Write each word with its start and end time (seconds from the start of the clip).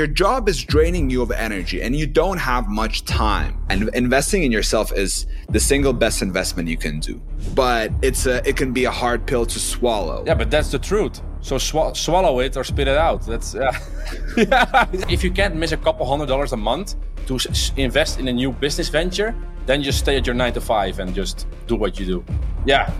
your 0.00 0.06
job 0.06 0.48
is 0.48 0.64
draining 0.64 1.10
you 1.10 1.20
of 1.20 1.30
energy 1.30 1.82
and 1.82 1.94
you 1.94 2.06
don't 2.06 2.38
have 2.38 2.68
much 2.68 3.04
time. 3.04 3.62
And 3.68 3.90
investing 3.94 4.44
in 4.44 4.50
yourself 4.50 4.90
is 4.92 5.26
the 5.50 5.60
single 5.60 5.92
best 5.92 6.22
investment 6.22 6.70
you 6.70 6.78
can 6.78 7.00
do. 7.00 7.20
But 7.54 7.92
it's 8.00 8.24
a, 8.24 8.36
it 8.48 8.56
can 8.56 8.72
be 8.72 8.86
a 8.86 8.90
hard 8.90 9.26
pill 9.26 9.44
to 9.44 9.58
swallow. 9.58 10.24
Yeah, 10.26 10.36
but 10.36 10.50
that's 10.50 10.70
the 10.70 10.78
truth. 10.78 11.20
So 11.42 11.58
sw- 11.58 11.94
swallow 11.96 12.40
it 12.40 12.56
or 12.56 12.64
spit 12.64 12.86
it 12.88 12.96
out. 12.96 13.22
That's 13.26 13.54
yeah. 13.54 13.70
yeah. 14.36 14.86
If 15.08 15.24
you 15.24 15.30
can't 15.30 15.56
miss 15.56 15.72
a 15.72 15.76
couple 15.76 16.06
hundred 16.06 16.26
dollars 16.26 16.52
a 16.52 16.56
month 16.56 16.96
to 17.26 17.36
s- 17.36 17.72
invest 17.76 18.18
in 18.20 18.28
a 18.28 18.32
new 18.32 18.52
business 18.52 18.88
venture, 18.88 19.34
then 19.66 19.82
just 19.82 19.98
stay 19.98 20.16
at 20.16 20.26
your 20.26 20.34
nine 20.34 20.52
to 20.52 20.60
five 20.60 20.98
and 20.98 21.14
just 21.14 21.46
do 21.66 21.76
what 21.76 21.98
you 21.98 22.06
do. 22.06 22.24
Yeah, 22.66 22.92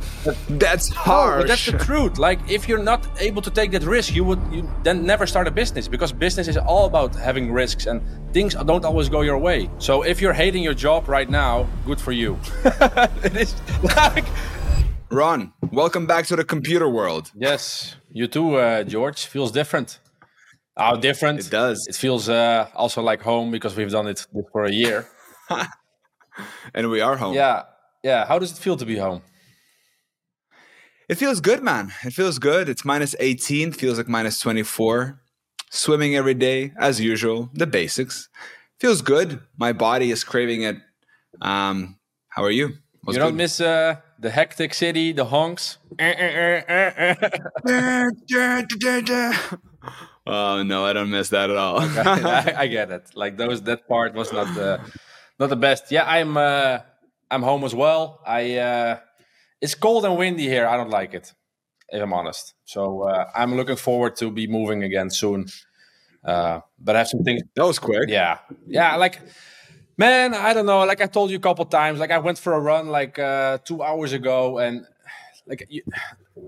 That's 0.49 0.89
harsh. 0.89 1.43
but 1.43 1.49
that's 1.49 1.67
the 1.67 1.77
truth. 1.77 2.17
Like 2.17 2.39
if 2.49 2.67
you're 2.67 2.83
not 2.83 3.07
able 3.21 3.43
to 3.43 3.51
take 3.51 3.73
that 3.73 3.83
risk, 3.83 4.15
you 4.15 4.25
would 4.25 4.41
you 4.51 4.67
then 4.85 5.05
never 5.05 5.27
start 5.27 5.47
a 5.47 5.51
business 5.51 5.87
because 5.87 6.11
business 6.13 6.49
is 6.49 6.57
all 6.57 6.87
about 6.87 7.15
having 7.15 7.53
risks 7.53 7.85
and 7.87 8.01
things 8.33 8.55
don't 8.55 8.85
always 8.87 9.11
go 9.11 9.21
your 9.21 9.37
way. 9.37 9.69
So 9.79 10.01
if 10.03 10.23
you're 10.23 10.33
hating 10.33 10.63
your 10.63 10.73
job 10.75 11.09
right 11.09 11.29
now, 11.29 11.67
good 11.85 12.01
for 12.01 12.13
you. 12.13 12.39
it 13.23 13.37
is 13.37 13.55
like 13.83 14.25
Ron, 15.11 15.53
welcome 15.73 16.07
back 16.07 16.25
to 16.27 16.37
the 16.37 16.45
computer 16.45 16.89
world. 16.89 17.31
yes, 17.35 17.97
you 18.13 18.27
too, 18.27 18.57
uh, 18.57 18.85
George. 18.85 19.27
Feels 19.27 19.53
different. 19.53 19.99
How 20.77 20.97
different? 20.97 21.41
It 21.41 21.51
does. 21.51 21.87
It 21.89 21.97
feels 21.97 22.29
uh, 22.29 22.69
also 22.75 23.03
like 23.03 23.23
home 23.23 23.51
because 23.51 23.77
we've 23.77 23.91
done 23.91 24.07
it 24.07 24.27
for 24.53 24.65
a 24.65 24.73
year. 24.73 25.09
And 26.75 26.89
we 26.91 27.01
are 27.01 27.17
home. 27.17 27.35
yeah, 27.35 27.65
yeah. 28.03 28.25
How 28.25 28.39
does 28.39 28.53
it 28.53 28.59
feel 28.59 28.77
to 28.77 28.87
be 28.87 28.97
home? 28.97 29.21
It 31.09 31.17
feels 31.17 31.41
good, 31.41 31.63
man. 31.63 31.93
It 32.05 32.13
feels 32.13 32.39
good. 32.39 32.69
It's 32.69 32.85
minus 32.85 33.15
18, 33.19 33.73
feels 33.73 33.99
like 33.99 34.09
minus 34.09 34.41
24. 34.41 35.21
Swimming 35.71 36.17
every 36.17 36.35
day, 36.35 36.73
as 36.79 37.01
usual, 37.01 37.51
the 37.53 37.67
basics. 37.67 38.29
Feels 38.79 39.03
good. 39.03 39.41
My 39.59 39.73
body 39.73 40.11
is 40.11 40.25
craving 40.25 40.63
it. 40.63 40.77
Um, 41.43 41.99
how 42.29 42.43
are 42.45 42.51
you? 42.51 42.75
What's 43.03 43.17
you 43.17 43.21
don't 43.23 43.33
good? 43.33 43.37
miss 43.39 43.61
uh, 43.61 43.97
the 44.21 44.31
hectic 44.31 44.75
city, 44.75 45.13
the 45.13 45.25
honks. 45.25 45.79
oh 50.27 50.63
no, 50.63 50.85
I 50.85 50.93
don't 50.93 51.11
miss 51.11 51.31
that 51.31 51.51
at 51.51 51.57
all. 51.57 51.81
I, 51.81 52.55
I 52.59 52.67
get 52.67 52.91
it. 52.91 53.11
Like 53.15 53.37
those, 53.39 53.63
that 53.63 53.89
part 53.89 54.15
was 54.15 54.33
not 54.33 54.55
the 54.55 54.81
not 55.39 55.49
the 55.49 55.57
best. 55.57 55.91
Yeah, 55.91 56.05
I'm 56.07 56.37
uh, 56.37 56.81
I'm 57.31 57.43
home 57.43 57.65
as 57.65 57.75
well. 57.75 58.21
I 58.27 58.59
uh, 58.59 58.99
it's 59.61 59.75
cold 59.75 60.05
and 60.05 60.17
windy 60.17 60.47
here. 60.47 60.67
I 60.67 60.77
don't 60.77 60.91
like 60.91 61.15
it, 61.15 61.33
if 61.89 62.03
I'm 62.03 62.13
honest. 62.13 62.55
So 62.65 63.03
uh, 63.03 63.31
I'm 63.35 63.57
looking 63.57 63.77
forward 63.77 64.17
to 64.17 64.31
be 64.31 64.47
moving 64.47 64.83
again 64.83 65.11
soon. 65.11 65.47
Uh, 66.23 66.61
but 66.79 66.97
I 66.97 66.99
have 67.01 67.09
some 67.09 67.25
things. 67.25 67.43
that 67.57 67.65
was 67.65 67.79
quick. 67.79 68.09
Yeah, 68.09 68.39
yeah. 68.67 68.97
Like, 68.97 69.21
man, 70.01 70.35
I 70.35 70.51
don't 70.55 70.67
know. 70.67 70.81
Like 70.91 71.01
I 71.03 71.07
told 71.07 71.31
you 71.31 71.37
a 71.37 71.47
couple 71.49 71.65
times. 71.67 72.01
Like 72.01 72.11
I 72.11 72.19
went 72.19 72.39
for 72.39 72.53
a 72.55 72.61
run 72.71 72.89
like 72.89 73.19
uh, 73.19 73.59
two 73.69 73.83
hours 73.83 74.13
ago, 74.21 74.59
and 74.59 74.87
like 75.47 75.67
you, 75.69 75.83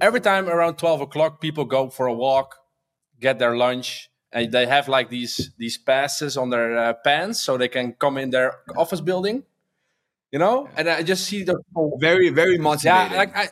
every 0.00 0.20
time 0.20 0.48
around 0.48 0.74
twelve 0.78 1.00
o'clock, 1.00 1.40
people 1.40 1.64
go 1.64 1.90
for 1.90 2.06
a 2.06 2.16
walk, 2.26 2.56
get 3.20 3.38
their 3.38 3.54
lunch, 3.56 4.10
and 4.32 4.50
they 4.50 4.66
have 4.66 4.88
like 4.88 5.08
these 5.10 5.34
these 5.58 5.76
passes 5.78 6.36
on 6.36 6.50
their 6.50 6.68
uh, 6.84 6.92
pants 7.04 7.42
so 7.42 7.56
they 7.56 7.68
can 7.68 7.92
come 7.92 8.16
in 8.22 8.30
their 8.30 8.50
office 8.76 9.00
building. 9.00 9.44
You 10.32 10.38
know, 10.38 10.66
and 10.78 10.88
I 10.88 11.02
just 11.02 11.24
see 11.28 11.44
the 11.44 11.56
Very, 12.00 12.30
very 12.30 12.56
motivating. 12.56 13.12
yeah, 13.12 13.16
like 13.22 13.36
I, 13.36 13.46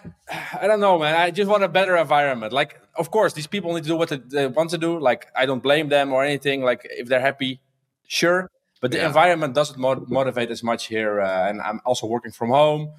I 0.63 0.67
don't 0.67 0.81
know, 0.81 0.99
man. 0.99 1.15
I 1.15 1.31
just 1.31 1.51
want 1.51 1.63
a 1.63 1.69
better 1.69 1.95
environment. 1.95 2.55
Like, 2.55 2.81
of 2.97 3.11
course, 3.11 3.35
these 3.35 3.47
people 3.47 3.75
need 3.75 3.83
to 3.83 3.93
do 3.95 3.97
what 4.01 4.09
they, 4.09 4.17
they 4.17 4.47
want 4.47 4.71
to 4.71 4.79
do. 4.79 4.99
Like, 4.99 5.29
I 5.37 5.45
don't 5.45 5.63
blame 5.63 5.91
them 5.91 6.11
or 6.15 6.25
anything. 6.25 6.63
Like, 6.71 6.81
if 6.89 7.07
they're 7.07 7.21
happy, 7.21 7.61
sure. 8.07 8.49
But 8.81 8.91
the 8.93 8.99
Yeah. 8.99 9.07
environment 9.09 9.55
doesn't 9.55 9.79
mo- 9.79 10.05
motivate 10.09 10.51
as 10.51 10.63
much 10.63 10.87
here, 10.87 11.21
uh, 11.21 11.49
and 11.49 11.61
I'm 11.61 11.81
also 11.85 12.07
working 12.07 12.33
from 12.33 12.51
home, 12.51 12.93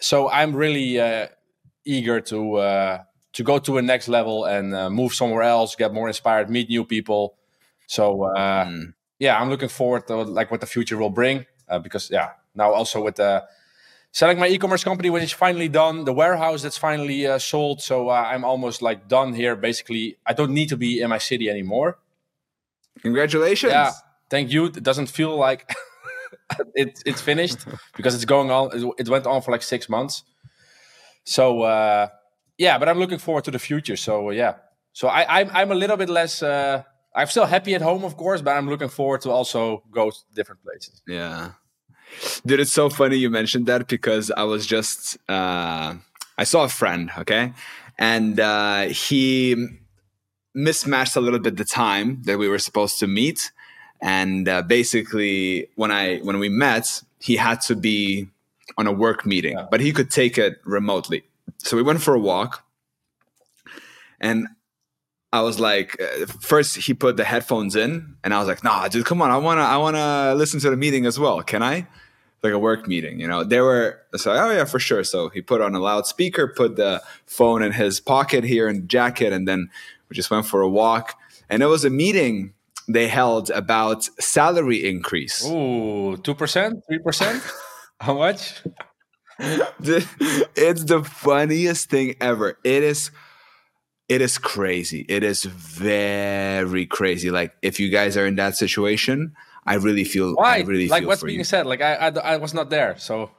so 0.00 0.28
I'm 0.30 0.54
really 0.56 0.98
uh, 1.00 1.26
eager 1.84 2.20
to 2.22 2.38
uh, 2.56 2.98
to 3.32 3.42
go 3.44 3.58
to 3.58 3.78
a 3.78 3.82
next 3.82 4.08
level 4.08 4.44
and 4.44 4.74
uh, 4.74 4.88
move 4.90 5.12
somewhere 5.14 5.42
else, 5.42 5.76
get 5.76 5.92
more 5.92 6.08
inspired, 6.08 6.48
meet 6.50 6.68
new 6.68 6.84
people. 6.84 7.34
So 7.86 8.24
uh, 8.24 8.64
Mm. 8.64 8.94
yeah, 9.18 9.38
I'm 9.40 9.48
looking 9.50 9.68
forward 9.68 10.06
to 10.08 10.14
like 10.38 10.50
what 10.50 10.60
the 10.60 10.66
future 10.66 10.96
will 10.96 11.10
bring. 11.22 11.46
Uh, 11.68 11.78
because 11.78 12.10
yeah, 12.10 12.30
now 12.54 12.72
also 12.72 13.00
with 13.04 13.16
the 13.16 13.44
selling 14.12 14.38
my 14.40 14.48
e-commerce 14.48 14.82
company, 14.84 15.08
which 15.10 15.22
is 15.22 15.32
finally 15.32 15.68
done, 15.68 16.04
the 16.04 16.12
warehouse 16.12 16.62
that's 16.62 16.78
finally 16.78 17.26
uh, 17.26 17.38
sold. 17.38 17.80
So 17.82 18.08
uh, 18.08 18.14
I'm 18.32 18.44
almost 18.44 18.82
like 18.82 19.06
done 19.06 19.34
here. 19.34 19.54
Basically, 19.54 20.16
I 20.26 20.32
don't 20.32 20.52
need 20.52 20.68
to 20.70 20.76
be 20.76 21.00
in 21.02 21.08
my 21.10 21.18
city 21.18 21.48
anymore. 21.50 21.98
Congratulations. 23.02 23.72
Yeah, 23.72 23.92
thank 24.30 24.50
you. 24.52 24.66
It 24.66 24.82
doesn't 24.82 25.08
feel 25.08 25.36
like 25.36 25.70
it, 26.74 27.02
it's 27.04 27.20
finished 27.20 27.58
because 27.96 28.14
it's 28.14 28.24
going 28.24 28.50
on. 28.50 28.94
It, 28.98 29.08
went 29.08 29.26
on 29.26 29.42
for 29.42 29.50
like 29.50 29.62
six 29.62 29.88
months. 29.88 30.24
So 31.24 31.62
uh, 31.62 32.08
yeah, 32.58 32.78
but 32.78 32.88
I'm 32.88 32.98
looking 32.98 33.18
forward 33.18 33.44
to 33.44 33.50
the 33.50 33.58
future. 33.58 33.96
So 33.96 34.30
yeah, 34.30 34.54
so 34.92 35.08
I, 35.08 35.40
I'm 35.40 35.50
I'm 35.52 35.70
a 35.70 35.74
little 35.74 35.96
bit 35.96 36.08
less. 36.08 36.42
Uh, 36.42 36.82
I'm 37.14 37.26
still 37.26 37.46
happy 37.46 37.74
at 37.74 37.82
home, 37.82 38.04
of 38.04 38.16
course, 38.16 38.40
but 38.40 38.56
I'm 38.56 38.68
looking 38.68 38.88
forward 38.88 39.20
to 39.22 39.30
also 39.30 39.82
go 39.90 40.10
to 40.10 40.16
different 40.34 40.62
places. 40.62 41.02
Yeah. 41.06 41.52
Dude, 42.46 42.60
it's 42.60 42.72
so 42.72 42.88
funny 42.88 43.16
you 43.16 43.30
mentioned 43.30 43.66
that 43.66 43.88
because 43.88 44.30
I 44.30 44.44
was 44.44 44.66
just 44.66 45.18
uh 45.28 45.94
I 46.38 46.44
saw 46.44 46.64
a 46.64 46.68
friend, 46.68 47.10
okay? 47.18 47.52
And 47.98 48.38
uh 48.40 48.82
he 48.88 49.56
mismatched 50.54 51.16
a 51.16 51.20
little 51.20 51.38
bit 51.38 51.56
the 51.56 51.64
time 51.64 52.22
that 52.24 52.38
we 52.38 52.48
were 52.48 52.58
supposed 52.58 52.98
to 53.00 53.06
meet. 53.06 53.52
And 54.02 54.48
uh, 54.48 54.62
basically 54.62 55.68
when 55.76 55.90
I 55.90 56.18
when 56.18 56.38
we 56.38 56.48
met, 56.48 57.02
he 57.20 57.36
had 57.36 57.60
to 57.62 57.76
be 57.76 58.28
on 58.78 58.86
a 58.86 58.92
work 58.92 59.26
meeting, 59.26 59.52
Yeah. 59.58 59.66
but 59.70 59.80
he 59.80 59.92
could 59.92 60.10
take 60.10 60.38
it 60.38 60.60
remotely. 60.64 61.22
So 61.58 61.76
we 61.76 61.82
went 61.82 62.00
for 62.00 62.14
a 62.14 62.18
walk. 62.18 62.64
And 64.20 64.48
I 65.32 65.42
was 65.42 65.60
like, 65.60 66.00
uh, 66.00 66.26
first 66.40 66.76
he 66.76 66.94
put 66.94 67.16
the 67.16 67.24
headphones 67.24 67.76
in, 67.76 68.16
and 68.24 68.34
I 68.34 68.38
was 68.38 68.48
like, 68.48 68.64
nah, 68.64 68.88
dude, 68.88 69.04
come 69.06 69.22
on, 69.22 69.30
I 69.30 69.36
wanna, 69.36 69.62
I 69.62 69.76
wanna 69.76 70.34
listen 70.34 70.60
to 70.60 70.70
the 70.70 70.76
meeting 70.76 71.06
as 71.06 71.18
well. 71.18 71.42
Can 71.42 71.62
I? 71.62 71.86
Like 72.42 72.52
a 72.54 72.58
work 72.58 72.88
meeting, 72.88 73.20
you 73.20 73.28
know. 73.28 73.44
They 73.44 73.60
were 73.60 74.00
so, 74.16 74.32
oh 74.32 74.50
yeah, 74.50 74.64
for 74.64 74.78
sure. 74.78 75.04
So 75.04 75.28
he 75.28 75.42
put 75.42 75.60
on 75.60 75.74
a 75.74 75.78
loudspeaker, 75.78 76.48
put 76.48 76.76
the 76.76 77.02
phone 77.26 77.62
in 77.62 77.72
his 77.72 78.00
pocket 78.00 78.44
here 78.44 78.66
in 78.66 78.76
the 78.80 78.86
jacket, 78.86 79.32
and 79.34 79.46
then 79.46 79.68
we 80.08 80.14
just 80.16 80.30
went 80.30 80.46
for 80.46 80.62
a 80.62 80.68
walk. 80.68 81.18
And 81.50 81.62
it 81.62 81.66
was 81.66 81.84
a 81.84 81.90
meeting 81.90 82.54
they 82.92 83.08
held 83.08 83.50
about 83.50 84.04
salary 84.20 84.88
increase. 84.88 85.46
Ooh, 85.46 86.16
two 86.18 86.34
percent, 86.34 86.82
three 86.86 86.98
percent. 86.98 87.42
How 88.00 88.14
much? 88.14 88.62
it's 89.38 90.84
the 90.84 91.02
funniest 91.04 91.90
thing 91.90 92.14
ever. 92.20 92.58
It 92.64 92.82
is 92.82 93.10
it 94.08 94.20
is 94.20 94.38
crazy. 94.38 95.06
It 95.08 95.22
is 95.22 95.44
very 95.44 96.86
crazy. 96.86 97.30
Like 97.30 97.54
if 97.62 97.78
you 97.80 97.90
guys 97.90 98.16
are 98.16 98.26
in 98.26 98.36
that 98.36 98.56
situation, 98.56 99.34
I 99.66 99.74
really 99.74 100.04
feel 100.04 100.34
Why? 100.34 100.56
I 100.56 100.60
really 100.60 100.88
like 100.88 101.02
feel 101.02 101.08
what's 101.08 101.22
being 101.22 101.38
you. 101.38 101.44
said? 101.44 101.66
Like 101.66 101.80
I, 101.80 101.94
I, 101.94 102.08
I 102.08 102.36
was 102.36 102.52
not 102.54 102.70
there. 102.70 102.96
So 102.98 103.30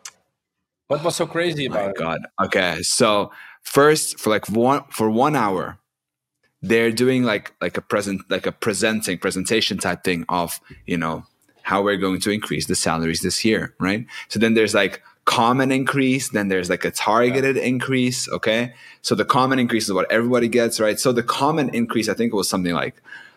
what 0.88 1.04
was 1.04 1.16
so 1.16 1.26
crazy 1.28 1.68
Oh 1.68 1.72
My 1.72 1.80
about 1.82 1.90
it? 1.92 1.98
God. 1.98 2.20
Okay. 2.46 2.80
So 2.84 3.32
first 3.64 4.20
for 4.20 4.30
like 4.30 4.50
one 4.50 4.84
for 4.90 5.10
one 5.10 5.36
hour, 5.36 5.78
they're 6.62 6.92
doing 6.92 7.24
like 7.24 7.54
like 7.62 7.78
a 7.78 7.82
present 7.82 8.22
like 8.30 8.46
a 8.46 8.52
presenting 8.52 9.18
presentation 9.18 9.78
type 9.78 10.04
thing 10.04 10.26
of 10.30 10.60
you 10.86 10.98
know 10.98 11.24
how 11.64 11.82
we're 11.82 11.98
going 11.98 12.20
to 12.22 12.32
increase 12.32 12.66
the 12.66 12.76
salaries 12.76 13.22
this 13.22 13.46
year, 13.46 13.74
right? 13.80 14.06
So 14.30 14.40
then 14.40 14.56
there's 14.56 14.74
like 14.74 15.02
common 15.26 15.72
increase, 15.72 16.30
then 16.30 16.48
there's 16.48 16.68
like 16.70 16.84
a 16.84 16.90
targeted 16.92 17.56
increase. 17.56 18.28
Okay. 18.30 18.74
So 19.04 19.14
the 19.14 19.26
common 19.26 19.60
increase 19.60 19.86
is 19.86 19.94
what 19.94 20.12
everybody 20.12 20.48
gets, 20.48 20.80
right? 20.80 21.00
So 21.00 21.12
the 21.12 21.22
common 21.22 21.70
increase, 21.76 22.10
I 22.10 22.16
think 22.16 22.34
it 22.34 22.36
was 22.36 22.50
something 22.50 22.74
like 22.74 22.96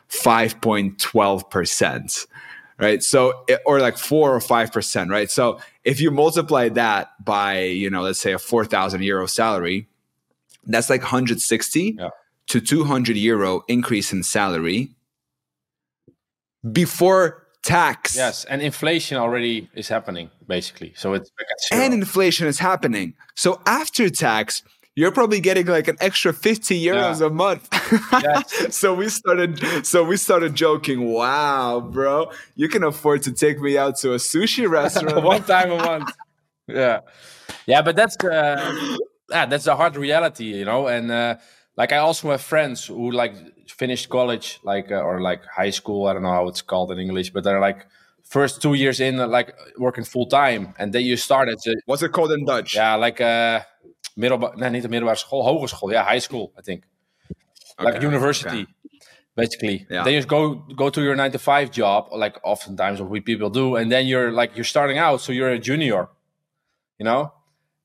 5.12%, 0.09 2.27
right? 2.79 3.03
So, 3.03 3.45
it- 3.49 3.61
or 3.67 3.81
like 3.81 3.99
four 3.99 4.35
or 4.35 4.41
5%, 4.41 5.11
right? 5.11 5.31
So 5.31 5.61
if 5.85 6.01
you 6.01 6.11
multiply 6.11 6.69
that 6.71 7.23
by, 7.25 7.61
you 7.61 7.91
know, 7.91 8.01
let's 8.03 8.21
say 8.21 8.33
a 8.33 8.39
4,000 8.39 9.03
euro 9.03 9.27
salary, 9.27 9.87
that's 10.67 10.89
like 10.89 11.03
160 11.03 11.97
Yeah. 11.99 12.09
To 12.49 12.61
200 12.61 13.17
euro 13.17 13.63
increase 13.69 14.13
in 14.13 14.23
salary 14.23 14.91
before 16.73 17.47
tax. 17.63 18.17
Yes, 18.17 18.45
and 18.45 18.61
inflation 18.63 19.17
already 19.17 19.69
is 19.75 19.89
happening 19.89 20.31
basically. 20.47 20.93
So 20.97 21.15
it's 21.15 21.31
back 21.31 21.47
at 21.51 21.61
zero. 21.75 21.85
and 21.85 21.95
inflation 21.95 22.47
is 22.47 22.59
happening. 22.59 23.15
So 23.35 23.61
after 23.67 24.11
tax, 24.11 24.63
you're 24.97 25.11
probably 25.11 25.41
getting 25.41 25.67
like 25.67 25.89
an 25.89 25.97
extra 26.01 26.33
50 26.33 26.79
euros 26.85 27.21
Yeah. 27.21 27.27
a 27.27 27.31
month. 27.31 27.69
Yes. 28.13 28.77
so 28.77 28.95
we 28.95 29.09
started 29.09 29.59
so 29.87 30.05
we 30.05 30.17
started 30.17 30.55
joking, 30.55 31.07
wow, 31.11 31.81
bro, 31.81 32.31
you 32.55 32.69
can 32.69 32.83
afford 32.85 33.23
to 33.25 33.33
take 33.33 33.61
me 33.61 33.77
out 33.79 33.97
to 33.99 34.13
a 34.13 34.17
sushi 34.17 34.69
restaurant. 34.81 35.25
one 35.25 35.43
time 35.43 35.73
a 35.73 35.77
month. 35.79 36.13
Yeah, 36.69 37.01
yeah, 37.67 37.83
but 37.83 37.95
that's 37.97 38.17
uh, 38.25 38.97
yeah, 39.31 39.45
that's 39.47 39.65
the 39.65 39.77
hard 39.77 39.97
reality, 39.97 40.45
you 40.45 40.65
know. 40.65 40.87
And 40.87 41.11
uh, 41.11 41.37
like 41.77 41.93
I 41.93 41.99
also 41.99 42.31
have 42.31 42.41
friends 42.41 42.87
who 42.87 43.11
like 43.11 43.35
finished 43.69 44.09
college, 44.09 44.61
like 44.63 44.91
uh, 44.91 45.03
or 45.03 45.21
like 45.21 45.45
high 45.47 45.71
school. 45.71 46.07
I 46.07 46.13
don't 46.13 46.23
know 46.23 46.31
how 46.31 46.49
it's 46.49 46.63
called 46.63 46.93
in 46.93 46.99
English, 46.99 47.31
but 47.31 47.45
they're 47.45 47.61
like 47.61 47.87
first 48.23 48.63
two 48.63 48.75
years 48.75 49.01
in, 49.01 49.21
uh, 49.21 49.27
like 49.27 49.55
working 49.79 50.05
full 50.05 50.27
time, 50.27 50.75
and 50.79 50.93
then 50.93 51.03
you 51.03 51.17
start 51.17 51.49
at 51.49 51.59
the, 51.65 51.81
What's 51.87 52.03
it 52.03 52.13
called 52.13 52.33
in 52.33 52.45
Dutch? 52.45 52.75
yeah, 52.75 52.95
like 52.95 53.21
uh, 53.21 53.61
middelbare, 54.15 54.57
nee, 54.57 54.71
niet 54.71 54.83
de 54.83 54.89
middelbare 54.89 55.17
school, 55.17 55.43
hogeschool, 55.43 55.91
yeah, 55.91 56.07
high 56.07 56.21
school, 56.21 56.53
I 56.59 56.63
think, 56.63 56.85
like 57.79 58.01
university, 58.01 58.63
okay. 58.63 59.01
basically. 59.35 59.87
Yeah. 59.89 60.05
Then 60.05 60.13
you 60.15 60.25
go 60.25 60.65
go 60.75 60.91
to 60.91 61.03
your 61.03 61.17
nine 61.17 61.33
to 61.33 61.39
five 61.39 61.71
job, 61.71 62.09
like 62.13 62.39
oftentimes 62.43 63.01
what 63.01 63.11
we 63.11 63.21
people 63.21 63.51
do, 63.51 63.77
and 63.77 63.91
then 63.91 64.07
you're 64.07 64.31
like 64.31 64.57
you're 64.57 64.65
starting 64.65 64.99
out, 64.99 65.21
so 65.21 65.33
you're 65.33 65.51
a 65.51 65.59
junior, 65.59 66.09
you 66.99 67.05
know. 67.05 67.33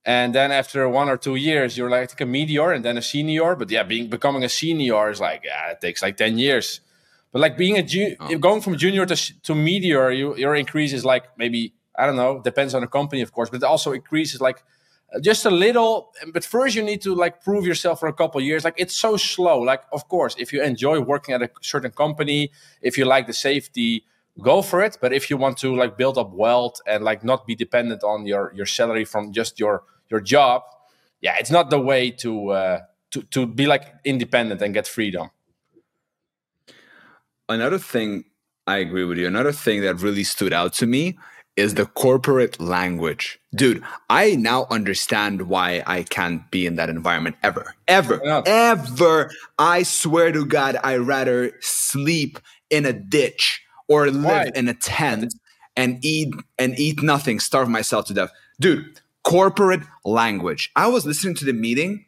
And 0.05 0.33
then 0.33 0.51
after 0.51 0.87
one 0.89 1.09
or 1.09 1.17
two 1.17 1.35
years, 1.35 1.77
you're 1.77 1.89
like 1.89 2.19
a 2.21 2.25
medior 2.25 2.71
and 2.71 2.83
then 2.83 2.97
a 2.97 3.01
senior. 3.01 3.55
But 3.55 3.69
yeah, 3.69 3.83
being 3.83 4.07
becoming 4.09 4.43
a 4.43 4.49
senior 4.49 5.09
is 5.09 5.19
like 5.19 5.41
yeah, 5.45 5.71
it 5.71 5.81
takes 5.81 6.01
like 6.01 6.17
ten 6.17 6.37
years. 6.37 6.81
But 7.31 7.41
like 7.41 7.57
being 7.57 7.77
a 7.77 7.83
ju- 7.83 8.15
Oh. 8.19 8.37
going 8.37 8.61
from 8.61 8.77
junior 8.77 9.05
to 9.05 9.15
to 9.43 9.53
medior, 9.55 10.11
you, 10.11 10.35
your 10.35 10.55
increase 10.55 10.93
is 10.93 11.03
like 11.05 11.25
maybe 11.37 11.73
I 11.97 12.05
don't 12.05 12.15
know, 12.15 12.41
depends 12.41 12.73
on 12.73 12.81
the 12.81 12.87
company 12.87 13.21
of 13.21 13.31
course, 13.33 13.49
but 13.49 13.57
it 13.57 13.63
also 13.63 13.91
increases 13.91 14.39
like 14.41 14.63
uh, 15.13 15.19
just 15.19 15.45
a 15.45 15.51
little. 15.51 16.11
But 16.33 16.45
first, 16.45 16.75
you 16.75 16.81
need 16.83 17.01
to 17.01 17.13
like 17.13 17.43
prove 17.43 17.65
yourself 17.67 17.99
for 17.99 18.07
a 18.07 18.13
couple 18.13 18.39
years. 18.41 18.63
Like 18.63 18.75
it's 18.77 18.95
so 18.95 19.17
slow. 19.17 19.59
Like 19.59 19.81
of 19.91 20.07
course, 20.07 20.33
if 20.39 20.53
you 20.53 20.63
enjoy 20.63 21.01
working 21.01 21.35
at 21.35 21.41
a 21.41 21.49
certain 21.61 21.91
company, 21.91 22.51
if 22.81 22.97
you 22.97 23.05
like 23.05 23.27
the 23.27 23.33
safety, 23.33 24.05
go 24.39 24.61
for 24.61 24.81
it. 24.81 24.97
But 25.01 25.13
if 25.13 25.29
you 25.29 25.37
want 25.37 25.57
to 25.59 25.75
like 25.75 25.97
build 25.97 26.17
up 26.17 26.31
wealth 26.33 26.81
and 26.87 27.03
like 27.03 27.23
not 27.23 27.45
be 27.45 27.55
dependent 27.55 28.03
on 28.03 28.25
your 28.25 28.51
your 28.55 28.65
salary 28.65 29.05
from 29.05 29.31
just 29.33 29.59
your 29.59 29.83
your 30.09 30.21
job, 30.21 30.63
yeah, 31.21 31.35
it's 31.39 31.51
not 31.51 31.69
the 31.69 31.79
way 31.79 32.11
to 32.11 32.49
uh, 32.49 32.79
to 33.11 33.21
to 33.23 33.45
be 33.45 33.67
like 33.67 33.93
independent 34.03 34.61
and 34.61 34.73
get 34.73 34.87
freedom. 34.87 35.29
Another 37.47 37.79
thing 37.79 38.25
I 38.67 38.77
agree 38.77 39.03
with 39.03 39.17
you. 39.17 39.27
Another 39.27 39.51
thing 39.51 39.81
that 39.81 39.95
really 39.95 40.23
stood 40.23 40.53
out 40.53 40.73
to 40.73 40.85
me 40.85 41.17
is 41.55 41.73
the 41.73 41.85
corporate 41.85 42.59
language. 42.59 43.39
Dude, 43.53 43.83
I 44.09 44.35
now 44.35 44.65
understand 44.69 45.43
why 45.43 45.83
I 45.85 46.03
can't 46.03 46.49
be 46.51 46.65
in 46.65 46.75
that 46.75 46.89
environment 46.89 47.35
ever. 47.43 47.75
Ever. 47.87 48.21
Not? 48.23 48.47
Ever. 48.47 49.31
I 49.57 49.83
swear 49.83 50.31
to 50.31 50.45
God, 50.45 50.77
I 50.83 50.97
rather 50.97 51.51
sleep 51.59 52.39
in 52.69 52.85
a 52.85 52.93
ditch 52.93 53.61
or 53.89 54.09
live 54.09 54.51
in 54.55 54.69
a 54.69 54.73
tent 54.73 55.35
and 55.75 56.03
eat 56.05 56.33
and 56.57 56.79
eat 56.79 57.01
nothing, 57.03 57.39
starve 57.39 57.67
myself 57.67 58.05
to 58.05 58.13
death. 58.13 58.31
Dude, 58.59 59.01
corporate 59.23 59.81
language. 60.05 60.71
I 60.75 60.87
was 60.87 61.05
listening 61.05 61.35
to 61.35 61.45
the 61.45 61.53
meeting 61.53 62.05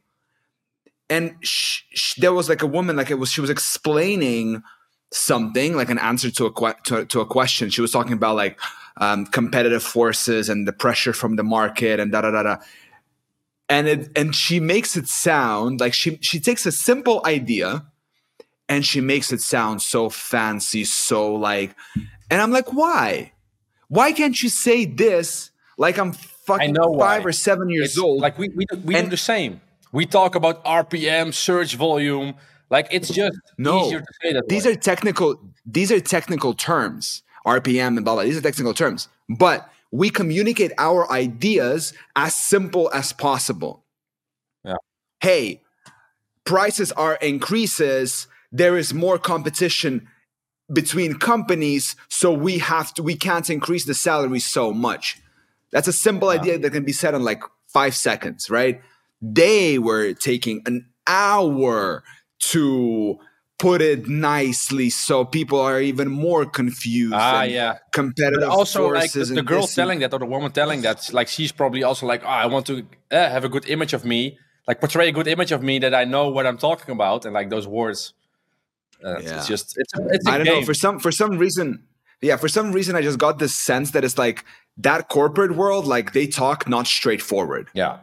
and 1.11 1.35
sh- 1.41 1.81
sh- 1.93 2.15
there 2.15 2.33
was 2.33 2.47
like 2.47 2.61
a 2.61 2.67
woman 2.67 2.95
like 2.95 3.11
it 3.11 3.19
was 3.19 3.29
she 3.29 3.41
was 3.41 3.49
explaining 3.49 4.63
something 5.11 5.75
like 5.75 5.89
an 5.89 5.99
answer 5.99 6.31
to 6.31 6.45
a 6.45 6.53
que- 6.53 6.81
to, 6.85 7.05
to 7.05 7.19
a 7.19 7.25
question 7.25 7.69
she 7.69 7.81
was 7.81 7.91
talking 7.91 8.13
about 8.13 8.35
like 8.37 8.57
um, 8.97 9.25
competitive 9.25 9.83
forces 9.83 10.47
and 10.47 10.67
the 10.67 10.73
pressure 10.73 11.11
from 11.11 11.35
the 11.35 11.43
market 11.43 11.99
and 11.99 12.13
da 12.13 12.21
da 12.21 12.31
da 12.31 12.43
da 12.43 12.57
and 13.67 13.87
it 13.87 14.09
and 14.15 14.33
she 14.35 14.59
makes 14.59 14.95
it 14.95 15.07
sound 15.07 15.81
like 15.81 15.93
she 15.93 16.17
she 16.21 16.39
takes 16.39 16.65
a 16.65 16.71
simple 16.71 17.21
idea 17.25 17.85
and 18.71 18.85
she 18.85 19.01
makes 19.01 19.31
it 19.35 19.41
sound 19.41 19.81
so 19.81 20.09
fancy 20.09 20.83
so 20.85 21.19
like 21.49 21.75
and 22.31 22.37
i'm 22.41 22.51
like 22.51 22.69
why 22.81 23.31
why 23.97 24.11
can't 24.19 24.37
you 24.43 24.49
say 24.49 24.85
this 24.85 25.51
like 25.77 25.97
i'm 26.01 26.13
fucking 26.47 26.73
know 26.73 26.89
why. 26.89 27.07
five 27.17 27.25
or 27.25 27.31
seven 27.47 27.69
years 27.69 27.89
It's 27.89 27.99
old 27.99 28.19
Like 28.21 28.37
we 28.41 28.47
we, 28.59 28.65
do- 28.71 28.81
we 28.87 28.93
do 28.95 29.07
the 29.17 29.17
same. 29.33 29.53
We 29.93 30.05
talk 30.05 30.35
about 30.35 30.63
RPM, 30.63 31.33
search 31.33 31.75
volume. 31.75 32.29
Like 32.69 32.87
it's 32.91 33.09
just 33.19 33.37
No. 33.57 33.73
easier 33.85 33.99
to 33.99 34.13
say 34.21 34.29
that. 34.33 34.43
these 34.47 34.65
way. 34.65 34.71
are 34.71 34.75
technical 34.91 35.29
these 35.77 35.91
are 35.91 35.99
technical 35.99 36.53
terms 36.69 37.23
rpm 37.45 37.91
and 37.97 38.03
blah 38.05 38.13
blah 38.15 38.23
these 38.23 38.37
are 38.39 38.45
technical 38.49 38.73
terms 38.83 39.01
but 39.43 39.59
we 40.01 40.07
communicate 40.21 40.71
our 40.87 41.01
ideas 41.11 41.93
as 42.15 42.33
simple 42.53 42.85
as 42.99 43.07
possible 43.27 43.73
Yeah. 44.63 44.79
hey 45.27 45.61
prices 46.53 46.89
are 46.93 47.15
increases 47.31 48.27
there 48.51 48.77
is 48.77 48.93
more 48.93 49.17
competition 49.17 50.07
between 50.71 51.15
companies 51.15 51.95
so 52.09 52.31
we 52.31 52.59
have 52.59 52.93
to 52.93 53.03
we 53.03 53.15
can't 53.15 53.49
increase 53.49 53.85
the 53.85 53.93
salary 53.93 54.39
so 54.39 54.71
much 54.73 55.17
that's 55.71 55.87
a 55.87 55.93
simple 55.93 56.29
idea 56.29 56.57
that 56.57 56.71
can 56.71 56.83
be 56.85 56.91
said 56.93 57.13
in 57.13 57.23
like 57.23 57.43
five 57.67 57.95
seconds 57.95 58.49
right 58.49 58.81
they 59.21 59.77
were 59.77 60.13
taking 60.13 60.61
an 60.65 60.85
hour 61.07 62.03
to 62.39 63.17
put 63.59 63.81
it 63.81 64.07
nicely 64.07 64.89
so 64.89 65.23
people 65.23 65.59
are 65.59 65.79
even 65.79 66.09
more 66.09 66.45
confused 66.45 67.13
Ah, 67.13 67.43
yeah. 67.43 67.77
competitive 67.91 68.39
But 68.39 68.49
also, 68.49 68.87
like 68.89 69.11
the, 69.11 69.23
the 69.25 69.43
girl 69.43 69.67
telling 69.67 69.99
that 69.99 70.11
or 70.13 70.19
the 70.19 70.25
woman 70.25 70.51
telling 70.51 70.81
that, 70.81 71.13
like 71.13 71.27
she's 71.27 71.51
probably 71.51 71.83
also 71.83 72.07
like, 72.07 72.23
oh, 72.23 72.27
I 72.27 72.47
want 72.47 72.65
to 72.67 72.75
uh, 73.11 73.29
have 73.29 73.43
a 73.45 73.49
good 73.49 73.69
image 73.69 73.93
of 73.93 74.03
me, 74.03 74.39
like 74.67 74.79
portray 74.79 75.09
a 75.09 75.11
good 75.11 75.27
image 75.27 75.51
of 75.51 75.61
me 75.61 75.77
that 75.79 75.93
I 75.93 76.05
know 76.05 76.29
what 76.29 76.47
I'm 76.47 76.57
talking 76.57 76.91
about, 76.91 77.25
and 77.25 77.33
like 77.35 77.49
those 77.51 77.67
words. 77.67 78.13
Uh, 79.03 79.19
Yeah. 79.19 79.37
It's 79.37 79.47
just 79.47 79.77
it's 79.77 79.93
a, 79.97 80.07
it's 80.09 80.27
a 80.27 80.31
I 80.31 80.37
don't 80.37 80.45
game. 80.45 80.59
know 80.59 80.65
for 80.65 80.73
some 80.73 80.99
for 80.99 81.11
some 81.11 81.37
reason 81.37 81.83
yeah 82.21 82.37
for 82.37 82.47
some 82.47 82.71
reason 82.71 82.95
I 82.95 83.01
just 83.01 83.17
got 83.19 83.39
this 83.39 83.55
sense 83.55 83.91
that 83.91 84.03
it's 84.03 84.17
like 84.17 84.45
that 84.77 85.09
corporate 85.09 85.55
world 85.55 85.85
like 85.85 86.13
they 86.13 86.27
talk 86.27 86.67
not 86.67 86.87
straightforward. 86.87 87.67
Yeah, 87.73 87.97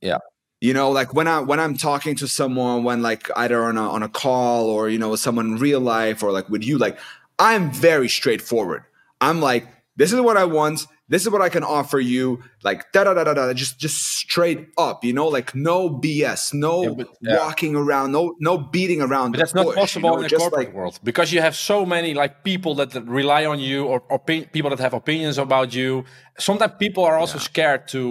yeah, 0.00 0.18
you 0.60 0.72
know 0.72 0.90
like 0.90 1.12
when 1.14 1.26
i 1.26 1.40
when 1.40 1.58
i'm 1.58 1.76
talking 1.76 2.14
to 2.16 2.28
someone 2.28 2.84
when 2.84 3.02
like 3.02 3.28
either 3.36 3.64
on 3.64 3.76
a, 3.76 3.90
on 3.90 4.02
a 4.02 4.08
call 4.08 4.70
or 4.70 4.88
you 4.88 4.98
know 4.98 5.10
with 5.10 5.20
someone 5.20 5.46
in 5.46 5.56
real 5.56 5.80
life 5.80 6.22
or 6.22 6.30
like 6.30 6.48
with 6.48 6.62
you 6.62 6.78
like 6.78 6.98
i'm 7.38 7.70
very 7.72 8.08
straightforward. 8.08 8.84
I'm 9.20 9.40
like 9.40 9.66
this 9.96 10.12
is 10.12 10.20
what 10.20 10.36
i 10.36 10.44
want 10.44 10.86
this 11.12 11.22
is 11.24 11.30
what 11.34 11.42
i 11.48 11.50
can 11.56 11.64
offer 11.78 12.00
you 12.14 12.24
like 12.68 12.80
da 12.94 13.00
da 13.06 13.12
da 13.18 13.22
da 13.28 13.34
da 13.38 13.52
just 13.62 13.74
just 13.84 13.98
straight 14.22 14.62
up 14.86 14.96
you 15.08 15.12
know 15.18 15.28
like 15.36 15.48
no 15.70 15.78
bs 16.04 16.42
no 16.66 16.74
Yeah, 16.82 16.94
but- 16.98 17.08
yeah. 17.20 17.38
walking 17.44 17.74
around 17.82 18.06
no 18.18 18.22
no 18.48 18.54
beating 18.74 19.00
around 19.06 19.28
but 19.32 19.38
that's 19.42 19.54
not 19.58 19.66
bush, 19.66 19.76
you 19.76 19.80
possible 19.82 20.10
know, 20.10 20.22
in 20.22 20.28
the 20.28 20.36
corporate 20.42 20.66
like 20.68 20.74
world 20.78 20.94
because 21.10 21.28
you 21.34 21.40
have 21.46 21.54
so 21.70 21.76
many 21.94 22.10
like 22.22 22.32
people 22.50 22.72
that 22.80 22.90
rely 23.20 23.42
on 23.52 23.58
you 23.68 23.78
or, 23.92 23.98
or 24.12 24.18
people 24.56 24.70
that 24.74 24.78
have 24.86 24.94
opinions 25.02 25.36
about 25.46 25.68
you. 25.80 25.90
Sometimes 26.38 26.72
people 26.84 27.02
are 27.10 27.16
also 27.22 27.38
scared 27.38 27.82
to 27.94 28.02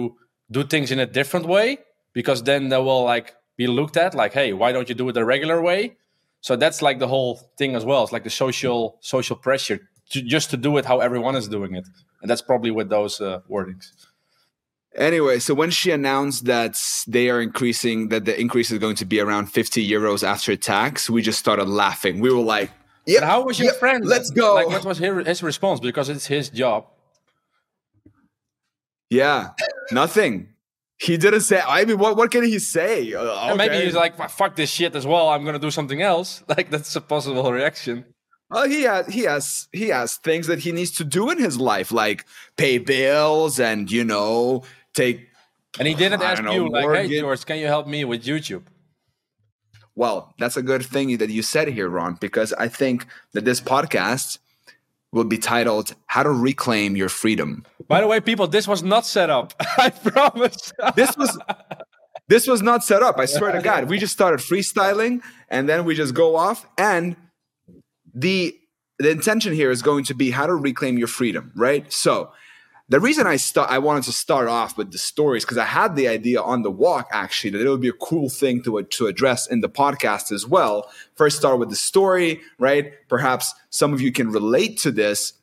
do 0.56 0.60
things 0.72 0.88
in 0.94 0.98
a 1.06 1.06
different 1.18 1.46
way 1.46 1.78
because 2.18 2.38
then 2.50 2.60
they 2.72 2.76
will 2.88 3.04
like 3.14 3.28
be 3.56 3.66
looked 3.78 3.96
at 4.04 4.10
like, 4.22 4.32
hey, 4.40 4.52
why 4.60 4.68
don't 4.74 4.88
you 4.90 4.94
do 4.94 5.08
it 5.08 5.12
the 5.20 5.24
regular 5.34 5.58
way? 5.70 5.80
So 6.46 6.56
that's 6.62 6.80
like 6.82 6.98
the 7.04 7.08
whole 7.14 7.34
thing 7.58 7.74
as 7.78 7.84
well. 7.84 8.02
It's 8.04 8.12
like 8.16 8.24
the 8.30 8.36
social 8.46 8.78
social 9.00 9.36
pressure 9.46 9.78
to, 10.12 10.22
just 10.22 10.50
to 10.50 10.56
do 10.56 10.76
it 10.78 10.84
how 10.84 11.00
everyone 11.00 11.36
is 11.36 11.48
doing 11.48 11.74
it, 11.74 11.86
and 12.20 12.30
that's 12.30 12.42
probably 12.42 12.70
with 12.70 12.88
those 12.88 13.20
uh, 13.20 13.40
wordings. 13.50 13.86
Anyway, 14.94 15.38
so 15.38 15.54
when 15.54 15.70
she 15.70 15.90
announced 15.90 16.44
that 16.44 16.78
they 17.08 17.30
are 17.30 17.40
increasing, 17.40 18.08
that 18.10 18.26
the 18.26 18.38
increase 18.38 18.70
is 18.70 18.78
going 18.78 18.96
to 18.96 19.06
be 19.06 19.20
around 19.20 19.46
50 19.46 19.88
euros 19.88 20.22
after 20.22 20.54
tax, 20.54 21.08
we 21.08 21.22
just 21.22 21.38
started 21.38 21.66
laughing. 21.66 22.20
We 22.20 22.30
were 22.30 22.42
like, 22.42 22.70
yeah, 23.06 23.24
how 23.24 23.42
was 23.42 23.58
your 23.58 23.72
friend? 23.74 24.04
Let's 24.04 24.30
go. 24.30 24.54
Like, 24.54 24.68
what 24.68 24.84
was 24.84 24.98
his, 24.98 25.26
his 25.26 25.42
response? 25.42 25.80
Because 25.80 26.08
it's 26.10 26.26
his 26.26 26.50
job. 26.50 26.86
yeah, 29.10 29.50
nothing. 29.90 30.48
He 30.98 31.16
didn't 31.16 31.40
say, 31.40 31.60
I 31.66 31.84
mean, 31.84 31.98
what, 31.98 32.16
what 32.16 32.30
can 32.30 32.44
he 32.44 32.58
say? 32.60 33.12
Uh, 33.12 33.48
And 33.48 33.58
maybe 33.58 33.80
he's 33.84 33.94
like, 33.94 34.16
"Fuck- 34.16 34.30
fuck 34.30 34.56
this 34.56 34.70
shit 34.70 34.94
as 34.94 35.04
well. 35.04 35.30
I'm 35.30 35.44
gonna 35.44 35.58
do 35.58 35.70
something 35.70 36.00
else. 36.00 36.44
Like 36.48 36.70
that's 36.70 36.94
a 36.94 37.00
possible 37.00 37.50
reaction. 37.52 38.04
Well, 38.52 38.68
he 38.68 38.82
has, 38.82 39.06
he 39.06 39.22
has, 39.22 39.68
he 39.72 39.88
has 39.88 40.16
things 40.16 40.46
that 40.46 40.60
he 40.60 40.72
needs 40.72 40.90
to 40.92 41.04
do 41.04 41.30
in 41.30 41.38
his 41.38 41.58
life, 41.58 41.90
like 41.90 42.26
pay 42.56 42.78
bills 42.78 43.58
and, 43.58 43.90
you 43.90 44.04
know, 44.04 44.62
take 44.94 45.28
And 45.78 45.88
he 45.88 45.94
didn't 45.94 46.22
ask 46.22 46.42
know, 46.42 46.52
you 46.52 46.68
like, 46.68 47.08
"Hey 47.08 47.20
George, 47.20 47.46
can 47.46 47.58
you 47.58 47.66
help 47.66 47.86
me 47.86 48.04
with 48.04 48.24
YouTube?" 48.24 48.64
Well, 49.94 50.34
that's 50.38 50.56
a 50.56 50.62
good 50.62 50.84
thing 50.84 51.16
that 51.18 51.30
you 51.30 51.42
said 51.42 51.68
here, 51.68 51.88
Ron, 51.88 52.18
because 52.20 52.52
I 52.54 52.68
think 52.68 53.06
that 53.32 53.44
this 53.44 53.60
podcast 53.60 54.38
will 55.12 55.24
be 55.24 55.38
titled 55.38 55.94
How 56.06 56.22
to 56.22 56.30
Reclaim 56.30 56.96
Your 56.96 57.08
Freedom. 57.08 57.64
By 57.88 58.00
the 58.00 58.06
way, 58.06 58.20
people, 58.20 58.46
this 58.46 58.66
was 58.66 58.82
not 58.82 59.06
set 59.06 59.28
up. 59.30 59.54
I 59.78 59.90
promise. 59.90 60.72
This 60.94 61.16
was 61.16 61.38
this 62.28 62.46
was 62.46 62.62
not 62.62 62.84
set 62.84 63.02
up, 63.02 63.18
I 63.18 63.26
swear 63.26 63.52
to 63.52 63.60
God. 63.60 63.90
We 63.90 63.98
just 63.98 64.12
started 64.12 64.40
freestyling 64.40 65.20
and 65.48 65.68
then 65.68 65.84
we 65.84 65.94
just 65.94 66.14
go 66.14 66.36
off 66.36 66.66
and 66.78 67.16
the 68.14 68.58
the 68.98 69.10
intention 69.10 69.52
here 69.52 69.70
is 69.70 69.82
going 69.82 70.04
to 70.04 70.14
be 70.14 70.30
how 70.30 70.46
to 70.46 70.54
reclaim 70.54 70.96
your 70.98 71.08
freedom, 71.08 71.50
right? 71.56 71.92
So, 71.92 72.32
the 72.88 73.00
reason 73.00 73.26
I 73.26 73.36
start 73.36 73.70
I 73.70 73.78
wanted 73.78 74.04
to 74.04 74.12
start 74.12 74.48
off 74.48 74.76
with 74.76 74.92
the 74.92 74.98
stories 74.98 75.44
because 75.44 75.58
I 75.58 75.64
had 75.64 75.96
the 75.96 76.08
idea 76.08 76.40
on 76.40 76.62
the 76.62 76.70
walk 76.70 77.08
actually 77.10 77.50
that 77.50 77.64
it 77.64 77.68
would 77.68 77.80
be 77.80 77.88
a 77.88 77.94
cool 77.94 78.28
thing 78.28 78.62
to 78.64 78.78
uh, 78.78 78.82
to 78.90 79.06
address 79.06 79.46
in 79.46 79.60
the 79.60 79.68
podcast 79.68 80.30
as 80.30 80.46
well. 80.46 80.90
First 81.16 81.38
start 81.38 81.58
with 81.58 81.70
the 81.70 81.76
story, 81.76 82.40
right? 82.58 82.92
Perhaps 83.08 83.54
some 83.70 83.92
of 83.92 84.00
you 84.00 84.12
can 84.12 84.30
relate 84.30 84.78
to 84.78 84.90
this. 84.90 85.34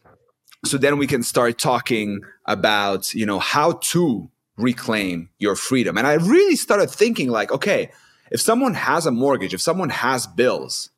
So 0.66 0.78
then 0.78 0.98
we 0.98 1.08
can 1.08 1.24
start 1.24 1.58
talking 1.58 2.22
about, 2.46 3.14
you 3.14 3.26
know, 3.26 3.40
how 3.40 3.74
to 3.94 4.30
reclaim 4.58 5.30
your 5.40 5.56
freedom. 5.56 5.98
And 5.98 6.06
I 6.06 6.16
really 6.16 6.58
started 6.58 6.92
thinking 6.92 7.30
like, 7.30 7.52
okay, 7.52 7.92
if 8.30 8.42
someone 8.42 8.74
has 8.74 9.06
a 9.06 9.12
mortgage, 9.12 9.54
if 9.54 9.62
someone 9.62 9.90
has 9.90 10.28
bills, 10.28 10.90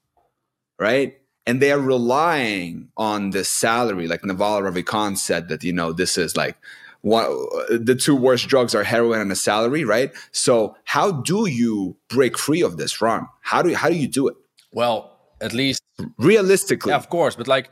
right? 0.79 1.20
And 1.47 1.59
they 1.59 1.71
are 1.71 1.79
relying 1.79 2.89
on 2.97 3.31
the 3.31 3.43
salary, 3.43 4.07
like 4.07 4.23
Naval 4.23 4.61
Ravikant 4.61 5.17
said 5.17 5.49
that, 5.49 5.63
you 5.63 5.73
know, 5.73 5.91
this 5.91 6.17
is 6.17 6.37
like 6.37 6.55
one, 7.01 7.25
the 7.69 7.95
two 7.95 8.15
worst 8.15 8.47
drugs 8.47 8.75
are 8.75 8.83
heroin 8.83 9.19
and 9.19 9.31
a 9.31 9.35
salary, 9.35 9.83
right? 9.83 10.11
So 10.31 10.75
how 10.83 11.11
do 11.11 11.49
you 11.49 11.97
break 12.09 12.37
free 12.37 12.61
of 12.61 12.77
this, 12.77 13.01
Ron? 13.01 13.27
How 13.41 13.63
do 13.63 13.69
you, 13.69 13.75
how 13.75 13.89
do 13.89 13.95
you 13.95 14.07
do 14.07 14.27
it? 14.27 14.35
Well, 14.71 15.17
at 15.41 15.53
least 15.53 15.81
realistically, 16.19 16.91
yeah, 16.91 16.97
of 16.97 17.09
course. 17.09 17.35
But 17.35 17.47
like, 17.47 17.71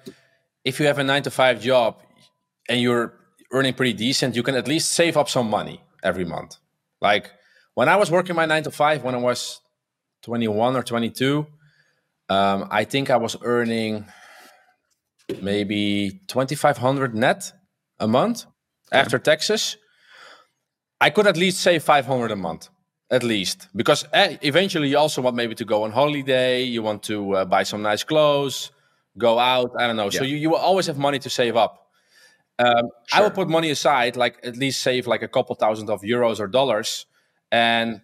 if 0.65 0.79
you 0.79 0.88
have 0.88 0.97
a 0.97 1.03
nine 1.03 1.23
to 1.23 1.31
five 1.31 1.61
job 1.61 2.01
and 2.67 2.81
you're 2.81 3.13
earning 3.51 3.75
pretty 3.75 3.93
decent, 3.93 4.35
you 4.35 4.43
can 4.43 4.55
at 4.55 4.67
least 4.67 4.91
save 4.91 5.15
up 5.15 5.29
some 5.29 5.49
money 5.49 5.81
every 6.03 6.25
month. 6.25 6.57
Like 7.01 7.31
when 7.75 7.88
I 7.88 7.95
was 7.97 8.09
working 8.09 8.35
my 8.35 8.45
nine 8.45 8.63
to 8.63 8.71
five, 8.71 9.03
when 9.03 9.15
I 9.15 9.19
was 9.19 9.61
21 10.23 10.75
or 10.75 10.83
22, 10.83 11.45
um, 12.29 12.67
I 12.71 12.83
think 12.83 13.09
I 13.09 13.17
was 13.17 13.36
earning 13.41 14.05
maybe 15.41 16.21
2,500 16.27 17.15
net 17.15 17.51
a 18.00 18.07
month 18.07 18.45
after 18.91 19.19
taxes. 19.19 19.77
I 21.01 21.09
could 21.09 21.27
at 21.27 21.38
least 21.38 21.62
save 21.62 21.83
500 21.83 22.31
a 22.31 22.36
month, 22.36 22.69
at 23.09 23.24
least, 23.24 23.69
because 23.75 24.05
eh, 24.13 24.38
eventually 24.41 24.89
you 24.89 24.98
also 24.98 25.21
want 25.21 25.36
maybe 25.36 25.55
to 25.55 25.65
go 25.65 25.83
on 25.83 25.91
holiday, 25.91 26.62
you 26.63 26.83
want 26.83 27.03
to 27.03 27.36
uh, 27.36 27.45
buy 27.45 27.63
some 27.63 27.81
nice 27.81 28.03
clothes, 28.03 28.71
go 29.17 29.39
out. 29.39 29.71
I 29.77 29.88
don't 29.88 29.95
know. 29.95 30.05
Yeah. 30.05 30.19
So 30.19 30.24
you, 30.24 30.36
you 30.36 30.50
will 30.50 30.57
always 30.57 30.88
have 30.88 30.98
money 30.98 31.19
to 31.19 31.29
save 31.29 31.55
up. 31.55 31.88
Um, 32.59 32.89
sure. 33.07 33.19
I 33.19 33.21
will 33.21 33.31
put 33.31 33.48
money 33.48 33.69
aside, 33.69 34.17
like 34.17 34.38
at 34.43 34.57
least 34.57 34.81
save 34.81 35.07
like 35.07 35.21
a 35.21 35.29
couple 35.29 35.55
thousand 35.55 35.89
of 35.89 36.01
euros 36.01 36.39
or 36.39 36.48
dollars. 36.48 37.05
And 37.51 38.01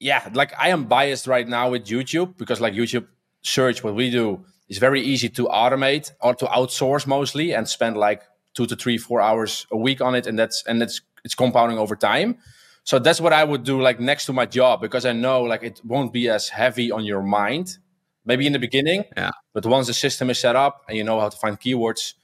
yeah, 0.00 0.28
like 0.34 0.52
I 0.58 0.70
am 0.70 0.84
biased 0.84 1.28
right 1.28 1.46
now 1.46 1.70
with 1.70 1.86
YouTube 1.86 2.36
because 2.36 2.60
like 2.60 2.74
YouTube 2.74 3.06
search, 3.46 3.82
what 3.84 3.94
we 3.94 4.10
do 4.10 4.44
is 4.68 4.78
very 4.78 5.00
easy 5.00 5.28
to 5.30 5.46
automate 5.46 6.12
or 6.20 6.34
to 6.34 6.46
outsource 6.46 7.06
mostly 7.06 7.54
and 7.54 7.68
spend 7.68 7.96
like 7.96 8.22
two 8.54 8.66
to 8.66 8.76
three, 8.76 8.98
four 8.98 9.20
hours 9.20 9.66
a 9.70 9.76
week 9.76 10.00
on 10.00 10.14
it. 10.14 10.26
And 10.26 10.38
that's, 10.38 10.64
and 10.66 10.82
it's, 10.82 11.00
it's 11.24 11.34
compounding 11.34 11.78
over 11.78 11.96
time. 11.96 12.38
So 12.84 12.98
that's 12.98 13.20
what 13.20 13.32
I 13.32 13.42
would 13.42 13.64
do 13.64 13.80
like 13.80 13.98
next 13.98 14.26
to 14.26 14.32
my 14.32 14.46
job 14.46 14.80
because 14.80 15.04
I 15.04 15.12
know 15.12 15.42
like 15.42 15.62
it 15.62 15.80
won't 15.84 16.12
be 16.12 16.28
as 16.28 16.48
heavy 16.48 16.92
on 16.92 17.04
your 17.04 17.22
mind. 17.22 17.78
Maybe 18.24 18.46
in 18.46 18.52
the 18.52 18.58
beginning, 18.58 19.04
yeah. 19.16 19.30
But 19.52 19.66
once 19.66 19.86
the 19.86 19.94
system 19.94 20.30
is 20.30 20.38
set 20.38 20.56
up 20.56 20.82
and 20.88 20.96
you 20.96 21.04
know 21.04 21.20
how 21.20 21.28
to 21.28 21.36
find 21.36 21.58
keywords, 21.60 22.14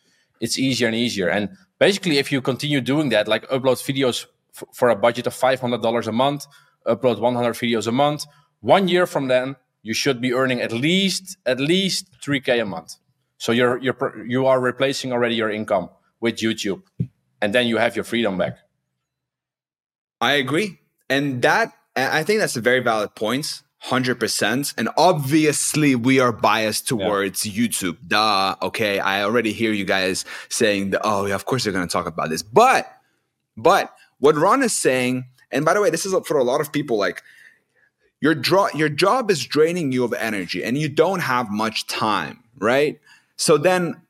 it's 0.41 0.59
easier 0.59 0.89
and 0.89 0.97
easier. 0.97 1.29
And 1.29 1.51
basically, 1.79 2.19
if 2.19 2.33
you 2.33 2.41
continue 2.41 2.81
doing 2.81 3.11
that, 3.11 3.29
like 3.29 3.49
upload 3.49 3.79
videos 3.83 4.27
f- 4.57 4.65
for 4.73 4.89
a 4.91 4.97
budget 4.97 5.29
of 5.29 5.35
$500 5.35 6.07
a 6.07 6.13
month, 6.13 6.47
upload 6.87 7.21
100 7.21 7.55
videos 7.55 7.87
a 7.87 7.93
month, 7.93 8.27
one 8.61 8.89
year 8.89 9.07
from 9.07 9.29
then, 9.29 9.55
you 9.83 9.95
should 9.95 10.21
be 10.21 10.33
earning 10.33 10.61
at 10.61 10.73
least 10.73 11.37
at 11.47 11.61
least 11.61 12.11
3k 12.21 12.63
a 12.63 12.65
month. 12.65 12.97
So 13.39 13.53
you're 13.53 13.79
you're 13.79 14.27
you 14.27 14.47
are 14.47 14.61
replacing 14.61 15.13
already 15.13 15.35
your 15.35 15.51
income 15.51 15.91
with 16.21 16.37
YouTube, 16.37 16.83
and 17.41 17.55
then 17.55 17.67
you 17.67 17.79
have 17.79 17.97
your 17.97 18.05
freedom 18.05 18.39
back. 18.39 18.59
I 20.21 20.35
agree, 20.35 20.79
and 21.11 21.43
that 21.43 21.73
I 21.97 22.23
think 22.23 22.41
that's 22.41 22.57
a 22.57 22.61
very 22.61 22.81
valid 22.81 23.15
point. 23.15 23.63
100%. 23.85 24.75
And 24.79 24.89
obviously, 24.97 25.97
we 25.97 26.21
are 26.21 26.33
biased 26.33 26.87
towards 26.87 27.45
yeah. 27.45 27.67
YouTube. 27.67 27.97
Duh. 28.07 28.55
Okay. 28.63 29.01
I 29.01 29.25
already 29.25 29.53
hear 29.53 29.73
you 29.73 29.85
guys 29.85 30.25
saying, 30.49 30.91
that, 30.91 31.01
oh, 31.03 31.27
yeah, 31.27 31.35
of 31.35 31.47
course 31.47 31.65
they're 31.65 31.73
going 31.73 31.87
to 31.87 31.93
talk 31.93 32.07
about 32.07 32.31
this. 32.31 32.45
But, 32.45 32.91
but 33.57 33.93
what 34.21 34.37
Ron 34.37 34.63
is 34.63 34.77
saying, 34.77 35.25
and 35.51 35.65
by 35.65 35.75
the 35.75 35.81
way, 35.81 35.91
this 35.91 36.07
is 36.07 36.15
for 36.27 36.39
a 36.39 36.45
lot 36.45 36.61
of 36.61 36.73
people 36.73 36.97
like, 36.97 37.23
your, 38.23 38.35
draw, 38.35 38.69
your 38.75 38.89
job 38.89 39.31
is 39.31 39.45
draining 39.45 39.93
you 39.93 40.05
of 40.05 40.15
energy 40.15 40.65
and 40.65 40.79
you 40.79 40.89
don't 40.89 41.21
have 41.21 41.51
much 41.51 41.87
time, 41.89 42.43
right? 42.59 42.99
So 43.37 43.59
then, 43.59 44.01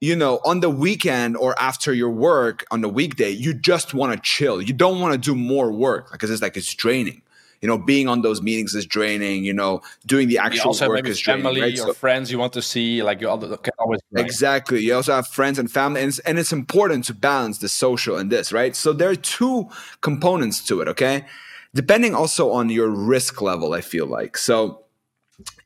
you 0.00 0.16
know, 0.16 0.40
on 0.46 0.60
the 0.60 0.70
weekend 0.70 1.36
or 1.36 1.60
after 1.60 1.92
your 1.92 2.10
work 2.10 2.64
on 2.70 2.80
the 2.80 2.88
weekday, 2.88 3.30
you 3.30 3.52
just 3.52 3.92
want 3.92 4.14
to 4.14 4.20
chill. 4.22 4.62
You 4.62 4.72
don't 4.72 5.00
want 5.00 5.12
to 5.12 5.18
do 5.18 5.34
more 5.34 5.70
work 5.70 6.12
because 6.12 6.30
it's 6.30 6.40
like 6.40 6.56
it's 6.56 6.72
draining 6.72 7.22
you 7.60 7.68
know, 7.68 7.76
being 7.76 8.08
on 8.08 8.22
those 8.22 8.40
meetings 8.40 8.74
is 8.74 8.86
draining. 8.86 9.44
You 9.44 9.52
know, 9.52 9.82
doing 10.06 10.28
the 10.28 10.38
actual 10.38 10.56
you 10.56 10.62
also 10.64 10.88
work 10.88 11.06
is 11.06 11.20
draining. 11.20 11.44
Family 11.44 11.60
right? 11.60 11.74
or 11.74 11.88
so, 11.88 11.92
friends 11.92 12.32
you 12.32 12.38
want 12.38 12.52
to 12.54 12.62
see, 12.62 13.02
like 13.02 13.20
you 13.20 13.28
can 13.28 13.72
always 13.78 14.00
exactly. 14.16 14.80
You 14.80 14.94
also 14.94 15.12
have 15.14 15.28
friends 15.28 15.58
and 15.58 15.70
family, 15.70 16.00
and 16.00 16.08
it's, 16.08 16.18
and 16.20 16.38
it's 16.38 16.52
important 16.52 17.04
to 17.06 17.14
balance 17.14 17.58
the 17.58 17.68
social 17.68 18.16
and 18.16 18.30
this, 18.30 18.52
right? 18.52 18.74
So 18.74 18.92
there 18.92 19.10
are 19.10 19.16
two 19.16 19.68
components 20.00 20.64
to 20.66 20.80
it. 20.80 20.88
Okay, 20.88 21.26
depending 21.74 22.14
also 22.14 22.50
on 22.50 22.70
your 22.70 22.88
risk 22.88 23.40
level, 23.42 23.72
I 23.72 23.80
feel 23.80 24.06
like 24.06 24.36
so. 24.36 24.84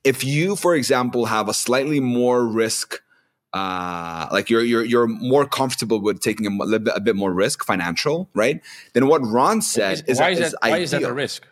If 0.04 0.22
you, 0.22 0.54
for 0.54 0.74
example, 0.74 1.24
have 1.26 1.48
a 1.48 1.54
slightly 1.54 1.98
more 1.98 2.46
risk 2.46 3.00
uh, 3.54 4.26
like 4.32 4.50
you're 4.50 4.64
you're 4.64 4.84
you're 4.84 5.06
more 5.06 5.46
comfortable 5.46 6.00
with 6.00 6.20
taking 6.20 6.46
a, 6.46 6.50
little 6.50 6.80
bit, 6.80 6.92
a 6.96 7.00
bit 7.00 7.14
more 7.14 7.32
risk, 7.32 7.64
financial, 7.64 8.28
right? 8.34 8.60
Then 8.94 9.06
what 9.06 9.20
Ron 9.24 9.62
said 9.62 10.02
is, 10.08 10.18
why 10.18 10.30
is, 10.30 10.38
that, 10.40 10.54
why 10.60 10.78
is 10.78 10.90
that 10.90 11.04
a 11.04 11.12
risk? 11.12 11.46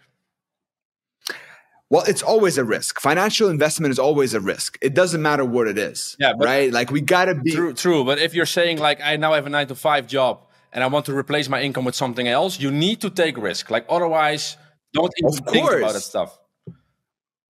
Well, 1.91 2.03
it's 2.09 2.23
always 2.23 2.59
a 2.59 2.65
risk. 2.65 3.01
Financial 3.01 3.49
investment 3.49 3.93
is 3.93 4.01
always 4.01 4.35
a 4.35 4.41
risk. 4.41 4.79
It 4.83 4.95
doesn't 4.95 5.23
matter 5.23 5.45
what 5.45 5.69
it 5.69 5.79
is. 5.79 6.17
Yeah, 6.19 6.33
right. 6.37 6.73
Like 6.73 6.91
we 6.91 7.03
gotta 7.03 7.37
be 7.37 7.53
true. 7.53 7.73
True, 7.73 8.05
but 8.05 8.19
if 8.19 8.35
you're 8.35 8.47
saying 8.47 8.79
like 8.79 9.01
I 9.01 9.17
now 9.17 9.35
have 9.35 9.47
a 9.47 9.51
nine 9.51 9.69
to 9.69 9.77
five 9.77 10.09
job 10.09 10.41
and 10.73 10.83
I 10.83 10.87
want 10.87 11.07
to 11.07 11.17
replace 11.17 11.49
my 11.49 11.61
income 11.63 11.85
with 11.85 11.95
something 11.95 12.29
else, 12.29 12.59
you 12.59 12.71
need 12.71 13.01
to 13.03 13.11
take 13.11 13.37
risk. 13.37 13.71
Like 13.71 13.87
otherwise, 13.89 14.57
don't 14.93 15.13
even 15.19 15.39
of 15.39 15.47
think 15.47 15.71
about 15.71 15.93
that 15.93 16.01
stuff. 16.01 16.39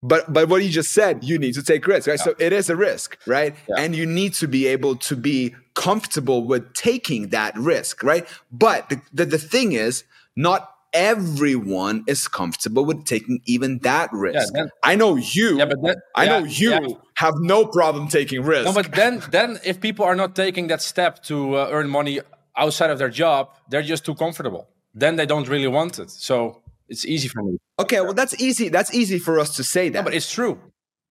But 0.01 0.31
but 0.31 0.49
what 0.49 0.61
you 0.63 0.69
just 0.69 0.91
said, 0.91 1.23
you 1.23 1.39
need 1.39 1.53
to 1.53 1.63
take 1.63 1.87
risk, 1.87 2.07
right? 2.07 2.19
Yeah. 2.19 2.25
So 2.25 2.35
it 2.37 2.51
is 2.51 2.69
a 2.69 2.75
risk, 2.75 3.17
right? 3.25 3.55
Yeah. 3.69 3.75
And 3.77 3.95
you 3.95 4.05
need 4.05 4.33
to 4.35 4.47
be 4.47 4.67
able 4.67 4.97
to 4.97 5.15
be 5.15 5.55
comfortable 5.75 6.45
with 6.45 6.73
taking 6.73 7.29
that 7.29 7.55
risk, 7.57 8.03
right? 8.03 8.27
But 8.51 8.89
the, 8.89 9.01
the, 9.13 9.25
the 9.25 9.37
thing 9.37 9.71
is, 9.71 10.03
not 10.35 10.69
everyone 10.93 12.03
is 12.05 12.27
comfortable 12.27 12.85
with 12.85 13.05
taking 13.05 13.39
even 13.45 13.79
that 13.79 14.09
risk. 14.11 14.53
Yeah, 14.53 14.63
then, 14.63 14.69
I 14.83 14.95
know 14.95 15.15
you. 15.15 15.57
Yeah, 15.57 15.65
but 15.65 15.81
then, 15.81 15.95
I 16.15 16.25
yeah, 16.25 16.29
know 16.29 16.45
you 16.45 16.71
yeah. 16.71 16.87
have 17.15 17.35
no 17.39 17.65
problem 17.65 18.09
taking 18.09 18.43
risk. 18.43 18.65
No, 18.65 18.73
but 18.73 18.91
then, 18.93 19.23
then 19.31 19.59
if 19.65 19.79
people 19.79 20.05
are 20.05 20.15
not 20.15 20.35
taking 20.35 20.67
that 20.67 20.81
step 20.81 21.23
to 21.23 21.55
uh, 21.55 21.69
earn 21.71 21.89
money 21.89 22.19
outside 22.57 22.89
of 22.89 22.99
their 22.99 23.09
job, 23.09 23.49
they're 23.69 23.81
just 23.81 24.05
too 24.05 24.15
comfortable. 24.15 24.67
Then 24.93 25.15
they 25.15 25.25
don't 25.25 25.47
really 25.47 25.67
want 25.67 25.99
it. 25.99 26.11
So 26.11 26.61
it's 26.87 27.05
easy 27.05 27.27
for 27.27 27.41
me. 27.41 27.57
Okay, 27.79 28.01
well 28.01 28.13
that's 28.13 28.39
easy. 28.39 28.69
That's 28.69 28.93
easy 28.93 29.19
for 29.19 29.39
us 29.39 29.55
to 29.55 29.63
say 29.63 29.89
that. 29.89 29.99
No, 29.99 30.03
but 30.03 30.13
it's 30.13 30.31
true, 30.31 30.59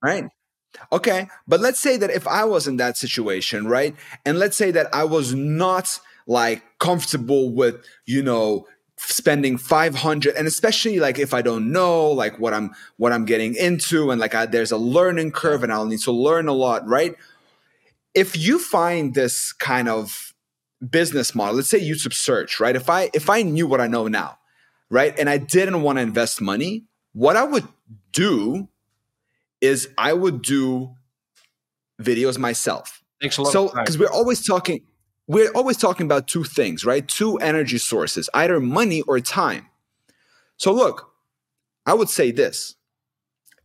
right? 0.02 0.28
Okay, 0.90 1.28
but 1.46 1.60
let's 1.60 1.80
say 1.80 1.96
that 1.98 2.10
if 2.10 2.26
I 2.26 2.44
was 2.44 2.66
in 2.66 2.76
that 2.76 2.96
situation, 2.96 3.66
right, 3.66 3.94
and 4.24 4.38
let's 4.38 4.56
say 4.56 4.70
that 4.70 4.94
I 4.94 5.04
was 5.04 5.34
not 5.34 6.00
like 6.26 6.62
comfortable 6.78 7.52
with 7.52 7.84
you 8.06 8.22
know 8.22 8.66
spending 8.96 9.58
500 9.58 10.36
and 10.36 10.46
especially 10.46 11.00
like 11.00 11.18
if 11.18 11.34
i 11.34 11.42
don't 11.42 11.72
know 11.72 12.08
like 12.08 12.38
what 12.38 12.54
i'm 12.54 12.70
what 12.96 13.12
i'm 13.12 13.24
getting 13.24 13.56
into 13.56 14.12
and 14.12 14.20
like 14.20 14.34
I, 14.34 14.46
there's 14.46 14.70
a 14.70 14.76
learning 14.76 15.32
curve 15.32 15.64
and 15.64 15.72
i'll 15.72 15.86
need 15.86 15.98
to 16.00 16.12
learn 16.12 16.46
a 16.46 16.52
lot 16.52 16.86
right 16.86 17.16
if 18.14 18.36
you 18.36 18.60
find 18.60 19.14
this 19.14 19.52
kind 19.52 19.88
of 19.88 20.31
business 20.90 21.34
model 21.34 21.56
let's 21.56 21.70
say 21.70 21.80
youtube 21.80 22.12
search 22.12 22.58
right 22.58 22.76
if 22.76 22.90
i 22.90 23.10
if 23.14 23.30
i 23.30 23.42
knew 23.42 23.66
what 23.66 23.80
i 23.80 23.86
know 23.86 24.08
now 24.08 24.36
right 24.90 25.18
and 25.18 25.30
i 25.30 25.38
didn't 25.38 25.82
want 25.82 25.98
to 25.98 26.02
invest 26.02 26.40
money 26.40 26.84
what 27.12 27.36
i 27.36 27.44
would 27.44 27.66
do 28.12 28.68
is 29.60 29.88
i 29.96 30.12
would 30.12 30.42
do 30.42 30.94
videos 32.00 32.38
myself 32.38 33.02
Thanks 33.20 33.38
a 33.38 33.42
lot 33.42 33.52
so 33.52 33.68
because 33.68 33.96
we're 33.96 34.10
always 34.10 34.44
talking 34.44 34.82
we're 35.28 35.52
always 35.52 35.76
talking 35.76 36.06
about 36.06 36.26
two 36.26 36.44
things, 36.44 36.84
right? 36.84 37.06
Two 37.06 37.36
energy 37.38 37.78
sources, 37.78 38.28
either 38.34 38.60
money 38.60 39.02
or 39.02 39.20
time. 39.20 39.68
So, 40.56 40.72
look, 40.72 41.12
I 41.86 41.94
would 41.94 42.08
say 42.08 42.32
this 42.32 42.76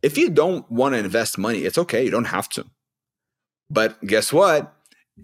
if 0.02 0.16
you 0.16 0.30
don't 0.30 0.70
want 0.70 0.94
to 0.94 0.98
invest 0.98 1.38
money, 1.38 1.60
it's 1.60 1.78
okay, 1.78 2.04
you 2.04 2.10
don't 2.10 2.26
have 2.26 2.48
to. 2.50 2.64
But 3.68 4.02
guess 4.06 4.32
what? 4.32 4.74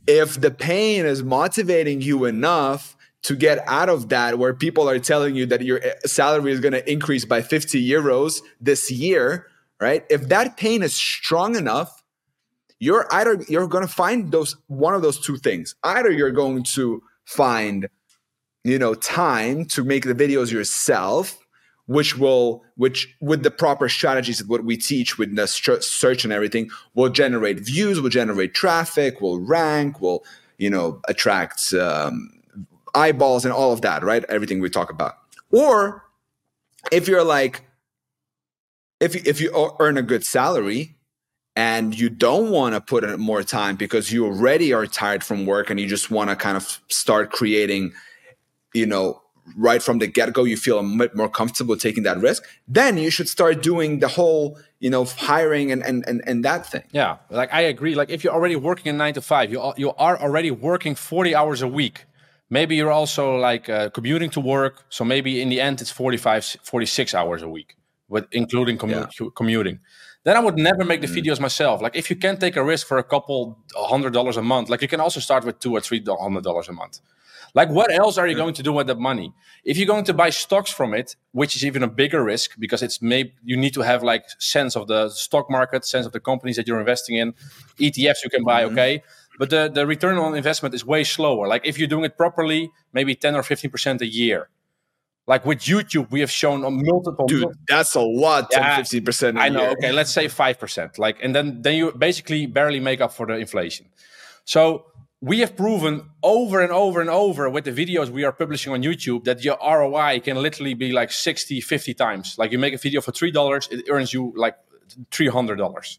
If 0.07 0.41
the 0.41 0.51
pain 0.51 1.07
is 1.07 1.23
motivating 1.23 2.01
you 2.01 2.25
enough 2.25 2.97
to 3.23 3.35
get 3.35 3.67
out 3.67 3.89
of 3.89 4.11
that, 4.11 4.39
where 4.39 4.53
people 4.53 4.89
are 4.89 4.99
telling 4.99 5.35
you 5.35 5.47
that 5.47 5.63
your 5.63 5.83
eh, 5.83 5.95
salary 6.05 6.53
is 6.53 6.61
going 6.61 6.73
to 6.73 6.91
increase 6.91 7.25
by 7.25 7.41
50 7.41 7.83
euros 7.87 8.41
this 8.61 8.91
year, 8.91 9.47
right? 9.81 10.05
If 10.11 10.29
that 10.29 10.57
pain 10.57 10.83
is 10.83 10.95
strong 10.95 11.57
enough, 11.57 12.05
you're 12.85 13.07
either 13.13 13.43
you're 13.49 13.67
going 13.67 13.87
to 13.87 13.93
find 13.93 14.31
those 14.31 14.57
one 14.67 14.95
of 14.95 15.03
those 15.03 15.19
two 15.19 15.37
things 15.37 15.75
either 15.85 16.11
you're 16.11 16.31
going 16.31 16.63
to 16.63 17.03
find 17.25 17.89
you 18.63 18.79
know 18.79 18.95
time 18.95 19.65
to 19.65 19.85
make 19.85 20.05
the 20.05 20.15
videos 20.15 20.51
yourself 20.51 21.39
which 21.87 22.17
will 22.17 22.65
which 22.77 23.15
with 23.21 23.43
the 23.43 23.51
proper 23.51 23.89
strategies 23.89 24.41
of 24.41 24.49
what 24.49 24.65
we 24.65 24.77
teach 24.77 25.19
with 25.19 25.35
the 25.37 25.47
search 25.47 26.25
and 26.25 26.33
everything 26.33 26.71
will 26.95 27.11
generate 27.11 27.61
views 27.61 28.01
will 28.01 28.11
generate 28.11 28.55
traffic 28.55 29.21
will 29.21 29.39
rank 29.39 30.01
will 30.01 30.25
you 30.59 30.71
know 30.71 31.01
attract 31.09 31.73
um, 31.75 32.31
eyeballs 32.95 33.45
and 33.45 33.53
all 33.53 33.73
of 33.73 33.83
that 33.83 34.03
right? 34.03 34.25
Everything 34.29 34.61
we 34.61 34.71
talk 34.71 34.91
about. 34.91 35.15
Or 35.51 36.05
if 36.91 37.09
you're 37.09 37.25
like 37.25 37.65
if 39.01 39.15
you, 39.15 39.23
if 39.25 39.41
you 39.41 39.75
earn 39.81 39.99
a 39.99 40.03
good 40.03 40.25
salary 40.25 40.97
and 41.57 41.99
you 41.99 42.09
don't 42.09 42.51
want 42.51 42.75
to 42.75 42.81
put 42.81 43.05
in 43.05 43.21
more 43.21 43.43
time 43.43 43.77
because 43.77 44.13
you 44.13 44.27
already 44.27 44.73
are 44.73 44.87
tired 44.87 45.23
from 45.23 45.47
work 45.47 45.71
and 45.71 45.79
you 45.79 45.87
just 45.87 46.11
want 46.11 46.31
to 46.31 46.37
kind 46.37 46.57
of 46.57 46.81
start 46.89 47.31
creating, 47.31 47.93
you 48.73 48.87
know, 48.87 49.21
right 49.57 49.83
from 49.83 49.99
the 49.99 50.07
get 50.07 50.33
go, 50.33 50.45
you 50.45 50.57
feel 50.57 50.79
a 50.79 50.83
bit 50.83 51.15
more 51.15 51.29
comfortable 51.29 51.77
taking 51.77 52.03
that 52.05 52.19
risk, 52.19 52.45
then 52.67 52.97
you 52.97 53.11
should 53.11 53.29
start 53.29 53.63
doing 53.63 54.01
the 54.01 54.09
whole, 54.09 54.59
you 54.81 54.91
know, 54.91 55.05
hiring 55.05 55.71
and 55.73 55.83
and 55.83 56.05
and, 56.07 56.23
and 56.27 56.45
that 56.45 56.67
thing. 56.67 56.85
Yeah, 56.93 57.19
like 57.31 57.53
I 57.53 57.63
agree. 57.63 57.95
Like 57.95 58.11
if 58.11 58.25
you're 58.25 58.33
already 58.33 58.57
working 58.57 58.91
in 58.91 58.97
nine 58.97 59.15
to 59.15 59.21
five, 59.21 59.51
you 59.51 59.61
are, 59.61 59.75
you 59.77 59.93
are 59.93 60.19
already 60.21 60.51
working 60.51 60.95
forty 60.95 61.35
hours 61.35 61.63
a 61.63 61.69
week. 61.69 62.07
Maybe 62.51 62.77
you're 62.77 62.93
also 62.93 63.37
like 63.37 63.69
uh, 63.69 63.91
commuting 63.91 64.31
to 64.31 64.41
work, 64.41 64.85
so 64.89 65.05
maybe 65.05 65.41
in 65.41 65.49
the 65.49 65.61
end 65.61 65.81
it's 65.81 65.91
45, 65.91 66.59
46 66.63 67.15
hours 67.15 67.43
a 67.43 67.49
week, 67.49 67.77
with 68.09 68.27
including 68.33 68.77
commu- 68.77 69.09
yeah. 69.19 69.27
commuting. 69.35 69.81
Then 70.25 70.37
I 70.37 70.41
would 70.41 70.57
never 70.57 70.85
make 70.85 71.01
the 71.01 71.07
mm. 71.07 71.17
videos 71.17 71.41
myself. 71.41 71.83
Like 71.83 71.97
if 71.97 72.11
you 72.11 72.17
can 72.17 72.39
take 72.39 72.57
a 72.57 72.65
risk 72.65 72.87
for 72.87 72.99
a 72.99 73.03
couple 73.03 73.59
hundred 73.75 74.13
dollars 74.13 74.37
a 74.37 74.43
month, 74.43 74.69
like 74.69 74.83
you 74.83 74.89
can 74.89 75.01
also 75.01 75.21
start 75.21 75.45
with 75.45 75.59
two 75.59 75.73
or 75.73 75.81
three 75.81 76.03
hundred 76.07 76.45
dollars 76.45 76.69
a 76.69 76.73
month. 76.73 77.01
Like, 77.55 77.71
what 77.71 77.93
else 77.93 78.19
are 78.19 78.27
you 78.27 78.35
going 78.35 78.55
to 78.55 78.65
do 78.65 78.73
with 78.73 78.89
that 78.89 78.99
money? 78.99 79.33
If 79.65 79.77
you're 79.79 79.87
going 79.87 80.05
to 80.05 80.15
buy 80.15 80.31
stocks 80.31 80.73
from 80.73 80.93
it, 80.93 81.15
which 81.31 81.55
is 81.55 81.65
even 81.65 81.85
a 81.85 81.89
bigger 81.89 82.23
risk 82.23 82.59
because 82.59 82.83
it's 82.83 83.01
maybe 83.01 83.33
you 83.45 83.57
need 83.57 83.75
to 83.75 83.83
have 83.83 84.03
like 84.03 84.25
sense 84.41 84.75
of 84.75 84.89
the 84.89 85.09
stock 85.11 85.49
market, 85.49 85.85
sense 85.85 86.05
of 86.05 86.13
the 86.13 86.19
companies 86.19 86.57
that 86.57 86.67
you're 86.67 86.81
investing 86.81 87.17
in. 87.17 87.33
ETFs 87.79 88.25
you 88.25 88.31
can 88.31 88.43
buy, 88.43 88.65
mm-hmm. 88.65 88.73
okay, 88.73 89.03
but 89.39 89.51
the 89.51 89.71
the 89.73 89.87
return 89.87 90.19
on 90.19 90.35
investment 90.35 90.75
is 90.75 90.85
way 90.85 91.05
slower. 91.05 91.47
Like 91.47 91.65
if 91.65 91.79
you're 91.79 91.89
doing 91.89 92.05
it 92.05 92.17
properly, 92.17 92.73
maybe 92.93 93.15
ten 93.15 93.37
or 93.37 93.45
fifteen 93.45 93.71
percent 93.71 94.03
a 94.03 94.07
year. 94.07 94.49
Like 95.27 95.47
with 95.47 95.61
YouTube, 95.61 96.11
we 96.11 96.21
have 96.21 96.31
shown 96.31 96.65
on 96.65 96.85
multiple. 96.85 97.27
Dude, 97.27 97.49
that's 97.67 97.95
a 97.95 98.01
lot. 98.01 98.49
Yeah, 98.51 98.77
fifteen 98.77 99.05
percent. 99.05 99.39
I 99.39 99.49
know. 99.49 99.63
Year. 99.63 99.71
Okay, 99.71 99.93
let's 99.93 100.11
say 100.11 100.29
five 100.29 100.59
percent. 100.59 100.99
Like, 100.99 101.19
and 101.23 101.35
then 101.35 101.63
then 101.63 101.77
you 101.77 101.93
basically 101.93 102.47
barely 102.47 102.81
make 102.81 103.01
up 103.01 103.13
for 103.13 103.27
the 103.27 103.35
inflation. 103.35 103.87
So 104.45 104.87
we 105.25 105.39
have 105.41 105.57
proven 105.57 106.11
over 106.23 106.61
and 106.61 106.71
over 106.71 107.01
and 107.01 107.09
over 107.09 107.49
with 107.49 107.65
the 107.65 107.73
videos 107.73 108.11
we 108.11 108.25
are 108.25 108.33
publishing 108.33 108.75
on 108.75 108.83
YouTube 108.83 109.25
that 109.25 109.43
your 109.43 109.57
ROI 109.57 110.21
can 110.21 110.37
literally 110.37 110.75
be 110.75 110.93
like 110.93 111.11
60, 111.11 111.63
50 111.63 111.95
times. 111.95 112.37
Like 112.37 112.53
you 112.53 112.59
make 112.59 112.75
a 112.75 112.77
video 112.77 113.01
for 113.01 113.11
$3, 113.11 113.73
it 113.73 113.87
earns 113.89 114.13
you 114.13 114.35
like 114.37 114.55
$300. 115.11 115.99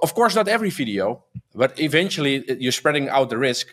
Of 0.00 0.14
course, 0.14 0.36
not 0.36 0.46
every 0.46 0.70
video, 0.70 1.24
but 1.56 1.80
eventually 1.80 2.48
uh, 2.48 2.54
you're 2.60 2.70
spreading 2.70 3.08
out 3.08 3.30
the 3.30 3.36
risk. 3.38 3.66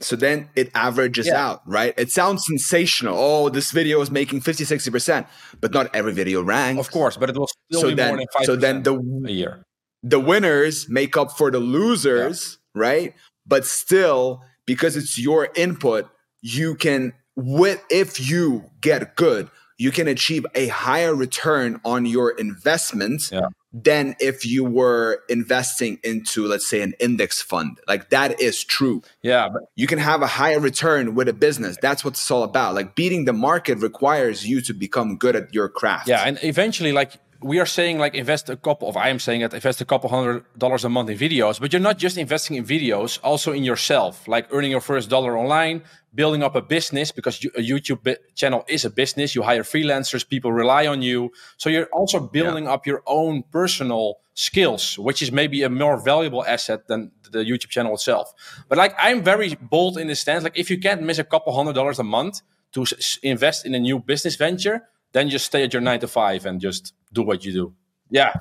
So 0.00 0.16
then 0.16 0.50
it 0.54 0.70
averages 0.74 1.28
yeah. 1.28 1.42
out, 1.42 1.62
right? 1.66 1.94
It 1.96 2.10
sounds 2.10 2.44
sensational. 2.46 3.16
Oh, 3.16 3.48
this 3.48 3.70
video 3.70 4.02
is 4.02 4.10
making 4.10 4.42
50, 4.42 4.64
60%, 4.64 5.26
but 5.62 5.72
not 5.72 5.94
every 5.94 6.12
video 6.12 6.42
ranks. 6.42 6.86
Of 6.86 6.92
course, 6.92 7.16
but 7.16 7.30
it 7.30 7.38
will 7.38 7.48
still 7.48 7.80
so 7.80 7.88
be 7.88 7.94
then, 7.94 8.08
more 8.08 8.16
than 8.18 8.26
5% 8.42 8.44
so 8.44 8.56
then 8.56 8.82
the, 8.82 8.96
a 9.26 9.30
year. 9.30 9.62
The 10.02 10.20
winners 10.20 10.90
make 10.90 11.16
up 11.16 11.32
for 11.32 11.50
the 11.50 11.60
losers. 11.60 12.50
Yeah 12.50 12.56
right? 12.74 13.14
But 13.50 13.66
still, 13.66 14.42
because 14.64 14.96
it's 14.96 15.18
your 15.18 15.48
input, 15.54 16.08
you 16.40 16.76
can 16.76 17.12
with 17.36 17.84
if 17.90 18.30
you 18.30 18.70
get 18.80 19.16
good, 19.16 19.50
you 19.76 19.90
can 19.90 20.06
achieve 20.08 20.46
a 20.54 20.68
higher 20.68 21.14
return 21.14 21.80
on 21.84 22.06
your 22.06 22.30
investment 22.30 23.22
yeah. 23.32 23.46
than 23.72 24.14
if 24.20 24.46
you 24.46 24.62
were 24.62 25.22
investing 25.28 25.98
into, 26.04 26.46
let's 26.46 26.68
say, 26.68 26.82
an 26.82 26.94
index 27.00 27.42
fund. 27.42 27.78
Like 27.88 28.10
that 28.10 28.40
is 28.40 28.62
true. 28.62 29.02
Yeah. 29.22 29.48
But- 29.52 29.62
you 29.74 29.86
can 29.86 29.98
have 29.98 30.22
a 30.22 30.26
higher 30.26 30.60
return 30.60 31.14
with 31.16 31.28
a 31.28 31.32
business. 31.32 31.76
That's 31.82 32.04
what 32.04 32.14
it's 32.14 32.30
all 32.30 32.44
about. 32.44 32.74
Like 32.74 32.94
beating 32.94 33.24
the 33.24 33.32
market 33.32 33.78
requires 33.78 34.46
you 34.46 34.60
to 34.62 34.72
become 34.72 35.16
good 35.16 35.34
at 35.34 35.52
your 35.52 35.68
craft. 35.68 36.08
Yeah. 36.08 36.22
And 36.24 36.38
eventually, 36.42 36.92
like 36.92 37.14
we 37.42 37.58
are 37.58 37.66
saying 37.66 37.98
like 37.98 38.14
invest 38.14 38.50
a 38.50 38.56
couple 38.56 38.88
of 38.88 38.96
I 38.96 39.08
am 39.08 39.18
saying 39.18 39.40
that 39.40 39.54
invest 39.54 39.80
a 39.80 39.84
couple 39.84 40.10
hundred 40.10 40.44
dollars 40.58 40.84
a 40.84 40.88
month 40.88 41.08
in 41.10 41.18
videos, 41.18 41.60
but 41.60 41.72
you're 41.72 41.80
not 41.80 41.98
just 41.98 42.18
investing 42.18 42.56
in 42.56 42.64
videos, 42.64 43.18
also 43.22 43.52
in 43.52 43.64
yourself, 43.64 44.28
like 44.28 44.46
earning 44.50 44.70
your 44.70 44.80
first 44.80 45.08
dollar 45.08 45.38
online, 45.38 45.82
building 46.14 46.42
up 46.42 46.54
a 46.54 46.62
business 46.62 47.12
because 47.12 47.42
a 47.56 47.62
YouTube 47.62 48.16
channel 48.34 48.64
is 48.68 48.84
a 48.84 48.90
business. 48.90 49.34
You 49.34 49.42
hire 49.42 49.62
freelancers, 49.62 50.28
people 50.28 50.52
rely 50.52 50.86
on 50.86 51.02
you. 51.02 51.30
So 51.56 51.70
you're 51.70 51.86
also 51.86 52.20
building 52.20 52.64
yeah. 52.64 52.72
up 52.72 52.86
your 52.86 53.02
own 53.06 53.42
personal 53.50 54.18
skills, 54.34 54.98
which 54.98 55.22
is 55.22 55.32
maybe 55.32 55.62
a 55.62 55.70
more 55.70 56.02
valuable 56.02 56.44
asset 56.44 56.88
than 56.88 57.10
the 57.30 57.38
YouTube 57.38 57.68
channel 57.68 57.94
itself. 57.94 58.32
But 58.68 58.78
like 58.78 58.94
I'm 58.98 59.22
very 59.22 59.54
bold 59.54 59.98
in 59.98 60.08
this 60.08 60.20
stance, 60.20 60.44
like 60.44 60.58
if 60.58 60.70
you 60.70 60.78
can't 60.78 61.02
miss 61.02 61.18
a 61.18 61.24
couple 61.24 61.54
hundred 61.54 61.74
dollars 61.74 61.98
a 61.98 62.04
month 62.04 62.42
to 62.72 62.84
invest 63.22 63.66
in 63.66 63.74
a 63.74 63.80
new 63.80 63.98
business 63.98 64.36
venture, 64.36 64.88
then 65.12 65.28
just 65.28 65.46
stay 65.46 65.64
at 65.64 65.72
your 65.72 65.82
nine 65.82 66.00
to 66.00 66.08
five 66.08 66.46
and 66.46 66.60
just 66.60 66.94
do 67.12 67.22
what 67.22 67.44
you 67.44 67.52
do. 67.52 67.74
Yeah, 68.12 68.32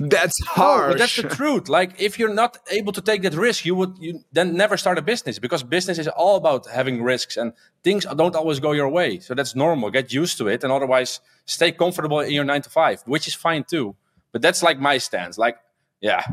that's 0.00 0.44
hard. 0.44 0.92
but 0.92 0.98
that's 0.98 1.14
the 1.14 1.28
truth. 1.28 1.68
Like, 1.68 2.00
if 2.00 2.18
you're 2.18 2.34
not 2.34 2.58
able 2.72 2.92
to 2.92 3.00
take 3.00 3.22
that 3.22 3.34
risk, 3.34 3.64
you 3.64 3.76
would 3.76 3.96
you 4.00 4.24
then 4.32 4.56
never 4.56 4.76
start 4.76 4.98
a 4.98 5.02
business 5.02 5.38
because 5.38 5.62
business 5.62 5.98
is 5.98 6.08
all 6.08 6.36
about 6.36 6.66
having 6.66 7.00
risks 7.00 7.36
and 7.36 7.52
things 7.84 8.04
don't 8.16 8.34
always 8.34 8.58
go 8.58 8.72
your 8.72 8.88
way. 8.88 9.20
So 9.20 9.34
that's 9.34 9.54
normal. 9.54 9.90
Get 9.92 10.12
used 10.12 10.36
to 10.38 10.48
it, 10.48 10.64
and 10.64 10.72
otherwise, 10.72 11.20
stay 11.46 11.70
comfortable 11.70 12.20
in 12.20 12.32
your 12.32 12.42
nine 12.44 12.62
to 12.62 12.70
five, 12.70 13.02
which 13.06 13.28
is 13.28 13.34
fine 13.34 13.62
too. 13.62 13.94
But 14.32 14.42
that's 14.42 14.64
like 14.64 14.80
my 14.80 14.98
stance. 14.98 15.38
Like, 15.38 15.58
yeah, 16.00 16.24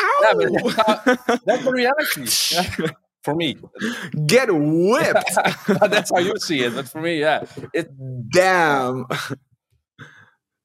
yeah 0.00 0.34
that's, 0.34 0.74
how, 0.74 1.38
that's 1.44 1.64
the 1.64 1.70
reality. 1.70 2.94
for 3.26 3.34
me. 3.34 3.56
Get 4.26 4.48
whipped. 4.52 5.34
That's 5.90 6.12
how 6.12 6.20
you 6.20 6.38
see 6.38 6.60
it. 6.62 6.76
But 6.76 6.88
for 6.88 7.00
me, 7.00 7.18
yeah. 7.18 7.44
It 7.74 7.90
damn. 8.30 9.06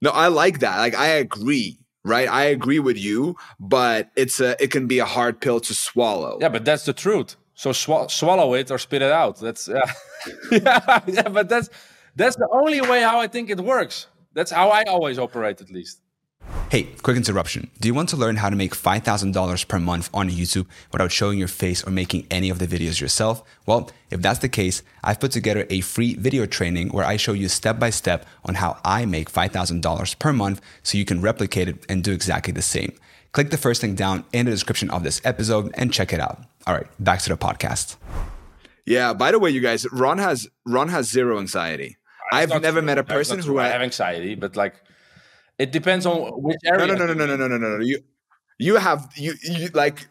No, 0.02 0.10
I 0.12 0.28
like 0.28 0.60
that. 0.60 0.78
Like 0.80 0.96
I 0.96 1.08
agree. 1.08 1.78
Right, 2.04 2.28
I 2.28 2.46
agree 2.46 2.80
with 2.80 2.98
you, 2.98 3.36
but 3.60 4.10
it's 4.16 4.40
a 4.40 4.62
it 4.62 4.72
can 4.72 4.88
be 4.88 4.98
a 4.98 5.06
hard 5.06 5.40
pill 5.40 5.60
to 5.60 5.74
swallow. 5.76 6.40
Yeah, 6.42 6.50
but 6.50 6.66
that's 6.66 6.84
the 6.86 6.94
truth. 6.94 7.36
So 7.54 7.72
sw- 7.74 8.10
swallow 8.10 8.56
it 8.56 8.72
or 8.72 8.80
spit 8.80 9.04
it 9.04 9.12
out. 9.12 9.40
That's 9.40 9.68
yeah. 9.68 9.92
yeah, 10.52 11.00
yeah, 11.06 11.30
but 11.30 11.48
that's 11.48 11.70
that's 12.16 12.36
the 12.38 12.48
only 12.52 12.82
way 12.82 13.02
how 13.04 13.20
I 13.20 13.28
think 13.28 13.52
it 13.52 13.60
works. 13.60 14.08
That's 14.34 14.50
how 14.50 14.70
I 14.70 14.84
always 14.86 15.20
operate, 15.20 15.62
at 15.62 15.70
least. 15.70 16.02
Hey, 16.72 16.84
quick 17.02 17.18
interruption. 17.18 17.70
Do 17.82 17.90
you 17.90 17.94
want 17.94 18.08
to 18.10 18.16
learn 18.16 18.38
how 18.38 18.50
to 18.50 18.56
make 18.56 18.74
$5,000 18.74 19.68
per 19.68 19.78
month 19.78 20.10
on 20.14 20.30
YouTube 20.30 20.68
without 20.94 21.12
showing 21.12 21.38
your 21.38 21.50
face 21.50 21.86
or 21.86 21.92
making 21.92 22.28
any 22.32 22.50
of 22.50 22.60
the 22.60 22.66
videos 22.66 23.02
yourself? 23.02 23.44
Well, 23.66 23.92
if 24.10 24.22
that's 24.22 24.40
the 24.40 24.48
case, 24.48 24.82
I've 25.04 25.20
put 25.20 25.32
together 25.32 25.68
a 25.70 25.82
free 25.82 26.14
video 26.14 26.46
training 26.46 26.88
where 26.92 27.04
I 27.04 27.18
show 27.18 27.34
you 27.34 27.50
step 27.50 27.78
by 27.78 27.90
step 27.90 28.26
on 28.46 28.56
how 28.56 28.80
I 28.86 29.06
make 29.06 29.30
$5,000 29.30 30.18
per 30.18 30.32
month 30.32 30.62
so 30.82 30.98
you 30.98 31.04
can 31.04 31.20
replicate 31.20 31.68
it 31.68 31.86
and 31.90 32.06
do 32.06 32.14
exactly 32.14 32.54
the 32.54 32.62
same. 32.62 32.94
Click 33.34 33.50
the 33.50 33.58
first 33.58 33.84
link 33.84 33.98
down 33.98 34.24
in 34.32 34.46
the 34.46 34.52
description 34.54 34.90
of 34.92 35.04
this 35.04 35.20
episode 35.26 35.72
and 35.74 35.92
check 35.92 36.14
it 36.14 36.22
out. 36.22 36.40
All 36.66 36.74
right, 36.74 36.88
back 37.02 37.20
to 37.24 37.30
the 37.32 37.36
podcast. 37.36 37.98
Yeah, 38.86 39.12
by 39.12 39.32
the 39.32 39.40
way, 39.40 39.50
you 39.50 39.60
guys, 39.60 39.86
Ron 39.92 40.20
has 40.20 40.48
Ron 40.66 40.88
has 40.88 41.10
zero 41.10 41.38
anxiety. 41.38 41.98
I've 42.32 42.62
never 42.62 42.80
true. 42.80 42.82
met 42.84 42.98
a 42.98 43.04
person 43.04 43.40
who 43.40 43.60
I 43.60 43.68
have 43.68 43.82
anxiety, 43.82 44.36
but 44.36 44.56
like 44.56 44.76
it 45.62 45.72
depends 45.72 46.08
on 46.08 46.18
mm. 46.18 46.42
which 46.42 46.58
area. 46.66 46.88
No, 46.88 46.96
no, 46.96 47.06
no, 47.06 47.14
no, 47.14 47.26
no, 47.28 47.36
no, 47.36 47.48
no, 47.48 47.58
no, 47.58 47.78
no. 47.78 47.84
You, 47.84 48.00
you 48.58 48.76
have 48.78 49.08
you, 49.16 49.36
you 49.44 49.70
like 49.76 50.08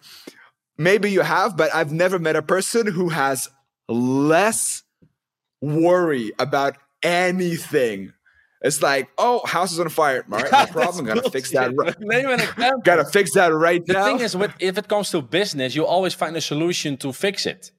maybe 0.78 1.10
you 1.10 1.22
have, 1.22 1.56
but 1.56 1.74
I've 1.74 1.92
never 1.92 2.20
met 2.20 2.36
a 2.36 2.42
person 2.42 2.86
who 2.86 3.08
has 3.08 3.48
less 3.88 4.84
worry 5.60 6.30
about 6.38 6.76
anything. 7.02 8.12
It's 8.62 8.80
like, 8.80 9.08
oh, 9.18 9.44
house 9.44 9.72
is 9.72 9.80
on 9.80 9.88
fire. 9.88 10.24
All 10.30 10.38
right, 10.38 10.52
no 10.52 10.66
problem. 10.80 11.06
Gotta 11.06 11.28
fix 11.30 11.50
that. 11.50 11.74
Right. 11.74 12.74
Gotta 12.84 13.04
fix 13.04 13.34
that 13.34 13.48
right 13.52 13.84
the 13.84 13.94
now. 13.94 14.04
The 14.04 14.10
thing 14.10 14.20
is, 14.20 14.36
with, 14.36 14.52
if 14.60 14.78
it 14.78 14.86
comes 14.86 15.10
to 15.10 15.20
business, 15.20 15.74
you 15.74 15.84
always 15.84 16.14
find 16.14 16.36
a 16.36 16.40
solution 16.40 16.96
to 16.98 17.12
fix 17.12 17.44
it. 17.44 17.72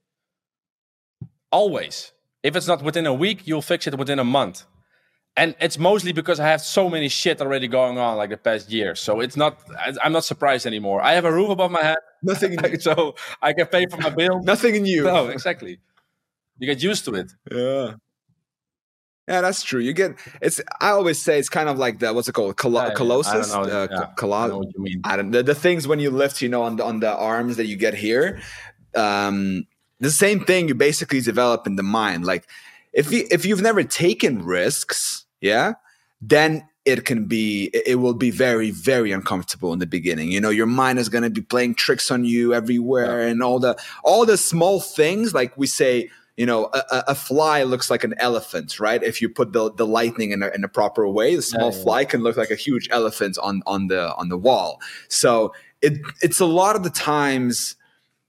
Always. 1.54 2.12
If 2.44 2.56
it's 2.58 2.68
not 2.68 2.82
within 2.82 3.06
a 3.06 3.14
week, 3.14 3.46
you'll 3.46 3.62
fix 3.62 3.88
it 3.88 3.98
within 3.98 4.20
a 4.20 4.26
month 4.26 4.66
and 5.38 5.56
it's 5.60 5.78
mostly 5.78 6.12
because 6.12 6.40
I 6.40 6.48
have 6.48 6.62
so 6.62 6.90
many 6.90 7.08
shit 7.08 7.42
already 7.42 7.68
going 7.68 7.98
on 7.98 8.18
like 8.18 8.30
the 8.30 8.38
past 8.38 8.72
year. 8.72 8.96
So 8.96 9.20
it's 9.22 9.38
not 9.38 9.60
I'm 10.04 10.12
not 10.12 10.26
surprised 10.26 10.66
anymore. 10.66 11.02
I 11.02 11.14
have 11.14 11.26
a 11.26 11.32
roof 11.32 11.50
above 11.50 11.72
my 11.72 11.82
head. 11.82 11.98
Nothing 12.22 12.58
so 12.80 13.16
I 13.42 13.54
can 13.54 13.68
pay 13.68 13.86
for 13.88 13.98
my 13.98 14.10
bill. 14.10 14.42
Nothing 14.44 14.76
in 14.76 14.86
you. 14.86 15.04
No, 15.04 15.28
exactly. 15.28 15.80
You 16.60 16.68
get 16.68 16.84
used 16.84 17.06
to 17.06 17.16
it. 17.16 17.32
Yeah. 17.52 17.94
Yeah, 19.28 19.42
that's 19.42 19.64
true. 19.64 19.80
You 19.80 19.94
get 19.94 20.18
it's. 20.42 20.60
I 20.82 20.90
always 20.90 21.22
say 21.22 21.40
it's 21.40 21.48
kind 21.48 21.70
of 21.70 21.78
like 21.78 22.00
the 22.00 22.12
what's 22.12 22.28
it 22.28 22.34
called, 22.34 22.58
Col- 22.58 22.74
yeah, 22.74 22.94
colossus. 22.94 23.54
I 23.54 23.62
don't 23.62 23.68
know. 23.70 23.84
Uh, 23.84 23.88
yeah, 23.90 24.06
col- 24.18 24.34
I 24.34 24.48
know 24.48 24.58
what 24.58 24.68
you 24.76 24.84
mean. 24.84 25.02
I 25.06 25.16
don't 25.16 25.32
the, 25.32 25.42
the 25.42 25.56
things 25.56 25.88
when 25.88 26.00
you 26.00 26.10
lift, 26.10 26.42
you 26.42 26.50
know, 26.50 26.64
on 26.64 26.76
the 26.76 26.84
on 26.84 27.00
the 27.00 27.16
arms 27.16 27.56
that 27.58 27.68
you 27.68 27.78
get 27.78 27.94
here. 27.94 28.42
Um, 28.94 29.66
the 30.00 30.12
same 30.12 30.44
thing 30.44 30.68
you 30.68 30.76
basically 30.76 31.22
develop 31.22 31.66
in 31.66 31.78
the 31.78 31.84
mind. 31.84 32.26
Like 32.26 32.48
if 32.94 33.12
you 33.12 33.28
if 33.32 33.46
you've 33.46 33.62
never 33.62 33.84
taken 33.84 34.44
risks, 34.44 35.26
yeah, 35.40 35.74
then 36.22 36.68
it 36.86 37.06
can 37.06 37.26
be 37.26 37.70
it 37.74 38.00
will 38.00 38.14
be 38.14 38.32
very 38.32 38.72
very 38.72 39.12
uncomfortable 39.12 39.72
in 39.72 39.80
the 39.80 39.86
beginning 39.86 40.32
you 40.32 40.42
know 40.42 40.50
your 40.50 40.66
mind 40.66 40.98
is 40.98 41.10
going 41.10 41.24
to 41.24 41.30
be 41.30 41.42
playing 41.42 41.76
tricks 41.76 42.10
on 42.10 42.26
you 42.26 42.54
everywhere 42.54 43.22
yeah. 43.22 43.28
and 43.28 43.44
all 43.44 43.60
the 43.60 43.78
all 44.04 44.26
the 44.26 44.38
small 44.38 44.80
things 44.80 45.34
like 45.34 45.56
we 45.58 45.68
say 45.68 46.10
you 46.38 46.46
know 46.46 46.70
a, 46.74 47.04
a 47.10 47.16
fly 47.16 47.62
looks 47.64 47.92
like 47.92 48.04
an 48.04 48.16
elephant 48.18 48.80
right 48.80 49.04
if 49.04 49.22
you 49.22 49.30
put 49.30 49.54
the, 49.54 49.72
the 49.74 49.86
lightning 49.86 50.32
in 50.32 50.42
a, 50.42 50.48
in 50.50 50.64
a 50.64 50.68
proper 50.68 51.08
way 51.08 51.36
the 51.36 51.42
small 51.42 51.72
Yeah, 51.72 51.78
yeah. 51.78 51.84
fly 51.84 52.06
can 52.06 52.22
look 52.22 52.38
like 52.38 52.50
a 52.52 52.56
huge 52.56 52.88
elephant 52.92 53.38
on 53.42 53.62
on 53.68 53.88
the 53.88 54.16
on 54.16 54.30
the 54.30 54.38
wall 54.38 54.82
so 55.08 55.54
it 55.82 56.00
it's 56.22 56.40
a 56.40 56.46
lot 56.46 56.76
of 56.76 56.84
the 56.84 56.90
times 56.90 57.76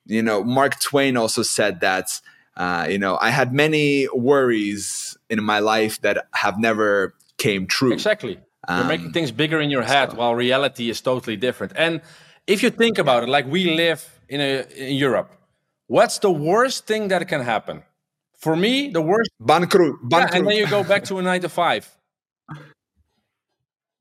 you 0.05 0.23
know 0.23 0.45
mark 0.45 0.79
twain 0.81 1.17
also 1.17 1.43
said 1.43 1.81
that 1.81 2.21
uh, 2.57 2.87
you 2.89 2.99
know 2.99 3.19
i 3.21 3.31
had 3.31 3.53
many 3.53 4.09
worries 4.15 5.17
in 5.31 5.43
my 5.43 5.59
life 5.59 6.01
that 6.03 6.27
have 6.33 6.59
never 6.59 7.15
came 7.39 7.67
true 7.67 7.93
Exactly. 7.93 8.39
You're 8.69 8.85
Um, 8.85 8.87
making 8.87 9.13
things 9.13 9.33
bigger 9.33 9.61
in 9.61 9.71
your 9.71 9.83
head 9.83 10.13
while 10.13 10.37
reality 10.37 10.89
is 10.89 11.01
totally 11.01 11.37
different. 11.37 11.73
And 11.75 12.01
if 12.47 12.63
you 12.63 12.71
think 12.71 12.99
about 12.99 13.25
it, 13.25 13.29
like 13.29 13.47
we 13.47 13.75
live 13.75 14.01
in 14.29 14.41
a 14.41 14.63
in 14.77 14.95
Europe, 14.95 15.31
what's 15.89 16.19
the 16.21 16.31
worst 16.31 16.87
thing 16.87 17.09
that 17.09 17.27
can 17.27 17.41
happen? 17.41 17.83
For 18.39 18.55
me, 18.55 18.91
the 18.91 19.03
worst 19.03 19.31
bankrupt 19.41 19.99
Yeah, 20.03 20.09
bankrupt 20.09 20.35
and 20.37 20.47
then 20.47 20.57
you 20.57 20.67
go 20.67 20.85
back 20.85 21.05
to 21.05 21.19
a 21.21 21.23
nine 21.23 21.41
to 21.41 21.49
five. 21.49 21.85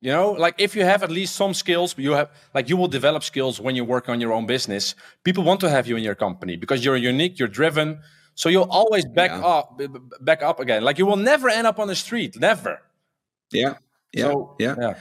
You 0.04 0.12
know, 0.12 0.32
like 0.32 0.56
if 0.58 0.76
you 0.76 0.84
have 0.84 1.04
at 1.04 1.12
least 1.12 1.36
some 1.36 1.54
skills, 1.54 1.96
you 1.98 2.14
have 2.14 2.30
like 2.54 2.70
you 2.70 2.78
will 2.78 2.88
develop 2.88 3.24
skills 3.24 3.60
when 3.60 3.76
you 3.76 3.86
work 3.86 4.10
on 4.10 4.20
your 4.22 4.34
own 4.34 4.46
business. 4.46 4.96
People 5.24 5.44
want 5.44 5.60
to 5.62 5.70
have 5.70 5.88
you 5.88 5.96
in 5.96 6.04
your 6.04 6.16
company 6.16 6.56
because 6.56 6.84
you're 6.86 6.98
unique, 6.98 7.38
you're 7.40 7.54
driven. 7.62 8.00
So 8.42 8.50
you'll 8.50 8.72
always 8.72 9.06
back 9.06 9.30
Yeah. 9.30 9.46
up, 9.46 9.80
back 10.20 10.42
up 10.42 10.60
again. 10.60 10.84
Like 10.84 10.98
you 10.98 11.06
will 11.06 11.16
never 11.32 11.48
end 11.48 11.68
up 11.68 11.78
on 11.78 11.88
the 11.88 11.96
street, 11.96 12.40
never. 12.40 12.82
yeah 13.52 13.76
yeah 14.14 14.26
So, 14.32 14.56
yeah 14.58 14.76
yeah, 14.82 14.94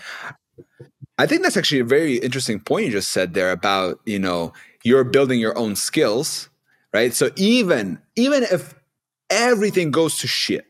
I 1.17 1.25
think 1.27 1.43
that's 1.43 1.57
actually 1.57 1.81
a 1.81 1.85
very 1.99 2.17
interesting 2.17 2.61
point 2.61 2.85
you 2.87 2.93
just 2.93 3.11
said 3.13 3.33
there 3.33 3.51
about, 3.51 4.01
you 4.05 4.19
know, 4.19 4.53
you're 4.85 5.05
building 5.05 5.41
your 5.41 5.57
own 5.57 5.75
skills, 5.75 6.51
right? 6.93 7.15
So 7.15 7.31
even 7.37 7.99
even 8.15 8.43
if 8.43 8.75
everything 9.31 9.91
goes 9.91 10.19
to 10.19 10.27
shit, 10.27 10.67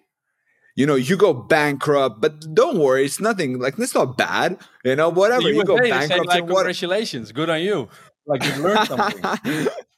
you 0.76 0.86
know, 0.86 0.94
you 0.94 1.16
go 1.16 1.34
bankrupt, 1.34 2.20
but 2.20 2.54
don't 2.54 2.78
worry, 2.78 3.04
it's 3.04 3.18
nothing 3.18 3.58
like 3.58 3.78
it's 3.80 3.96
not 3.96 4.16
bad. 4.16 4.58
You 4.84 4.94
know, 4.94 5.08
whatever. 5.08 5.48
You, 5.48 5.56
would 5.56 5.66
go 5.66 5.76
bankrupt 5.76 6.28
like 6.28 6.42
and 6.42 6.48
what 6.48 6.70
congratulations, 6.70 7.32
good 7.32 7.50
on 7.50 7.62
you. 7.62 7.88
Like 8.26 8.44
you 8.44 8.62
learned 8.62 8.86
something. 8.86 9.66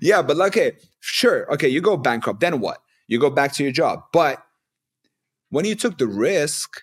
yeah, 0.00 0.22
but 0.22 0.36
like, 0.36 0.56
okay, 0.56 0.76
sure. 1.00 1.52
Okay, 1.52 1.68
you 1.68 1.80
go 1.80 1.96
bankrupt, 1.96 2.40
then 2.40 2.60
what? 2.60 2.78
You 3.08 3.18
go 3.18 3.30
back 3.30 3.52
to 3.54 3.62
your 3.62 3.72
job. 3.72 4.00
But 4.12 4.42
when 5.50 5.64
you 5.64 5.74
took 5.74 5.98
the 5.98 6.06
risk, 6.06 6.82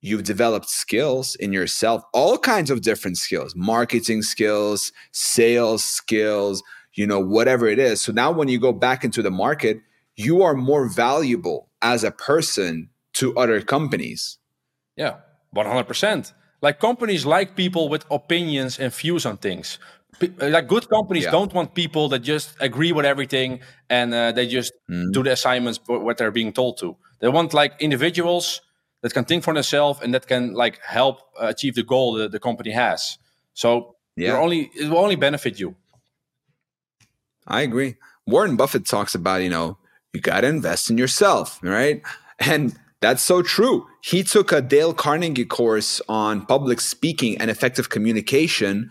you've 0.00 0.24
developed 0.24 0.68
skills 0.68 1.34
in 1.36 1.52
yourself, 1.52 2.02
all 2.12 2.36
kinds 2.38 2.70
of 2.70 2.82
different 2.82 3.16
skills, 3.16 3.54
marketing 3.56 4.22
skills, 4.22 4.92
sales 5.12 5.84
skills, 5.84 6.62
you 6.94 7.06
know, 7.06 7.20
whatever 7.20 7.66
it 7.66 7.78
is. 7.78 8.00
So 8.00 8.12
now 8.12 8.30
when 8.30 8.48
you 8.48 8.58
go 8.58 8.72
back 8.72 9.04
into 9.04 9.22
the 9.22 9.30
market, 9.30 9.80
you 10.16 10.42
are 10.42 10.54
more 10.54 10.88
valuable 10.88 11.70
as 11.82 12.04
a 12.04 12.10
person 12.10 12.90
to 13.14 13.36
other 13.36 13.60
companies. 13.60 14.38
Yeah, 14.96 15.16
one 15.50 15.66
hundred 15.66 15.86
percent. 15.86 16.34
Like 16.60 16.80
companies 16.80 17.26
like 17.26 17.56
people 17.56 17.88
with 17.88 18.04
opinions 18.10 18.78
and 18.78 18.92
views 18.92 19.26
on 19.26 19.38
things. 19.38 19.78
Pe- 20.18 20.50
Like 20.50 20.68
good 20.68 20.88
companies 20.88 21.24
Yeah. 21.24 21.30
don't 21.32 21.52
want 21.52 21.74
people 21.74 22.08
that 22.10 22.20
just 22.20 22.54
agree 22.60 22.92
with 22.92 23.04
everything 23.06 23.60
and 23.88 24.14
uh, 24.14 24.32
they 24.32 24.46
just 24.46 24.72
Mm. 24.90 25.12
do 25.12 25.22
the 25.22 25.32
assignments 25.32 25.80
what 25.86 26.16
they're 26.18 26.30
being 26.30 26.52
told 26.52 26.78
to. 26.78 26.96
They 27.20 27.28
want 27.28 27.52
like 27.54 27.72
individuals 27.80 28.60
that 29.02 29.12
can 29.14 29.24
think 29.24 29.44
for 29.44 29.54
themselves 29.54 30.00
and 30.02 30.12
that 30.14 30.26
can 30.26 30.52
like 30.54 30.78
help 30.82 31.16
uh, 31.40 31.46
achieve 31.46 31.74
the 31.74 31.82
goal 31.82 32.14
that 32.14 32.32
the 32.32 32.38
company 32.40 32.70
has. 32.72 33.18
So 33.54 33.96
Yeah. 34.16 34.28
you're 34.28 34.40
only 34.42 34.70
it 34.74 34.88
will 34.90 34.98
only 34.98 35.16
benefit 35.16 35.58
you. 35.60 35.74
I 37.46 37.62
agree. 37.62 37.96
Warren 38.26 38.56
Buffett 38.56 38.86
talks 38.86 39.14
about, 39.14 39.42
you 39.42 39.50
know, 39.50 39.76
you 40.12 40.20
got 40.20 40.40
to 40.42 40.46
invest 40.48 40.90
in 40.90 40.96
yourself, 40.98 41.58
right? 41.62 42.02
And 42.38 42.74
that's 43.00 43.22
so 43.22 43.42
true. 43.42 43.86
He 44.02 44.22
took 44.22 44.50
a 44.52 44.62
Dale 44.62 44.94
Carnegie 44.94 45.44
course 45.44 46.00
on 46.08 46.46
public 46.46 46.80
speaking 46.80 47.36
and 47.38 47.50
effective 47.50 47.90
communication 47.90 48.90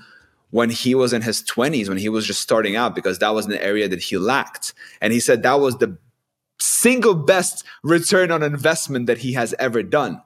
when 0.53 0.69
he 0.69 0.93
was 0.93 1.13
in 1.13 1.23
his 1.23 1.41
20s, 1.41 1.89
when 1.89 1.97
he 1.97 2.09
was 2.09 2.27
just 2.27 2.39
starting 2.39 2.75
out, 2.75 2.93
because 2.93 3.17
that 3.17 3.33
was 3.33 3.47
an 3.47 3.53
area 3.53 3.87
that 3.89 3.99
he 4.07 4.15
lacked. 4.19 4.75
And 5.01 5.11
he 5.11 5.19
said 5.19 5.41
that 5.41 5.59
was 5.59 5.79
the 5.79 5.97
single 6.59 7.15
best 7.15 7.65
return 7.81 8.29
on 8.29 8.43
investment 8.43 9.07
that 9.07 9.17
he 9.17 9.33
has 9.33 9.55
ever 9.57 9.81
done, 9.81 10.21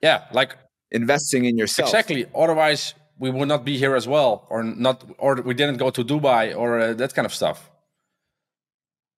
Yeah, 0.00 0.26
like 0.32 0.56
investing 0.92 1.44
in 1.44 1.58
yourself. 1.58 1.88
exactly. 1.88 2.24
Otherwise, 2.32 2.94
we 3.18 3.30
would 3.30 3.48
not 3.48 3.64
be 3.64 3.76
here 3.76 3.96
as 3.96 4.06
well, 4.06 4.46
or 4.48 4.62
not, 4.62 5.02
or 5.18 5.42
we 5.42 5.54
didn't 5.54 5.78
go 5.78 5.90
to 5.90 6.04
Dubai, 6.04 6.56
or 6.56 6.78
uh, 6.78 6.94
that 6.94 7.12
kind 7.16 7.26
of 7.26 7.34
stuff. 7.34 7.68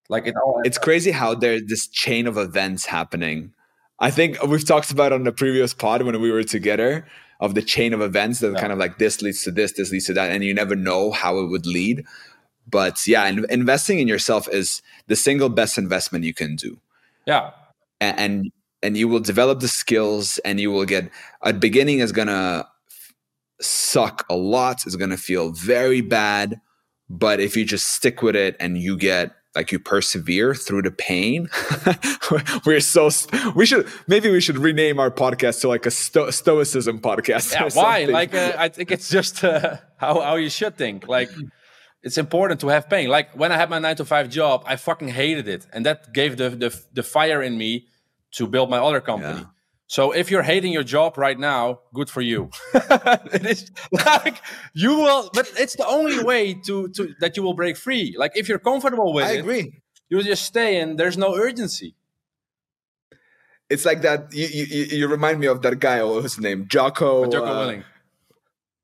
Like 0.08 0.26
it 0.26 0.36
all. 0.42 0.62
it's 0.64 0.78
crazy 0.78 1.10
how 1.10 1.34
there's 1.34 1.64
this 1.66 1.86
chain 1.86 2.26
of 2.26 2.38
events 2.38 2.86
happening. 2.86 3.52
I 3.98 4.10
think 4.10 4.42
we've 4.42 4.66
talked 4.66 4.90
about 4.90 5.12
on 5.12 5.24
the 5.24 5.32
previous 5.32 5.74
pod 5.74 6.00
when 6.02 6.18
we 6.20 6.30
were 6.30 6.44
together 6.44 7.06
of 7.40 7.54
the 7.54 7.62
chain 7.62 7.92
of 7.92 8.00
events 8.00 8.40
that 8.40 8.52
Yeah. 8.52 8.60
kind 8.60 8.72
of 8.72 8.78
like 8.78 8.98
this 8.98 9.22
leads 9.22 9.42
to 9.44 9.50
this, 9.50 9.72
this 9.72 9.90
leads 9.92 10.06
to 10.06 10.14
that, 10.14 10.30
and 10.30 10.42
you 10.44 10.54
never 10.54 10.74
know 10.76 11.10
how 11.10 11.38
it 11.38 11.46
would 11.46 11.66
lead. 11.66 12.04
But 12.68 13.06
yeah, 13.06 13.26
in, 13.26 13.46
investing 13.50 13.98
in 13.98 14.08
yourself 14.08 14.48
is 14.50 14.82
the 15.06 15.16
single 15.16 15.48
best 15.48 15.78
investment 15.78 16.24
you 16.24 16.34
can 16.34 16.56
do, 16.56 16.78
yeah, 17.26 17.50
and 18.00 18.18
and, 18.18 18.52
and 18.82 18.96
you 18.96 19.06
will 19.08 19.20
develop 19.20 19.60
the 19.60 19.68
skills, 19.68 20.38
and 20.38 20.58
you 20.58 20.70
will 20.72 20.84
get. 20.84 21.10
A 21.42 21.52
beginning 21.52 22.00
is 22.00 22.10
gonna 22.12 22.66
suck 23.60 24.26
a 24.28 24.36
lot. 24.36 24.84
It's 24.86 24.96
gonna 24.96 25.16
feel 25.16 25.50
very 25.52 26.00
bad, 26.00 26.60
but 27.08 27.38
if 27.40 27.56
you 27.56 27.64
just 27.64 27.88
stick 27.90 28.22
with 28.22 28.36
it 28.36 28.56
and 28.60 28.76
you 28.78 28.96
get 28.96 29.32
like 29.56 29.72
you 29.72 29.78
persevere 29.78 30.54
through 30.54 30.82
the 30.82 30.90
pain 30.90 31.48
we're 32.66 32.80
so 32.80 33.10
we 33.54 33.66
should 33.66 33.86
maybe 34.06 34.30
we 34.30 34.40
should 34.40 34.58
rename 34.58 34.98
our 35.00 35.10
podcast 35.10 35.60
to 35.60 35.68
like 35.68 35.86
a 35.86 35.90
sto- 35.90 36.30
stoicism 36.30 37.00
podcast 37.00 37.52
yeah. 37.52 37.62
or 37.62 37.70
Why? 37.70 38.00
something. 38.00 38.14
Like 38.14 38.34
uh, 38.34 38.54
I 38.58 38.68
think 38.68 38.90
it's 38.90 39.08
just 39.08 39.44
uh, 39.44 39.76
how 39.96 40.20
how 40.20 40.36
you 40.36 40.50
should 40.50 40.76
think. 40.76 41.08
Like 41.08 41.30
it's 42.02 42.18
important 42.18 42.60
to 42.60 42.68
have 42.68 42.88
pain. 42.88 43.08
Like 43.08 43.34
when 43.34 43.52
I 43.52 43.56
had 43.56 43.70
my 43.70 43.78
nine 43.78 43.96
to 43.96 44.04
five 44.04 44.28
job, 44.28 44.62
I 44.66 44.76
fucking 44.76 45.08
hated 45.08 45.48
it, 45.48 45.66
and 45.72 45.84
that 45.86 46.12
gave 46.12 46.36
the 46.36 46.50
the, 46.50 46.70
the 46.92 47.02
fire 47.02 47.42
in 47.42 47.56
me 47.58 47.86
to 48.32 48.46
build 48.46 48.70
my 48.70 48.78
other 48.78 49.00
company. 49.00 49.40
Yeah. 49.40 49.46
So 49.88 50.10
if 50.12 50.30
you're 50.32 50.42
hating 50.42 50.72
your 50.72 50.82
job 50.82 51.16
right 51.16 51.38
now, 51.38 51.80
good 51.94 52.10
for 52.10 52.20
you. 52.20 52.50
it 52.74 53.46
is 53.46 53.70
like 53.92 54.42
you 54.74 54.96
will, 54.98 55.30
but 55.32 55.48
it's 55.58 55.76
the 55.76 55.86
only 55.86 56.22
way 56.24 56.54
to 56.66 56.88
to 56.88 57.14
that 57.20 57.36
you 57.36 57.42
will 57.44 57.54
break 57.54 57.76
free. 57.76 58.14
Like 58.18 58.32
if 58.36 58.48
you're 58.48 58.58
comfortable 58.58 59.12
with 59.14 59.26
i 59.26 59.32
it, 59.34 59.40
agree 59.40 59.80
you 60.08 60.22
just 60.22 60.44
stay, 60.44 60.80
and 60.80 60.98
there's 60.98 61.16
no 61.18 61.34
urgency. 61.36 61.94
it's 63.68 63.84
like 63.84 64.02
that 64.02 64.32
you, 64.32 64.46
you 64.46 64.64
you- 64.76 64.96
you 64.98 65.08
remind 65.08 65.38
me 65.40 65.46
of 65.46 65.62
that 65.62 65.78
guy 65.80 66.02
what 66.02 66.14
was 66.22 66.34
his 66.34 66.38
name 66.38 66.66
jocko 66.68 67.22
But 67.22 67.32
Jocko 67.32 67.52
uh, 67.52 67.58
Willink. 67.66 67.84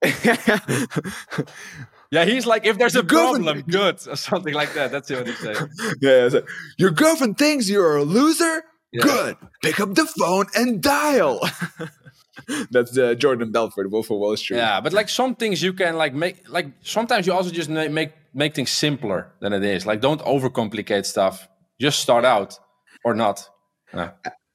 Yeah, 2.11 2.27
he's 2.27 2.45
like, 2.45 2.67
if 2.67 2.77
there's 2.77 2.95
a 2.95 2.99
Your 2.99 3.05
girlfriend- 3.05 3.45
problem, 3.45 3.65
good, 3.71 3.97
or 4.07 4.17
something 4.17 4.53
like 4.53 4.75
that. 4.75 4.91
That's 4.93 5.09
what 5.09 5.27
he 5.27 5.33
said. 5.33 5.57
yeah 6.03 6.29
like, 6.31 6.47
your 6.77 6.91
girlfriend 6.91 7.39
thinks 7.39 7.71
you're 7.71 7.97
a 7.97 8.03
loser 8.05 8.63
Yeah. 8.93 9.03
good 9.05 9.37
pick 9.63 9.81
up 9.81 9.95
the 9.95 10.07
phone 10.07 10.47
and 10.55 10.83
dial 10.83 11.41
that's 12.71 12.97
uh, 12.99 13.15
jordan 13.15 13.51
belfort 13.53 13.91
wolf 13.91 14.11
of 14.11 14.19
wall 14.19 14.37
street 14.37 14.59
Yeah, 14.59 14.81
but 14.81 14.93
like 14.93 15.09
some 15.09 15.35
things 15.35 15.63
you 15.63 15.73
can 15.73 15.97
like 15.97 16.15
make 16.15 16.49
like 16.49 16.67
sometimes 16.83 17.27
you 17.27 17.33
also 17.33 17.51
just 17.51 17.71
make 17.71 18.13
make 18.35 18.55
things 18.55 18.71
simpler 18.71 19.33
than 19.41 19.53
it 19.53 19.65
is. 19.65 19.85
Like 19.87 20.01
don't 20.01 20.21
overcomplicate 20.23 21.05
stuff. 21.07 21.49
Just 21.81 22.01
start 22.01 22.25
out 22.25 22.59
or 23.05 23.15
not. 23.15 23.49
Yeah. 23.95 24.11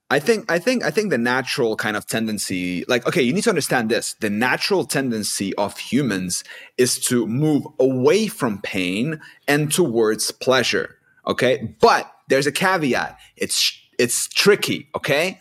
I 0.09 0.19
think 0.19 0.51
I 0.51 0.57
think 0.59 0.83
I 0.83 0.89
think 0.91 1.09
the 1.09 1.17
natural 1.17 1.75
kind 1.75 1.97
of 1.97 2.05
tendency 2.07 2.85
like 2.87 3.05
okay 3.07 3.21
you 3.21 3.33
need 3.33 3.43
to 3.43 3.49
understand 3.49 3.89
this 3.89 4.15
the 4.21 4.29
natural 4.29 4.85
tendency 4.85 5.53
of 5.55 5.77
humans 5.77 6.43
is 6.77 6.97
to 7.09 7.27
move 7.27 7.63
away 7.79 8.27
from 8.27 8.61
pain 8.61 9.19
and 9.47 9.71
towards 9.71 10.31
pleasure 10.31 10.95
okay 11.27 11.75
but 11.81 12.09
there's 12.29 12.47
a 12.47 12.53
caveat 12.53 13.17
it's 13.35 13.77
it's 13.97 14.27
tricky 14.27 14.89
okay? 14.95 15.39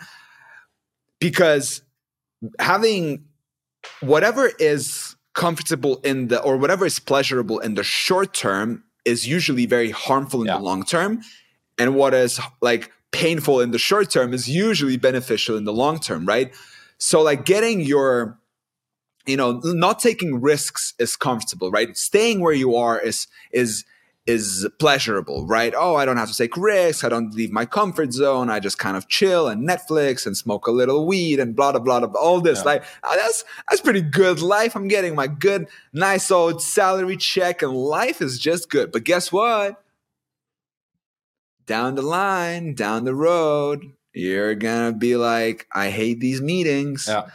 Because 1.21 1.83
having 2.59 3.25
whatever 4.01 4.51
is 4.59 5.17
comfortable 5.35 5.97
in 5.99 6.29
the 6.29 6.41
or 6.43 6.57
whatever 6.57 6.87
is 6.87 6.99
pleasurable 6.99 7.59
in 7.59 7.75
the 7.75 7.83
short 7.85 8.35
term 8.35 8.85
is 9.05 9.27
usually 9.27 9.67
very 9.67 9.91
harmful 9.91 10.41
in 10.43 10.47
Yeah. 10.49 10.57
the 10.57 10.63
long 10.63 10.85
term. 10.85 11.23
And 11.79 11.95
what 11.95 12.15
is 12.15 12.41
like 12.61 12.91
painful 13.13 13.61
in 13.61 13.71
the 13.71 13.79
short 13.79 14.11
term 14.11 14.33
is 14.35 14.49
usually 14.49 14.97
beneficial 14.97 15.57
in 15.57 15.65
the 15.65 15.73
long 15.73 15.99
term 16.01 16.27
right? 16.27 16.53
So 16.99 17.23
like 17.23 17.45
getting 17.45 17.81
your 17.81 18.39
you 19.27 19.37
know 19.37 19.61
not 19.65 19.99
taking 19.99 20.41
risks 20.41 20.95
is 20.99 21.17
comfortable 21.17 21.71
right? 21.71 21.97
Staying 21.97 22.41
where 22.41 22.55
you 22.55 22.77
are 22.77 22.99
is 23.01 23.27
is 23.53 23.85
is 24.27 24.67
pleasurable 24.81 25.47
right? 25.47 25.73
Oh 25.77 25.95
i 25.95 26.05
don't 26.05 26.17
have 26.17 26.31
to 26.31 26.37
take 26.37 26.57
risks. 26.57 27.05
I 27.05 27.09
don't 27.09 27.33
leave 27.35 27.53
my 27.53 27.65
comfort 27.65 28.13
zone. 28.13 28.51
I 28.51 28.59
just 28.59 28.79
kind 28.79 28.97
of 28.97 29.07
chill 29.09 29.47
and 29.49 29.69
netflix 29.69 30.27
and 30.27 30.37
smoke 30.37 30.67
a 30.67 30.73
little 30.73 31.07
weed 31.07 31.39
and 31.39 31.55
blah 31.55 31.71
blah 31.73 31.81
blah, 31.81 32.01
blah 32.07 32.21
all 32.21 32.41
this 32.41 32.59
Yeah. 32.59 32.65
like 32.65 32.85
oh, 33.05 33.13
uh, 33.13 33.17
that's 33.17 33.45
that's 33.71 33.81
pretty 33.83 34.03
good 34.03 34.41
life. 34.41 34.75
I'm 34.75 34.89
getting 34.89 35.15
my 35.15 35.29
good 35.29 35.69
nice 35.93 36.31
old 36.31 36.61
salary 36.61 37.17
check 37.17 37.63
and 37.63 37.73
life 37.73 38.21
is 38.21 38.39
just 38.39 38.69
good. 38.69 38.91
But 38.93 39.05
guess 39.05 39.31
what? 39.31 39.83
Down 41.67 41.95
the 41.97 42.03
line, 42.03 42.75
down 42.75 43.05
the 43.05 43.15
road, 43.15 43.85
you're 44.13 44.55
gonna 44.55 44.93
be 44.93 45.17
like, 45.17 45.67
I 45.73 45.91
hate 45.91 46.21
these 46.21 46.41
meetings. 46.41 47.07
Yeah. 47.09 47.27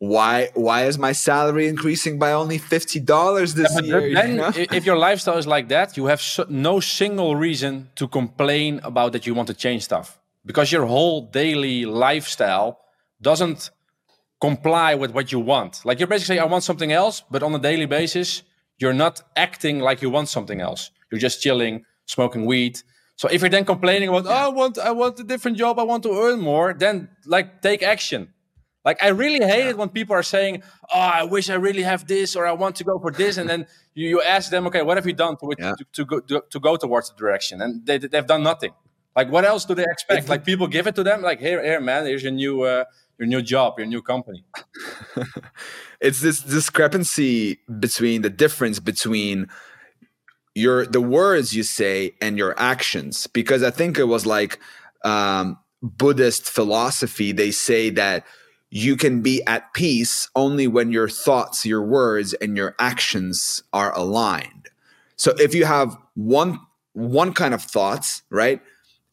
Why 0.00 0.50
why 0.54 0.84
is 0.84 0.96
my 0.96 1.12
salary 1.12 1.66
increasing 1.66 2.18
by 2.18 2.32
only 2.32 2.58
fifty 2.58 3.00
dollars 3.00 3.54
this 3.54 3.74
But 3.74 3.84
year? 3.84 4.06
you 4.06 4.34
know? 4.36 4.52
if 4.54 4.86
your 4.86 4.96
lifestyle 4.96 5.38
is 5.38 5.46
like 5.46 5.68
that, 5.70 5.96
you 5.96 6.06
have 6.06 6.22
no 6.48 6.78
single 6.78 7.34
reason 7.34 7.90
to 7.96 8.06
complain 8.06 8.80
about 8.84 9.12
that 9.12 9.26
you 9.26 9.34
want 9.34 9.48
to 9.48 9.54
change 9.54 9.82
stuff 9.82 10.18
because 10.46 10.70
your 10.70 10.86
whole 10.86 11.22
daily 11.22 11.84
lifestyle 11.84 12.78
doesn't 13.20 13.70
comply 14.40 14.94
with 14.94 15.10
what 15.10 15.32
you 15.32 15.40
want. 15.40 15.84
Like 15.84 15.98
you're 15.98 16.06
basically 16.06 16.38
I 16.38 16.44
want 16.44 16.62
something 16.62 16.92
else, 16.92 17.22
but 17.28 17.42
on 17.42 17.52
a 17.54 17.58
daily 17.58 17.86
basis, 17.86 18.44
you're 18.78 18.94
not 18.94 19.20
acting 19.36 19.80
like 19.80 20.00
you 20.00 20.10
want 20.10 20.28
something 20.28 20.60
else. 20.60 20.92
You're 21.10 21.18
just 21.20 21.42
chilling, 21.42 21.84
smoking 22.06 22.46
weed. 22.46 22.80
So 23.16 23.28
if 23.28 23.40
you're 23.40 23.50
then 23.50 23.64
complaining 23.64 24.08
about, 24.08 24.26
oh, 24.26 24.30
I 24.30 24.48
want, 24.48 24.78
I 24.78 24.92
want 24.92 25.18
a 25.18 25.24
different 25.24 25.56
job, 25.56 25.80
I 25.80 25.82
want 25.82 26.04
to 26.04 26.12
earn 26.12 26.38
more, 26.40 26.72
then 26.72 27.08
like 27.26 27.62
take 27.62 27.82
action. 27.82 28.32
Like 28.88 29.02
I 29.02 29.08
really 29.08 29.44
hate 29.44 29.66
it 29.72 29.76
when 29.76 29.90
people 29.90 30.14
are 30.16 30.22
saying, 30.36 30.62
"Oh, 30.94 30.98
I 31.20 31.24
wish 31.34 31.50
I 31.50 31.56
really 31.56 31.82
have 31.82 32.06
this," 32.06 32.34
or 32.36 32.46
"I 32.46 32.52
want 32.52 32.74
to 32.76 32.84
go 32.84 32.98
for 32.98 33.10
this," 33.10 33.36
and 33.36 33.46
then 33.50 33.66
you, 33.94 34.08
you 34.08 34.22
ask 34.22 34.50
them, 34.50 34.66
"Okay, 34.68 34.80
what 34.80 34.96
have 34.96 35.06
you 35.06 35.12
done 35.24 35.36
to 35.40 35.46
Yeah. 35.58 35.74
to, 35.78 35.84
to 35.96 36.02
go 36.06 36.20
to, 36.20 36.42
to 36.52 36.58
go 36.58 36.72
towards 36.76 37.10
the 37.10 37.16
direction?" 37.22 37.60
And 37.60 37.84
they 37.84 37.98
they've 37.98 38.30
done 38.34 38.42
nothing. 38.52 38.72
Like 39.14 39.28
what 39.34 39.44
else 39.44 39.66
do 39.66 39.74
they 39.74 39.88
expect? 39.94 40.30
like 40.34 40.42
people 40.50 40.66
give 40.68 40.86
it 40.86 40.94
to 40.94 41.02
them, 41.02 41.20
like 41.20 41.38
here, 41.38 41.62
here, 41.62 41.80
man, 41.82 42.06
here's 42.06 42.22
your 42.22 42.32
new 42.32 42.62
uh, 42.62 42.84
your 43.18 43.28
new 43.28 43.42
job, 43.42 43.74
your 43.76 43.86
new 43.94 44.00
company. 44.00 44.42
it's 46.00 46.20
this 46.22 46.40
discrepancy 46.40 47.58
between 47.78 48.22
the 48.22 48.30
difference 48.30 48.78
between 48.80 49.48
your 50.54 50.86
the 50.86 51.04
words 51.18 51.54
you 51.54 51.62
say 51.62 52.14
and 52.22 52.38
your 52.38 52.52
actions 52.58 53.26
because 53.28 53.62
i 53.62 53.70
think 53.70 53.98
it 53.98 54.08
was 54.14 54.24
like 54.26 54.58
um 55.04 55.56
buddhist 55.82 56.44
philosophy 56.50 57.30
they 57.32 57.52
say 57.52 57.90
that 57.90 58.24
you 58.70 58.96
can 58.96 59.22
be 59.22 59.42
at 59.46 59.72
peace 59.72 60.28
only 60.36 60.66
when 60.66 60.92
your 60.92 61.08
thoughts 61.08 61.64
your 61.64 61.82
words 61.82 62.34
and 62.34 62.56
your 62.56 62.74
actions 62.78 63.62
are 63.72 63.96
aligned. 63.96 64.68
So 65.16 65.32
if 65.38 65.54
you 65.54 65.64
have 65.64 65.96
one 66.14 66.60
one 66.92 67.32
kind 67.32 67.54
of 67.54 67.62
thoughts 67.62 68.22
right 68.30 68.60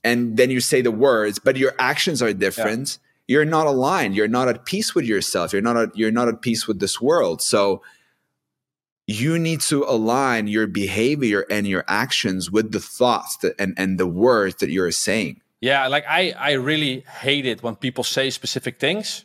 and 0.04 0.38
then 0.38 0.50
you 0.50 0.60
say 0.60 0.82
the 0.82 0.92
words 0.92 1.40
but 1.40 1.56
your 1.56 1.74
actions 1.78 2.22
are 2.22 2.34
different 2.34 2.98
you're 3.28 3.46
not 3.46 3.68
aligned. 3.68 4.16
You're 4.16 4.28
not 4.28 4.48
at 4.48 4.66
peace 4.66 4.94
with 4.94 5.06
yourself. 5.06 5.52
You're 5.52 5.62
not 5.62 5.78
at, 5.78 5.98
you're 5.98 6.12
not 6.12 6.28
at 6.28 6.42
peace 6.42 6.68
with 6.68 6.80
this 6.80 7.02
world. 7.02 7.42
So 7.42 7.82
you 9.08 9.40
need 9.40 9.62
to 9.62 9.84
align 9.84 10.48
your 10.48 10.68
behavior 10.68 11.46
and 11.50 11.68
your 11.68 11.86
actions 11.88 12.52
with 12.52 12.72
the 12.72 12.80
thoughts 12.80 13.38
that, 13.38 13.56
and 13.60 13.74
and 13.78 14.00
the 14.00 14.08
words 14.08 14.56
that 14.58 14.70
you're 14.70 14.92
saying. 14.92 15.42
Yeah, 15.62 15.88
like 15.88 16.06
I 16.08 16.34
I 16.38 16.54
really 16.54 17.02
hate 17.22 17.46
it 17.46 17.64
when 17.64 17.76
people 17.76 18.04
say 18.04 18.30
specific 18.30 18.80
things, 18.80 19.25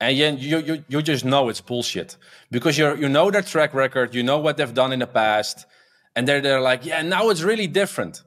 and 0.00 0.16
you 0.16 0.58
you 0.58 0.84
you 0.88 1.02
just 1.02 1.24
know 1.24 1.48
it's 1.48 1.60
bullshit 1.60 2.16
because 2.50 2.78
you 2.78 2.96
you 2.96 3.08
know 3.08 3.30
their 3.30 3.42
track 3.42 3.74
record, 3.74 4.14
you 4.14 4.22
know 4.22 4.38
what 4.38 4.56
they've 4.56 4.74
done 4.74 4.92
in 4.92 5.00
the 5.00 5.06
past, 5.06 5.66
and 6.16 6.26
they're 6.26 6.40
they're 6.40 6.60
like, 6.60 6.84
yeah, 6.86 7.02
now 7.02 7.28
it's 7.30 7.42
really 7.42 7.66
different. 7.66 8.22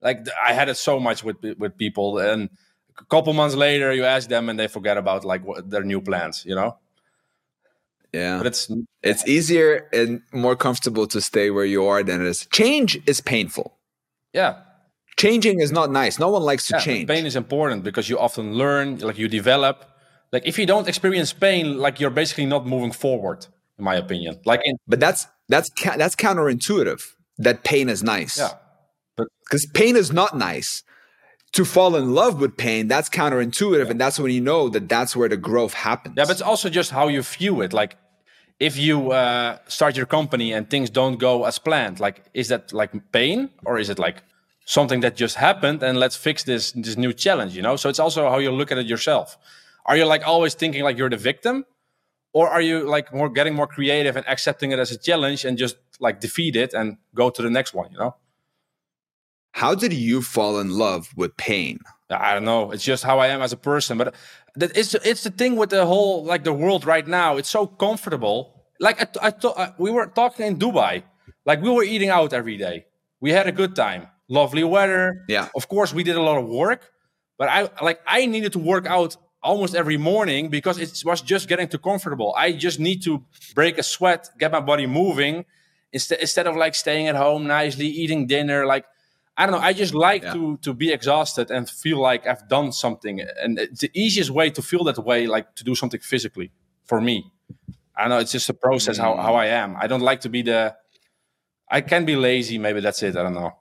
Like 0.00 0.26
I 0.42 0.52
had 0.52 0.68
it 0.68 0.76
so 0.76 0.98
much 0.98 1.22
with 1.24 1.36
with 1.58 1.76
people, 1.76 2.18
and 2.18 2.50
a 2.98 3.04
couple 3.04 3.32
months 3.32 3.54
later, 3.54 3.92
you 3.92 4.04
ask 4.04 4.28
them, 4.28 4.48
and 4.48 4.58
they 4.58 4.68
forget 4.68 4.96
about 4.96 5.24
like 5.24 5.44
what, 5.44 5.70
their 5.70 5.84
new 5.84 6.00
plans, 6.00 6.44
you 6.46 6.54
know. 6.54 6.78
yeah 8.12 8.38
But 8.38 8.46
it's 8.46 8.70
it's 9.02 9.26
easier 9.28 9.88
and 9.92 10.22
more 10.32 10.56
comfortable 10.56 11.06
to 11.08 11.20
stay 11.20 11.50
where 11.50 11.66
you 11.66 11.84
are 11.84 12.02
than 12.02 12.22
it 12.22 12.26
is 12.26 12.46
change 12.50 12.98
is 13.06 13.20
painful 13.20 13.76
yeah, 14.32 14.62
changing 15.16 15.60
is 15.60 15.72
not 15.72 15.90
nice 15.90 16.18
no 16.18 16.30
one 16.30 16.42
likes 16.42 16.66
to 16.68 16.74
yeah. 16.74 16.80
change 16.80 17.06
Pain 17.08 17.26
is 17.26 17.36
important 17.36 17.84
because 17.84 18.08
you 18.08 18.18
often 18.18 18.54
learn, 18.54 18.98
like 18.98 19.18
you 19.18 19.28
develop. 19.28 19.84
Like 20.32 20.46
if 20.46 20.58
you 20.58 20.66
don't 20.66 20.88
experience 20.88 21.32
pain, 21.32 21.78
like 21.78 22.00
you're 22.00 22.10
basically 22.10 22.46
not 22.46 22.66
moving 22.66 22.92
forward, 22.92 23.46
in 23.78 23.84
my 23.84 23.94
opinion. 23.94 24.40
Like 24.44 24.60
in 24.64 24.76
but 24.86 25.00
that's 25.00 25.26
that's 25.48 25.70
that's 25.96 26.14
counterintuitive 26.14 27.02
that 27.38 27.64
pain 27.64 27.88
is 27.88 28.02
nice 28.02 28.38
yeah. 28.38 28.50
but 29.16 29.28
because 29.44 29.64
pain 29.66 29.96
is 29.96 30.12
not 30.12 30.36
nice 30.36 30.82
to 31.52 31.64
fall 31.64 31.96
in 31.96 32.14
love 32.14 32.40
with 32.40 32.56
pain 32.56 32.88
that's 32.88 33.08
counterintuitive 33.08 33.88
and 33.88 34.00
that's 34.00 34.18
when 34.18 34.32
you 34.32 34.40
know 34.40 34.68
that 34.68 34.88
that's 34.88 35.16
where 35.16 35.28
the 35.28 35.36
growth 35.36 35.74
happens 35.74 36.14
Yeah, 36.16 36.24
but 36.24 36.32
it's 36.32 36.42
also 36.42 36.68
just 36.68 36.90
how 36.90 37.08
you 37.08 37.22
view 37.22 37.62
it. 37.62 37.72
Like, 37.72 37.96
if 38.60 38.76
you 38.76 39.12
uh, 39.12 39.58
start 39.68 39.96
your 39.96 40.06
company 40.06 40.52
and 40.52 40.68
things 40.68 40.90
don't 40.90 41.18
go 41.18 41.44
as 41.44 41.58
planned, 41.58 42.00
like, 42.00 42.24
is 42.34 42.48
that 42.48 42.72
like 42.72 42.90
pain 43.12 43.50
or 43.64 43.78
is 43.78 43.88
it 43.88 43.98
like 43.98 44.22
something 44.64 45.00
that 45.00 45.16
just 45.16 45.36
happened 45.36 45.82
and 45.82 45.98
let's 45.98 46.16
fix 46.16 46.42
this 46.42 46.72
this 46.72 46.96
new 46.96 47.12
challenge? 47.12 47.54
You 47.54 47.62
know. 47.62 47.76
So 47.76 47.88
it's 47.88 48.00
also 48.00 48.28
how 48.28 48.38
you 48.38 48.50
look 48.50 48.72
at 48.72 48.78
it 48.78 48.86
yourself. 48.86 49.38
Are 49.88 49.96
you 49.96 50.04
like 50.04 50.24
always 50.26 50.54
thinking 50.54 50.84
like 50.84 50.96
you're 50.98 51.10
the 51.10 51.16
victim, 51.16 51.64
or 52.32 52.48
are 52.48 52.60
you 52.60 52.88
like 52.88 53.12
more 53.12 53.28
getting 53.28 53.54
more 53.54 53.66
creative 53.66 54.16
and 54.16 54.28
accepting 54.28 54.70
it 54.70 54.78
as 54.78 54.92
a 54.92 54.98
challenge 54.98 55.44
and 55.44 55.58
just 55.58 55.76
like 55.98 56.20
defeat 56.20 56.54
it 56.54 56.74
and 56.74 56.98
go 57.14 57.30
to 57.30 57.42
the 57.42 57.50
next 57.50 57.74
one? 57.74 57.90
You 57.92 57.98
know. 57.98 58.14
how 59.52 59.74
did 59.74 59.92
you 59.92 60.22
fall 60.22 60.60
in 60.60 60.70
love 60.70 61.02
with 61.16 61.36
pain 61.36 61.80
I 62.10 62.34
don't 62.34 62.44
know. 62.44 62.70
It's 62.70 62.84
just 62.84 63.04
how 63.04 63.18
I 63.18 63.28
am 63.28 63.42
as 63.42 63.52
a 63.52 63.56
person. 63.56 63.98
But 63.98 64.14
that 64.56 64.76
it's 64.76 64.94
it's 64.94 65.24
the 65.24 65.30
thing 65.30 65.56
with 65.56 65.70
the 65.70 65.84
whole 65.84 66.24
like 66.24 66.44
the 66.44 66.52
world 66.52 66.84
right 66.86 67.06
now. 67.06 67.36
It's 67.36 67.50
so 67.50 67.66
comfortable. 67.66 68.64
Like 68.80 69.00
I, 69.02 69.28
I, 69.28 69.28
I 69.28 69.48
uh, 69.48 69.72
we 69.78 69.90
were 69.90 70.06
talking 70.06 70.46
in 70.46 70.58
Dubai. 70.58 71.02
Like 71.44 71.60
we 71.60 71.70
were 71.70 71.84
eating 71.84 72.08
out 72.08 72.32
every 72.32 72.56
day. 72.56 72.86
We 73.20 73.30
had 73.30 73.46
a 73.46 73.52
good 73.52 73.76
time. 73.76 74.06
Lovely 74.28 74.64
weather. 74.64 75.24
Yeah. 75.28 75.48
Of 75.54 75.68
course, 75.68 75.92
we 75.92 76.02
did 76.02 76.16
a 76.16 76.22
lot 76.22 76.38
of 76.38 76.46
work. 76.46 76.90
But 77.36 77.48
I 77.48 77.68
like 77.82 78.00
I 78.06 78.26
needed 78.26 78.52
to 78.52 78.58
work 78.58 78.86
out 78.86 79.16
almost 79.42 79.74
every 79.74 79.96
morning 79.96 80.48
because 80.48 80.78
it 80.78 81.02
was 81.04 81.20
just 81.20 81.48
getting 81.48 81.68
too 81.68 81.78
comfortable. 81.78 82.34
I 82.36 82.52
just 82.52 82.80
need 82.80 83.02
to 83.04 83.24
break 83.54 83.78
a 83.78 83.82
sweat, 83.82 84.30
get 84.38 84.52
my 84.52 84.60
body 84.60 84.86
moving, 84.86 85.44
instead 85.92 86.20
instead 86.20 86.46
of 86.46 86.56
like 86.56 86.74
staying 86.74 87.08
at 87.08 87.16
home 87.16 87.46
nicely, 87.46 87.86
eating 87.86 88.26
dinner. 88.26 88.66
Like 88.66 88.84
I 89.36 89.46
don't 89.46 89.52
know. 89.52 89.66
I 89.66 89.72
just 89.72 89.94
like 89.94 90.22
Yeah. 90.22 90.32
to 90.34 90.56
to 90.58 90.74
be 90.74 90.92
exhausted 90.92 91.50
and 91.50 91.68
feel 91.68 91.98
like 92.00 92.26
I've 92.26 92.48
done 92.48 92.72
something. 92.72 93.20
And 93.20 93.58
it's 93.58 93.80
the 93.80 93.90
easiest 93.94 94.30
way 94.30 94.50
to 94.50 94.62
feel 94.62 94.84
that 94.84 94.98
way, 94.98 95.26
like 95.26 95.54
to 95.56 95.64
do 95.64 95.74
something 95.74 96.00
physically 96.00 96.50
for 96.84 97.00
me. 97.00 97.30
I 97.96 98.02
don't 98.02 98.10
know 98.10 98.18
it's 98.18 98.32
just 98.32 98.48
a 98.48 98.54
process 98.54 98.96
how, 98.96 99.16
how 99.16 99.32
mm. 99.32 99.44
I 99.44 99.46
am. 99.46 99.76
I 99.76 99.86
don't 99.86 100.02
like 100.02 100.20
to 100.22 100.28
be 100.28 100.42
the 100.42 100.74
I 101.70 101.80
can 101.80 102.04
be 102.04 102.16
lazy, 102.16 102.58
maybe 102.58 102.80
that's 102.80 103.02
it. 103.02 103.16
I 103.16 103.22
don't 103.22 103.34
know. 103.34 103.52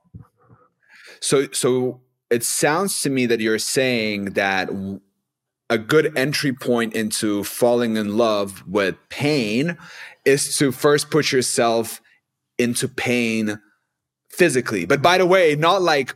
So, 1.19 1.47
so 1.51 2.01
it 2.29 2.43
sounds 2.43 3.01
to 3.01 3.09
me 3.09 3.25
that 3.25 3.39
you're 3.39 3.59
saying 3.59 4.33
that 4.33 4.69
a 5.69 5.77
good 5.77 6.17
entry 6.17 6.53
point 6.53 6.93
into 6.93 7.43
falling 7.43 7.97
in 7.97 8.17
love 8.17 8.63
with 8.67 8.95
pain 9.09 9.77
is 10.25 10.57
to 10.57 10.71
first 10.71 11.09
put 11.11 11.31
yourself 11.31 12.01
into 12.57 12.87
pain 12.87 13.59
physically. 14.29 14.85
But 14.85 15.01
by 15.01 15.17
the 15.17 15.25
way, 15.25 15.55
not 15.55 15.81
like 15.81 16.15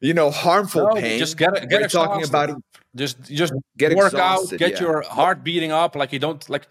you 0.00 0.14
know 0.14 0.30
harmful 0.30 0.86
No, 0.88 0.94
pain. 0.94 1.18
just 1.18 1.36
get 1.36 1.54
it- 1.56 1.68
get 1.68 1.82
We're 1.82 1.88
talking 1.88 2.24
about 2.26 2.50
Just 2.96 3.22
just 3.22 3.52
Get 3.76 3.94
work 3.96 4.14
out, 4.14 4.48
get 4.58 4.72
yeah. 4.72 4.80
your 4.80 5.02
heart 5.02 5.44
beating 5.44 5.70
up 5.72 5.94
like 5.94 6.12
you 6.12 6.18
don't 6.18 6.42
like 6.50 6.66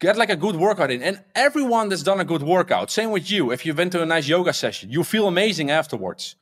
get 0.00 0.16
like 0.18 0.30
a 0.30 0.36
good 0.36 0.56
workout 0.56 0.90
in. 0.90 1.02
And 1.02 1.22
everyone 1.34 1.88
that's 1.88 2.02
done 2.02 2.20
a 2.20 2.24
good 2.24 2.42
workout, 2.42 2.90
same 2.90 3.10
with 3.10 3.30
you. 3.30 3.50
If 3.52 3.64
you've 3.64 3.76
been 3.76 3.90
to 3.90 4.02
a 4.02 4.06
nice 4.06 4.28
yoga 4.28 4.52
session, 4.52 4.90
you 4.90 5.02
feel 5.04 5.26
amazing 5.28 5.70
afterwards. 5.70 6.36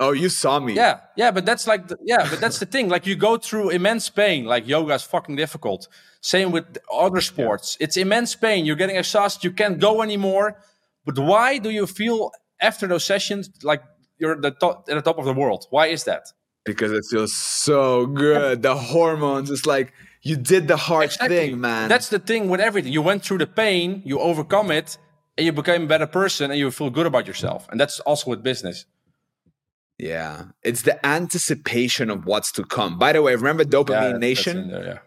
Oh, 0.00 0.12
you 0.12 0.28
saw 0.28 0.58
me. 0.58 0.72
Yeah, 0.74 1.00
yeah, 1.16 1.30
but 1.30 1.44
that's 1.46 1.66
like, 1.66 1.86
the, 1.88 1.96
yeah, 2.02 2.26
but 2.28 2.40
that's 2.40 2.58
the 2.58 2.66
thing. 2.66 2.88
Like 2.88 3.06
you 3.06 3.14
go 3.14 3.36
through 3.36 3.70
immense 3.70 4.10
pain. 4.10 4.44
Like 4.46 4.66
yoga 4.66 4.94
is 4.94 5.02
fucking 5.02 5.36
difficult. 5.36 5.86
Same 6.22 6.50
with 6.50 6.78
other 6.92 7.20
sports. 7.20 7.76
It's 7.80 7.96
immense 7.96 8.34
pain. 8.34 8.64
You're 8.66 8.76
getting 8.76 8.96
exhausted. 8.96 9.44
You 9.44 9.52
can't 9.52 9.78
go 9.78 10.02
anymore. 10.02 10.58
But 11.06 11.18
why 11.18 11.58
do 11.58 11.70
you 11.70 11.86
feel 11.86 12.32
after 12.60 12.86
those 12.86 13.04
sessions 13.04 13.50
like 13.62 13.82
you're 14.18 14.36
the 14.40 14.50
top, 14.50 14.86
at 14.90 14.96
the 14.96 15.02
top 15.02 15.18
of 15.18 15.24
the 15.24 15.32
world? 15.32 15.66
Why 15.70 15.86
is 15.86 16.04
that? 16.04 16.24
because 16.64 16.92
it 16.92 17.04
feels 17.10 17.34
so 17.34 18.06
good. 18.06 18.62
The 18.62 18.74
hormones. 18.74 19.50
It's 19.50 19.66
like 19.66 19.92
you 20.22 20.36
did 20.36 20.68
the 20.68 20.76
hard 20.76 21.04
Exactly. 21.06 21.36
thing, 21.36 21.60
man. 21.60 21.88
That's 21.88 22.08
the 22.08 22.18
thing 22.18 22.48
with 22.48 22.60
everything. 22.60 22.92
You 22.92 23.02
went 23.02 23.24
through 23.24 23.38
the 23.38 23.46
pain, 23.46 24.02
you 24.04 24.18
overcome 24.20 24.70
it, 24.70 24.98
and 25.36 25.46
you 25.46 25.52
became 25.52 25.84
a 25.84 25.86
better 25.86 26.06
person, 26.06 26.50
and 26.50 26.58
you 26.60 26.70
feel 26.70 26.90
good 26.90 27.06
about 27.06 27.26
yourself. 27.26 27.66
And 27.70 27.80
that's 27.80 28.00
also 28.00 28.30
with 28.30 28.42
business. 28.42 28.84
Yeah. 30.00 30.44
It's 30.62 30.82
the 30.82 31.04
anticipation 31.06 32.10
of 32.10 32.24
what's 32.24 32.50
to 32.52 32.64
come. 32.64 32.98
By 32.98 33.12
the 33.12 33.22
way, 33.22 33.34
remember 33.34 33.64
Dopamine 33.64 34.12
Yeah, 34.12 34.18
Nation? 34.18 34.68
there, 34.70 34.84
yeah. 34.84 34.98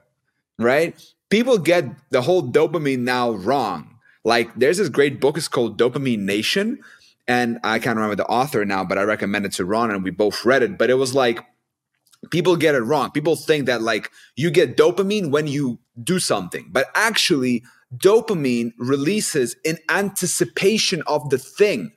right? 0.59 0.95
People 1.29 1.57
get 1.57 1.85
the 2.11 2.21
whole 2.21 2.43
dopamine 2.43 2.99
now 2.99 3.31
wrong. 3.31 3.95
Like 4.23 4.53
there's 4.55 4.77
this 4.77 4.89
great 4.89 5.19
book, 5.19 5.37
it's 5.37 5.47
called 5.47 5.79
Dopamine 5.79 6.19
Nation. 6.19 6.79
And 7.27 7.59
I 7.63 7.79
can't 7.79 7.95
remember 7.95 8.15
the 8.15 8.25
author 8.27 8.65
now, 8.65 8.83
but 8.83 8.97
I 8.97 9.03
recommend 9.03 9.45
it 9.45 9.53
to 9.53 9.65
Ron 9.65 9.89
and 9.91 10.03
we 10.03 10.11
both 10.11 10.45
read 10.45 10.61
it. 10.61 10.77
But 10.77 10.89
it 10.89 10.95
was 10.95 11.15
like 11.15 11.43
people 12.29 12.55
get 12.55 12.75
it 12.75 12.81
wrong. 12.81 13.11
People 13.11 13.35
think 13.35 13.65
that 13.65 13.81
like 13.81 14.11
you 14.35 14.51
get 14.51 14.77
dopamine 14.77 15.31
when 15.31 15.47
you 15.47 15.79
do 16.03 16.19
something, 16.19 16.67
but 16.71 16.87
actually 16.95 17.63
dopamine 17.95 18.73
releases 18.77 19.55
in 19.63 19.77
anticipation 19.89 21.01
of 21.07 21.29
the 21.29 21.37
thing. 21.37 21.93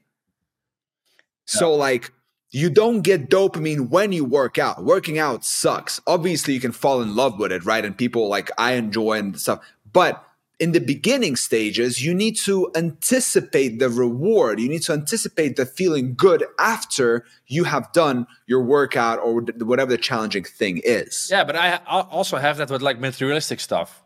So 1.45 1.75
like 1.75 2.13
you 2.57 2.71
don't 2.71 3.03
get 3.03 3.29
dopamine 3.29 3.90
when 3.90 4.12
you 4.12 4.25
work 4.25 4.57
out. 4.57 4.83
Working 4.83 5.19
out 5.19 5.45
sucks. 5.45 6.01
Obviously, 6.07 6.55
you 6.55 6.61
can 6.61 6.73
fall 6.73 7.03
in 7.03 7.14
love 7.14 7.38
with 7.38 7.53
it, 7.53 7.66
right? 7.66 7.85
And 7.85 7.95
people 7.95 8.29
like 8.29 8.51
I 8.57 8.73
enjoy 8.73 9.19
and 9.19 9.38
stuff. 9.38 9.61
But 9.92 10.25
in 10.59 10.73
the 10.73 10.81
beginning 10.81 11.37
stages, 11.37 12.03
you 12.03 12.14
need 12.14 12.35
to 12.45 12.71
anticipate 12.75 13.79
the 13.79 13.90
reward. 13.90 14.59
You 14.59 14.71
need 14.71 14.81
to 14.85 14.95
anticipate 14.95 15.57
the 15.57 15.66
feeling 15.66 16.14
good 16.14 16.47
after 16.59 17.27
you 17.47 17.64
have 17.64 17.92
done 17.92 18.27
your 18.47 18.62
workout 18.62 19.19
or 19.19 19.42
whatever 19.42 19.90
the 19.90 19.99
challenging 19.99 20.45
thing 20.45 20.81
is. 20.83 21.29
Yeah, 21.31 21.45
but 21.45 21.57
I 21.57 21.77
also 21.87 22.38
have 22.38 22.57
that 22.57 22.71
with 22.71 22.81
like 22.81 22.99
materialistic 22.99 23.61
stuff. 23.61 24.03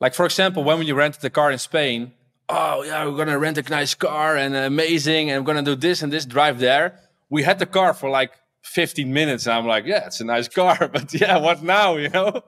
Like, 0.00 0.14
for 0.14 0.24
example, 0.24 0.64
when 0.64 0.78
we 0.78 0.90
rented 0.92 1.20
the 1.20 1.28
car 1.28 1.52
in 1.52 1.58
Spain, 1.58 2.12
oh, 2.48 2.84
yeah, 2.84 3.04
we're 3.04 3.16
going 3.16 3.28
to 3.28 3.38
rent 3.38 3.58
a 3.58 3.62
nice 3.68 3.94
car 3.94 4.34
and 4.34 4.56
amazing, 4.56 5.30
and 5.30 5.44
we're 5.44 5.52
going 5.52 5.62
to 5.62 5.74
do 5.74 5.78
this 5.78 6.00
and 6.00 6.10
this, 6.10 6.24
drive 6.24 6.58
there. 6.58 6.98
We 7.32 7.42
had 7.42 7.58
the 7.58 7.66
car 7.66 7.94
for 7.94 8.10
like 8.10 8.32
15 8.64 9.12
minutes. 9.12 9.46
And 9.46 9.54
I'm 9.54 9.66
like, 9.66 9.86
yeah, 9.86 10.06
it's 10.06 10.20
a 10.20 10.24
nice 10.24 10.48
car. 10.48 10.76
But 10.92 11.12
yeah, 11.18 11.38
what 11.38 11.62
now? 11.62 11.96
You 11.96 12.10
know, 12.10 12.42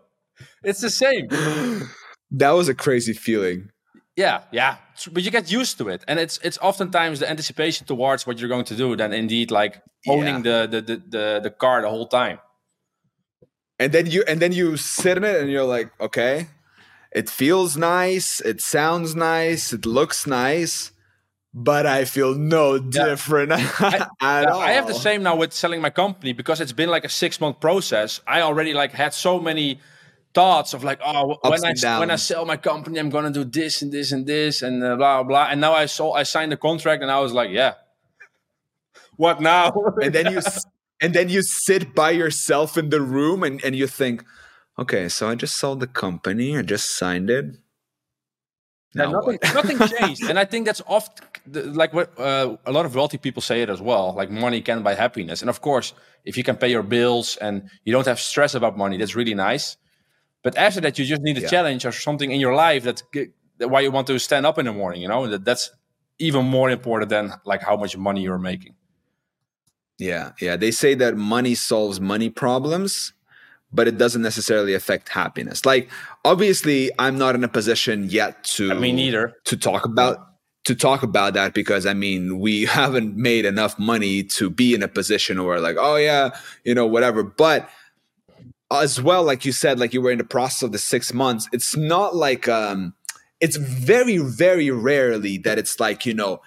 it's 0.63 0.81
the 0.81 0.91
same. 0.91 1.29
that 2.31 2.51
was 2.51 2.69
a 2.69 2.75
crazy 2.75 3.15
feeling. 3.15 3.71
Yeah, 4.17 4.43
yeah, 4.53 4.77
but 5.11 5.25
you 5.25 5.33
get 5.33 5.51
used 5.51 5.77
to 5.79 5.89
it, 5.89 6.05
and 6.07 6.21
it's 6.21 6.39
it's 6.45 6.57
oftentimes 6.63 7.19
the 7.19 7.29
anticipation 7.29 7.85
towards 7.85 8.25
what 8.29 8.39
you're 8.39 8.49
going 8.49 8.65
to 8.67 8.77
do 8.77 8.95
than 8.95 9.13
indeed 9.13 9.51
like 9.51 9.83
owning 10.07 10.45
yeah. 10.45 10.67
the, 10.67 10.81
the 10.81 11.03
the 11.15 11.41
the 11.43 11.51
car 11.51 11.83
the 11.83 11.91
whole 11.91 12.07
time. 12.07 12.39
And 13.81 13.91
then 13.93 14.07
you 14.07 14.23
and 14.29 14.39
then 14.39 14.53
you 14.53 14.77
sit 14.77 15.17
in 15.17 15.25
it, 15.25 15.41
and 15.41 15.51
you're 15.51 15.71
like, 15.77 15.91
okay, 16.01 16.47
it 17.11 17.29
feels 17.29 17.77
nice, 17.77 18.41
it 18.41 18.61
sounds 18.61 19.17
nice, 19.17 19.73
it 19.73 19.85
looks 19.85 20.29
nice, 20.29 20.93
but 21.55 21.87
I 21.87 22.05
feel 22.05 22.35
no 22.35 22.79
different 22.81 23.51
yeah. 23.51 23.71
at 23.81 24.11
I, 24.21 24.45
all. 24.47 24.61
I 24.61 24.73
have 24.73 24.89
the 24.89 24.95
same 24.95 25.23
now 25.23 25.37
with 25.37 25.53
selling 25.53 25.81
my 25.81 25.91
company 25.91 26.33
because 26.33 26.61
it's 26.61 26.73
been 26.73 26.89
like 26.91 27.05
a 27.05 27.09
six 27.09 27.41
month 27.41 27.61
process. 27.61 28.21
I 28.27 28.41
already 28.41 28.75
like 28.75 28.91
had 28.91 29.15
so 29.15 29.39
many 29.39 29.79
thoughts 30.35 30.75
of 30.75 30.83
like, 30.83 30.99
oh, 31.05 31.39
Ups 31.45 31.63
when 31.63 31.65
I 31.65 31.73
downs. 31.75 32.01
when 32.01 32.11
I 32.11 32.17
sell 32.17 32.45
my 32.45 32.57
company, 32.57 32.99
I'm 32.99 33.09
gonna 33.09 33.31
do 33.31 33.45
this 33.45 33.83
and 33.83 33.93
this 33.93 34.11
and 34.11 34.27
this 34.27 34.63
and 34.63 34.83
uh, 34.83 34.97
blah 34.97 35.23
blah. 35.23 35.47
And 35.49 35.61
now 35.61 35.73
I 35.73 35.87
saw 35.87 36.13
I 36.13 36.25
signed 36.25 36.51
the 36.51 36.57
contract, 36.57 37.03
and 37.03 37.11
I 37.11 37.21
was 37.21 37.33
like, 37.33 37.51
yeah, 37.51 37.75
what 39.17 39.41
now? 39.41 39.73
and 40.03 40.13
then 40.13 40.33
you 40.33 40.43
and 41.01 41.15
then 41.15 41.29
you 41.29 41.43
sit 41.43 41.95
by 41.95 42.11
yourself 42.11 42.77
in 42.77 42.91
the 42.91 43.01
room, 43.01 43.45
and 43.45 43.65
and 43.65 43.77
you 43.77 43.87
think, 43.87 44.25
okay, 44.77 45.09
so 45.09 45.29
I 45.29 45.37
just 45.37 45.55
sold 45.55 45.79
the 45.79 45.87
company, 45.87 46.59
I 46.59 46.63
just 46.63 46.99
signed 46.99 47.31
it. 47.31 47.47
Now 48.95 49.11
nothing, 49.11 49.39
nothing 49.43 49.79
changed, 49.99 50.23
and 50.23 50.39
I 50.39 50.45
think 50.45 50.67
that's 50.67 50.83
often 50.87 51.75
like 51.75 51.93
what 51.93 52.19
uh, 52.19 52.57
a 52.65 52.73
lot 52.73 52.87
of 52.87 52.95
wealthy 52.95 53.19
people 53.19 53.43
say 53.43 53.63
it 53.63 53.69
as 53.69 53.81
well. 53.83 54.15
Like 54.15 54.31
money 54.31 54.61
can 54.61 54.83
buy 54.83 54.95
happiness, 54.95 55.41
and 55.41 55.51
of 55.51 55.61
course, 55.61 55.95
if 56.25 56.37
you 56.37 56.45
can 56.45 56.57
pay 56.57 56.71
your 56.71 56.83
bills 56.83 57.37
and 57.37 57.69
you 57.85 57.93
don't 57.93 58.07
have 58.07 58.21
stress 58.21 58.55
about 58.55 58.79
money, 58.79 58.97
that's 58.97 59.17
really 59.17 59.35
nice. 59.35 59.77
But 60.43 60.57
after 60.57 60.81
that, 60.83 60.99
you 60.99 61.05
just 61.05 61.23
need 61.23 61.39
a 61.39 61.41
yeah. 61.41 61.49
challenge 61.49 61.87
or 61.87 61.93
something 61.93 62.31
in 62.31 62.39
your 62.39 62.55
life 62.55 62.85
that, 62.85 63.03
that 63.59 63.69
why 63.69 63.81
you 63.81 63.91
want 63.91 64.07
to 64.09 64.19
stand 64.19 64.47
up 64.47 64.59
in 64.59 64.67
the 64.67 64.73
morning. 64.73 65.01
You 65.03 65.09
know 65.09 65.27
that 65.27 65.45
that's 65.45 65.71
even 66.19 66.45
more 66.45 66.71
important 66.71 67.09
than 67.11 67.33
like 67.45 67.63
how 67.63 67.77
much 67.77 67.97
money 67.97 68.23
you're 68.23 68.39
making. 68.39 68.75
Yeah, 69.99 70.33
yeah. 70.41 70.57
They 70.57 70.71
say 70.71 70.95
that 70.95 71.17
money 71.17 71.55
solves 71.55 72.01
money 72.01 72.31
problems, 72.31 73.13
but 73.75 73.89
it 73.89 73.99
doesn't 73.99 74.23
necessarily 74.23 74.73
affect 74.73 75.09
happiness. 75.09 75.67
Like, 75.67 75.91
obviously, 76.25 76.91
I'm 76.99 77.19
not 77.19 77.35
in 77.35 77.43
a 77.45 77.49
position 77.49 78.09
yet 78.09 78.45
to 78.45 78.75
me 78.75 78.93
neither 78.93 79.37
to 79.45 79.57
talk 79.57 79.85
about 79.85 80.29
to 80.65 80.75
talk 80.75 81.03
about 81.03 81.35
that 81.35 81.53
because 81.53 81.85
I 81.85 81.93
mean 81.93 82.39
we 82.39 82.65
haven't 82.81 83.17
made 83.17 83.45
enough 83.45 83.79
money 83.79 84.23
to 84.23 84.49
be 84.49 84.75
in 84.75 84.83
a 84.83 84.89
position 84.89 85.43
where 85.45 85.61
like, 85.61 85.77
oh 85.79 85.97
yeah, 85.97 86.31
you 86.65 86.75
know, 86.75 86.87
whatever. 86.87 87.23
But 87.23 87.69
as 88.71 89.03
well, 89.03 89.25
like 89.25 89.45
you 89.45 89.53
said, 89.53 89.79
like 89.79 89.93
you 89.93 90.01
were 90.01 90.11
in 90.11 90.19
the 90.19 90.25
process 90.25 90.63
of 90.63 90.73
the 90.73 90.79
six 90.79 91.13
months, 91.13 91.49
it's 91.53 91.77
not 91.77 92.15
like 92.15 92.49
um 92.49 92.95
it's 93.41 93.57
very, 93.57 94.19
very 94.19 94.71
rarely 94.71 95.37
that 95.39 95.59
it's 95.59 95.79
like, 95.79 96.07
you 96.07 96.15
know, 96.15 96.41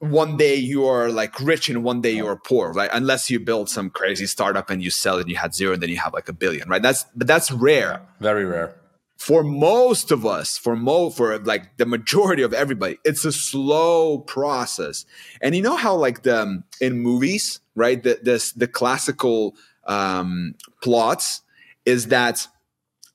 one 0.00 0.38
day 0.38 0.54
you 0.54 0.86
are 0.86 1.10
like 1.10 1.38
rich 1.40 1.68
and 1.68 1.84
one 1.84 2.00
day 2.00 2.10
you 2.10 2.26
are 2.26 2.36
poor, 2.36 2.72
right? 2.72 2.88
Unless 2.92 3.28
you 3.28 3.38
build 3.38 3.68
some 3.68 3.90
crazy 3.90 4.26
startup 4.26 4.70
and 4.70 4.82
you 4.82 4.90
sell 4.90 5.18
it 5.18 5.22
and 5.22 5.30
you 5.30 5.36
had 5.36 5.54
zero 5.54 5.74
and 5.74 5.82
then 5.82 5.90
you 5.90 5.98
have 5.98 6.14
like 6.14 6.28
a 6.28 6.32
billion, 6.32 6.68
right? 6.68 6.80
That's 6.80 7.04
but 7.14 7.26
that's 7.26 7.52
rare. 7.52 8.00
Very 8.18 8.46
rare. 8.46 8.74
For 9.18 9.44
most 9.44 10.10
of 10.10 10.24
us, 10.24 10.56
for 10.56 10.74
mo 10.74 11.10
for 11.10 11.38
like 11.40 11.76
the 11.76 11.84
majority 11.84 12.42
of 12.42 12.54
everybody, 12.54 12.96
it's 13.04 13.26
a 13.26 13.32
slow 13.32 14.20
process. 14.20 15.04
And 15.42 15.54
you 15.54 15.60
know 15.60 15.76
how 15.76 15.94
like 15.94 16.22
the 16.22 16.42
um, 16.42 16.64
in 16.80 17.00
movies, 17.00 17.60
right? 17.74 18.02
The 18.02 18.18
this 18.22 18.52
the 18.52 18.66
classical 18.66 19.54
um, 19.84 20.54
plots 20.82 21.42
is 21.84 22.06
that 22.06 22.46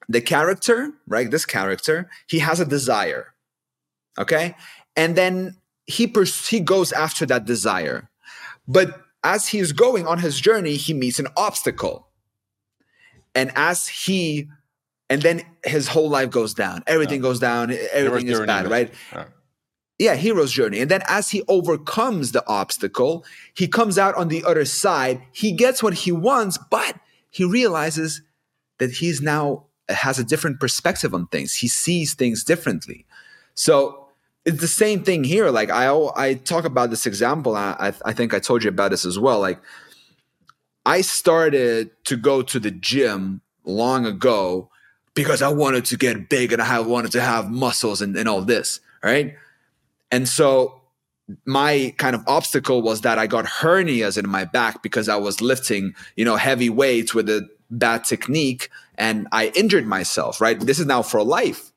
the 0.08 0.22
character, 0.22 0.92
right? 1.08 1.32
This 1.32 1.48
character, 1.48 2.12
he 2.28 2.38
has 2.40 2.60
a 2.60 2.66
desire, 2.66 3.34
okay, 4.20 4.56
and 4.96 5.16
then 5.16 5.56
he 5.86 6.08
pers- 6.08 6.48
he 6.48 6.60
goes 6.60 6.92
after 6.92 7.26
that 7.28 7.46
desire, 7.46 8.10
but 8.68 9.02
as 9.24 9.48
he's 9.48 9.72
going 9.72 10.08
on 10.08 10.20
his 10.20 10.40
journey, 10.40 10.76
he 10.76 10.94
meets 10.94 11.20
an 11.20 11.28
obstacle, 11.36 12.08
and 13.34 13.52
as 13.56 13.88
he 13.88 14.50
and 15.10 15.22
then 15.22 15.44
his 15.64 15.88
whole 15.88 16.10
life 16.10 16.32
goes 16.32 16.54
down. 16.54 16.84
Everything 16.88 17.20
yeah. 17.20 17.30
goes 17.30 17.40
down. 17.40 17.72
Everything 17.92 18.30
is 18.30 18.40
bad, 18.42 18.70
right? 18.70 18.92
Yeah 19.12 19.26
yeah, 19.98 20.16
hero's 20.16 20.52
journey. 20.52 20.80
And 20.80 20.92
then 20.92 21.02
as 21.08 21.30
he 21.30 21.44
overcomes 21.48 22.32
the 22.32 22.46
obstacle, 22.48 23.26
he 23.54 23.68
comes 23.68 23.98
out 23.98 24.16
on 24.16 24.28
the 24.28 24.44
other 24.44 24.66
side. 24.66 25.22
He 25.32 25.54
gets 25.54 25.82
what 25.82 25.94
he 25.94 26.12
wants, 26.12 26.58
but 26.70 27.00
he 27.30 27.46
realizes 27.46 28.22
that 28.80 28.92
he's 28.92 29.22
now 29.22 29.66
has 29.88 30.20
a 30.20 30.24
different 30.24 30.60
perspective 30.60 31.14
on 31.14 31.28
things. 31.28 31.56
He 31.56 31.68
sees 31.68 32.14
things 32.14 32.44
differently. 32.44 33.06
So 33.54 34.05
it's 34.46 34.62
the 34.62 34.68
same 34.68 35.04
thing 35.04 35.24
here. 35.24 35.50
Like 35.50 35.70
I, 35.70 35.92
I 36.16 36.36
talk 36.36 36.66
about 36.66 36.90
this 36.90 37.06
example. 37.06 37.56
I, 37.56 37.94
I 38.06 38.14
think 38.14 38.34
I 38.34 38.40
told 38.40 38.64
you 38.64 38.70
about 38.70 38.92
this 38.92 39.06
as 39.06 39.18
well. 39.18 39.40
Like 39.40 39.60
I 40.86 41.02
started 41.02 41.92
to 42.06 42.16
go 42.16 42.42
to 42.44 42.60
the 42.60 42.72
gym 42.72 43.42
long 43.64 44.06
ago 44.06 44.70
because 45.16 45.42
I 45.42 45.50
wanted 45.50 45.86
to 45.86 45.98
get 45.98 46.30
big 46.30 46.54
and 46.54 46.62
I 46.62 46.80
wanted 46.82 47.12
to 47.14 47.22
have 47.22 47.50
muscles 47.50 48.02
and, 48.02 48.16
and 48.16 48.30
all 48.30 48.42
this. 48.42 48.80
Right 49.04 49.36
and 50.12 50.28
so 50.30 50.82
my 51.46 51.94
kind 51.98 52.16
of 52.16 52.24
obstacle 52.28 52.82
was 52.82 53.02
that 53.02 53.18
I 53.18 53.28
got 53.28 53.46
hernias 53.46 54.18
in 54.18 54.30
my 54.30 54.46
back 54.46 54.84
because 54.84 55.10
I 55.10 55.16
was 55.16 55.42
lifting, 55.42 55.96
you 56.16 56.24
know, 56.24 56.36
heavy 56.36 56.70
weights 56.70 57.14
with 57.14 57.30
a 57.30 57.50
bad 57.72 58.04
technique 58.06 58.70
and 58.98 59.28
I 59.32 59.52
injured 59.56 59.86
myself, 59.86 60.40
right? 60.40 60.60
This 60.60 60.80
is 60.80 60.86
now 60.86 61.02
for 61.02 61.24
life. 61.24 61.72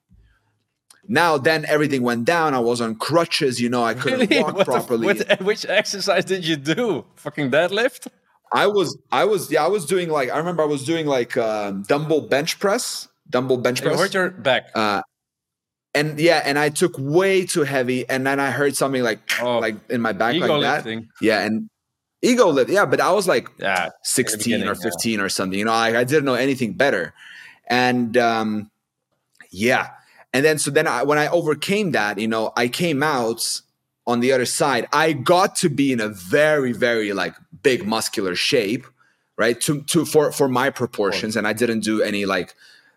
Now 1.08 1.38
then 1.38 1.64
everything 1.64 2.02
went 2.02 2.26
down. 2.26 2.54
I 2.54 2.58
was 2.58 2.80
on 2.80 2.94
crutches, 2.94 3.60
you 3.60 3.70
know, 3.70 3.82
I 3.82 3.94
couldn't 3.94 4.30
really? 4.30 4.42
walk 4.42 4.54
what 4.56 4.66
properly. 4.66 5.14
The, 5.14 5.24
what, 5.24 5.42
which 5.42 5.66
exercise 5.66 6.24
did 6.24 6.46
you 6.46 6.56
do? 6.56 7.04
Fucking 7.16 7.50
deadlift? 7.50 8.08
I 8.52 8.66
was 8.66 8.96
I 9.10 9.24
was 9.24 9.50
yeah, 9.50 9.64
I 9.64 9.68
was 9.68 9.86
doing 9.86 10.08
like 10.10 10.30
I 10.30 10.38
remember 10.38 10.62
I 10.62 10.66
was 10.66 10.84
doing 10.84 11.06
like 11.06 11.36
um, 11.36 11.82
dumbbell 11.82 12.22
bench 12.22 12.58
press, 12.58 13.08
dumbbell 13.28 13.58
bench 13.58 13.82
press. 13.82 13.94
You 13.94 13.98
hurt 13.98 14.14
your 14.14 14.30
back. 14.30 14.70
Uh, 14.74 15.02
and 15.94 16.18
yeah, 16.20 16.42
and 16.44 16.58
I 16.58 16.68
took 16.68 16.94
way 16.98 17.44
too 17.44 17.64
heavy, 17.64 18.08
and 18.08 18.26
then 18.26 18.40
I 18.40 18.50
heard 18.50 18.76
something 18.76 19.02
like 19.02 19.18
oh, 19.42 19.58
like 19.58 19.76
in 19.90 20.00
my 20.00 20.12
back 20.12 20.36
like 20.36 20.50
lifting. 20.50 21.00
that. 21.00 21.08
Yeah, 21.20 21.44
and 21.44 21.68
ego 22.22 22.48
lift. 22.48 22.70
Yeah, 22.70 22.86
but 22.86 23.00
I 23.00 23.12
was 23.12 23.26
like 23.26 23.48
yeah, 23.58 23.90
16 24.02 24.66
or 24.66 24.74
15 24.74 25.18
yeah. 25.18 25.24
or 25.24 25.28
something. 25.28 25.58
You 25.58 25.64
know, 25.64 25.72
I, 25.72 26.00
I 26.00 26.04
didn't 26.04 26.24
know 26.24 26.34
anything 26.34 26.74
better, 26.74 27.14
and 27.66 28.16
um, 28.16 28.70
yeah, 29.50 29.90
and 30.38 30.44
then 30.44 30.56
so 30.56 30.70
then 30.70 30.86
I, 30.86 31.02
when 31.02 31.18
I 31.18 31.26
overcame 31.26 31.90
that, 31.92 32.16
you 32.16 32.28
know, 32.28 32.52
I 32.56 32.68
came 32.68 33.02
out 33.02 33.60
on 34.06 34.20
the 34.20 34.30
other 34.30 34.46
side. 34.46 34.86
I 34.92 35.12
got 35.12 35.56
to 35.56 35.68
be 35.68 35.90
in 35.90 35.98
a 35.98 36.06
very 36.08 36.70
very 36.70 37.12
like 37.12 37.34
big 37.64 37.84
muscular 37.84 38.36
shape, 38.36 38.86
right? 39.36 39.60
To 39.62 39.82
to 39.82 40.04
for 40.04 40.30
for 40.30 40.48
my 40.48 40.70
proportions, 40.70 41.34
and 41.34 41.44
I 41.44 41.54
didn't 41.54 41.80
do 41.80 42.02
any 42.02 42.24
like 42.24 42.54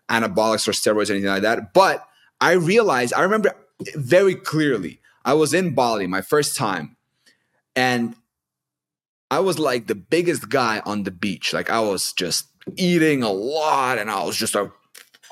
anabolics 0.08 0.68
or 0.68 0.70
steroids 0.70 1.10
or 1.10 1.14
anything 1.14 1.30
like 1.30 1.42
that, 1.42 1.74
but 1.74 2.06
I 2.40 2.52
realized, 2.52 3.12
I 3.12 3.22
remember 3.22 3.56
very 3.96 4.36
clearly, 4.36 5.00
I 5.24 5.34
was 5.34 5.52
in 5.52 5.74
Bali 5.74 6.06
my 6.06 6.20
first 6.20 6.56
time, 6.56 6.96
and 7.74 8.14
I 9.32 9.40
was 9.40 9.58
like 9.58 9.88
the 9.88 9.96
biggest 9.96 10.48
guy 10.48 10.80
on 10.86 11.02
the 11.02 11.10
beach. 11.10 11.52
Like 11.52 11.70
I 11.70 11.80
was 11.80 12.12
just 12.12 12.46
eating 12.76 13.24
a 13.24 13.32
lot, 13.32 13.98
and 13.98 14.08
I 14.08 14.22
was 14.22 14.36
just 14.36 14.54
a, 14.54 14.70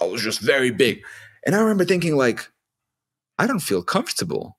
I 0.01 0.07
was 0.07 0.23
just 0.23 0.41
very 0.41 0.73
big. 0.73 1.05
And 1.45 1.55
I 1.55 1.61
remember 1.61 1.85
thinking, 1.85 2.17
like, 2.17 2.49
I 3.39 3.47
don't 3.47 3.61
feel 3.61 3.83
comfortable. 3.83 4.59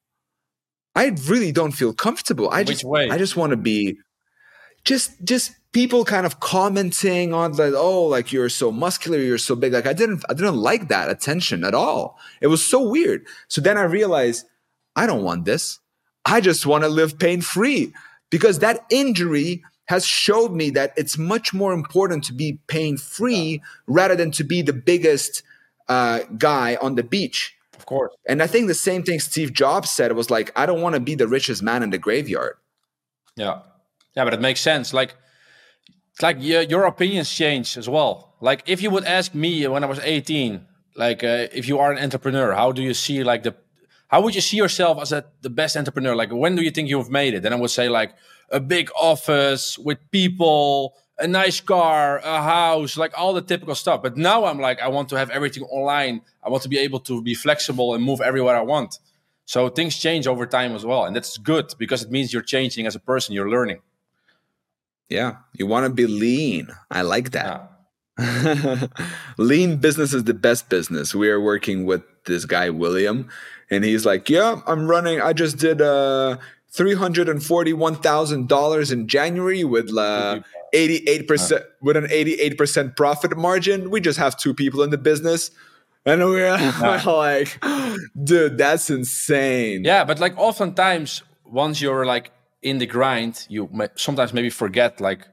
I 0.96 1.16
really 1.28 1.52
don't 1.52 1.72
feel 1.72 1.94
comfortable. 1.94 2.50
I 2.50 2.64
just, 2.64 2.84
I 2.86 3.18
just 3.18 3.38
want 3.38 3.52
to 3.52 3.58
be, 3.58 3.98
just, 4.84 5.24
just 5.24 5.54
people 5.72 6.04
kind 6.04 6.26
of 6.26 6.40
commenting 6.40 7.34
on 7.34 7.54
like 7.54 7.74
oh 7.74 8.04
like 8.04 8.32
you're 8.32 8.50
so 8.50 8.72
muscular 8.72 9.20
you're 9.20 9.38
so 9.38 9.56
big. 9.56 9.74
Like 9.74 9.88
i 9.88 9.94
didn't 9.94 10.24
i 10.30 10.34
didn't 10.34 10.58
like 10.58 10.90
that 10.90 11.10
attention 11.10 11.64
at 11.64 11.74
all. 11.74 12.18
It 12.42 12.48
was 12.48 12.66
so 12.66 12.88
weird. 12.90 13.26
So 13.48 13.62
then 13.62 13.78
i 13.78 13.84
realized 13.84 14.46
i 14.96 15.06
don't 15.06 15.24
want 15.24 15.46
this. 15.46 15.80
I 16.26 16.42
just 16.42 16.66
want 16.66 16.84
to 16.84 16.90
live 16.90 17.18
pain 17.18 17.42
free 17.42 17.94
because 18.30 18.60
that 18.60 18.86
injury 18.90 19.64
has 19.86 20.06
showed 20.06 20.52
me 20.54 20.70
that 20.72 20.94
it's 20.96 21.18
much 21.18 21.54
more 21.54 21.74
important 21.74 22.24
to 22.26 22.34
be 22.34 22.60
pain 22.68 22.98
free 22.98 23.62
rather 23.88 24.16
than 24.16 24.32
to 24.32 24.44
be 24.44 24.62
the 24.62 24.74
biggest 24.74 25.44
uh, 25.92 26.24
guy 26.38 26.78
on 26.82 26.96
the 26.96 27.04
beach. 27.04 27.54
Of 27.78 27.86
course. 27.86 28.14
And 28.26 28.42
I 28.42 28.48
think 28.48 28.68
the 28.68 28.82
same 28.90 29.04
thing 29.04 29.20
Steve 29.20 29.52
Jobs 29.52 29.90
said 29.90 30.14
was 30.14 30.30
like, 30.30 30.48
I 30.56 30.66
don't 30.66 30.82
want 30.82 30.96
to 30.96 31.02
be 31.02 31.16
the 31.16 31.28
richest 31.28 31.62
man 31.62 31.84
in 31.84 31.90
the 31.90 31.98
graveyard. 31.98 32.56
Yeah. 33.36 33.60
Yeah, 34.16 34.24
but 34.24 34.34
it 34.34 34.42
makes 34.42 34.62
sense. 34.62 34.94
Like, 34.94 35.16
it's 36.12 36.22
like 36.22 36.38
your, 36.40 36.62
your 36.62 36.86
opinions 36.86 37.30
change 37.30 37.78
as 37.78 37.90
well. 37.90 38.36
Like, 38.40 38.64
if 38.68 38.82
you 38.82 38.90
would 38.90 39.04
ask 39.04 39.36
me 39.36 39.68
when 39.68 39.84
I 39.84 39.88
was 39.88 40.00
18, 40.00 40.66
like, 40.96 41.24
uh, 41.24 41.48
if 41.60 41.68
you 41.68 41.80
are 41.80 41.92
an 41.92 42.02
entrepreneur, 42.02 42.54
how 42.54 42.72
do 42.72 42.82
you 42.82 42.94
see 42.94 43.24
like 43.24 43.44
the, 43.44 43.54
how 44.08 44.22
would 44.22 44.36
you 44.36 44.42
see 44.42 44.58
yourself 44.58 45.02
as 45.02 45.12
a, 45.12 45.26
the 45.42 45.50
best 45.50 45.76
entrepreneur? 45.76 46.16
Like, 46.16 46.32
when 46.32 46.56
do 46.56 46.62
you 46.62 46.72
think 46.72 46.88
you've 46.88 47.10
made 47.10 47.34
it? 47.34 47.44
Then 47.44 47.54
I 47.54 47.58
would 47.58 47.72
say 47.72 47.90
like 47.90 48.14
a 48.50 48.60
big 48.62 48.90
office 49.00 49.78
with 49.78 50.00
people, 50.12 50.96
a 51.22 51.28
nice 51.28 51.62
car, 51.62 52.20
a 52.20 52.42
house, 52.42 52.98
like 52.98 53.18
all 53.18 53.34
the 53.34 53.42
typical 53.42 53.76
stuff. 53.76 54.02
But 54.02 54.18
now 54.18 54.46
I'm 54.46 54.60
like, 54.60 54.82
I 54.82 54.88
want 54.88 55.10
to 55.10 55.18
have 55.18 55.30
everything 55.30 55.64
online. 55.64 56.22
I 56.44 56.50
want 56.50 56.64
to 56.64 56.70
be 56.70 56.80
able 56.80 57.00
to 57.02 57.22
be 57.22 57.34
flexible 57.34 57.94
and 57.94 58.04
move 58.04 58.22
everywhere 58.22 58.56
I 58.56 58.62
want. 58.62 59.00
So 59.46 59.70
things 59.70 59.98
change 59.98 60.28
over 60.28 60.46
time 60.46 60.74
as 60.74 60.86
well. 60.86 61.06
And 61.06 61.16
that's 61.16 61.38
good 61.38 61.74
because 61.78 62.04
it 62.04 62.12
means 62.12 62.34
you're 62.34 62.42
changing 62.42 62.88
as 62.88 62.96
a 62.96 63.00
person, 63.00 63.36
you're 63.36 63.50
learning. 63.50 63.82
Yeah. 65.10 65.38
You 65.54 65.68
want 65.68 65.86
to 65.86 65.94
be 65.94 66.08
lean. 66.08 66.70
I 66.90 67.02
like 67.02 67.32
that. 67.32 67.70
Yeah. 68.18 68.18
lean 69.38 69.78
business 69.78 70.14
is 70.14 70.26
the 70.26 70.34
best 70.34 70.70
business. 70.70 71.16
We 71.16 71.30
are 71.30 71.42
working 71.42 71.86
with 71.86 72.04
this 72.26 72.46
guy, 72.46 72.70
William, 72.70 73.30
and 73.70 73.84
he's 73.84 74.06
like, 74.06 74.30
Yeah, 74.30 74.62
I'm 74.68 74.88
running. 74.88 75.20
I 75.22 75.34
just 75.34 75.58
did 75.58 75.82
uh 75.82 76.38
$341,000 76.74 78.92
in 78.92 79.08
January 79.08 79.64
with 79.64 79.98
uh, 79.98 80.42
88% 80.74 81.64
with 81.82 81.98
an 81.98 82.06
88% 82.06 82.96
profit 82.96 83.38
margin. 83.38 83.90
We 83.90 84.02
just 84.02 84.20
have 84.20 84.38
two 84.38 84.54
people 84.54 84.84
in 84.84 84.90
the 84.90 84.98
business. 84.98 85.52
And 86.06 86.24
we're 86.24 86.58
like, 87.06 87.64
dude, 88.24 88.58
that's 88.58 88.90
insane. 88.90 89.84
Yeah, 89.84 90.04
but 90.04 90.20
like 90.20 90.38
oftentimes 90.38 91.22
once 91.46 91.82
you're 91.82 92.06
like 92.06 92.32
in 92.62 92.80
the 92.80 92.88
grind, 92.88 93.46
you 93.50 93.70
may, 93.72 93.90
sometimes 93.96 94.34
maybe 94.34 94.50
forget 94.50 95.00
like 95.00 95.28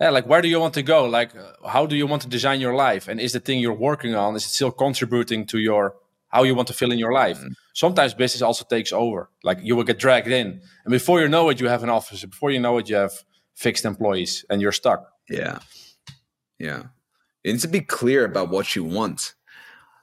yeah, 0.00 0.10
like 0.10 0.26
where 0.26 0.42
do 0.42 0.48
you 0.48 0.58
want 0.58 0.74
to 0.74 0.82
go? 0.82 1.04
Like 1.04 1.36
uh, 1.36 1.68
how 1.68 1.86
do 1.86 1.94
you 1.94 2.08
want 2.08 2.22
to 2.22 2.28
design 2.28 2.60
your 2.60 2.74
life? 2.74 3.06
And 3.06 3.20
is 3.20 3.32
the 3.32 3.40
thing 3.40 3.60
you're 3.60 3.72
working 3.72 4.16
on 4.16 4.34
is 4.34 4.44
it 4.44 4.48
still 4.48 4.72
contributing 4.72 5.46
to 5.46 5.58
your 5.58 5.94
how 6.28 6.42
you 6.42 6.56
want 6.56 6.66
to 6.68 6.74
fill 6.74 6.90
in 6.90 6.98
your 6.98 7.12
life? 7.12 7.40
Mm 7.40 7.54
sometimes 7.72 8.14
business 8.14 8.42
also 8.42 8.64
takes 8.64 8.92
over. 8.92 9.30
Like 9.42 9.58
you 9.62 9.76
will 9.76 9.84
get 9.84 9.98
dragged 9.98 10.28
in, 10.28 10.60
and 10.84 10.90
before 10.90 11.20
you 11.20 11.28
know 11.28 11.48
it, 11.50 11.60
you 11.60 11.68
have 11.68 11.82
an 11.82 11.90
office. 11.90 12.24
Before 12.24 12.50
you 12.50 12.60
know 12.60 12.78
it, 12.78 12.88
you 12.88 12.96
have 12.96 13.12
fixed 13.54 13.84
employees, 13.84 14.44
and 14.50 14.60
you're 14.60 14.72
stuck. 14.72 15.12
Yeah, 15.28 15.60
yeah. 16.58 16.84
You 17.44 17.52
need 17.52 17.60
to 17.62 17.68
be 17.68 17.80
clear 17.80 18.24
about 18.24 18.50
what 18.50 18.76
you 18.76 18.84
want. 18.84 19.34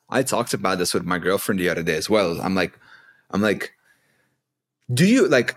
I 0.09 0.23
talked 0.23 0.53
about 0.53 0.77
this 0.77 0.93
with 0.93 1.05
my 1.05 1.19
girlfriend 1.19 1.59
the 1.59 1.69
other 1.69 1.83
day 1.83 1.95
as 1.95 2.09
well. 2.09 2.41
I'm 2.41 2.55
like, 2.55 2.77
I'm 3.31 3.41
like, 3.41 3.73
do 4.93 5.05
you 5.05 5.27
like? 5.27 5.55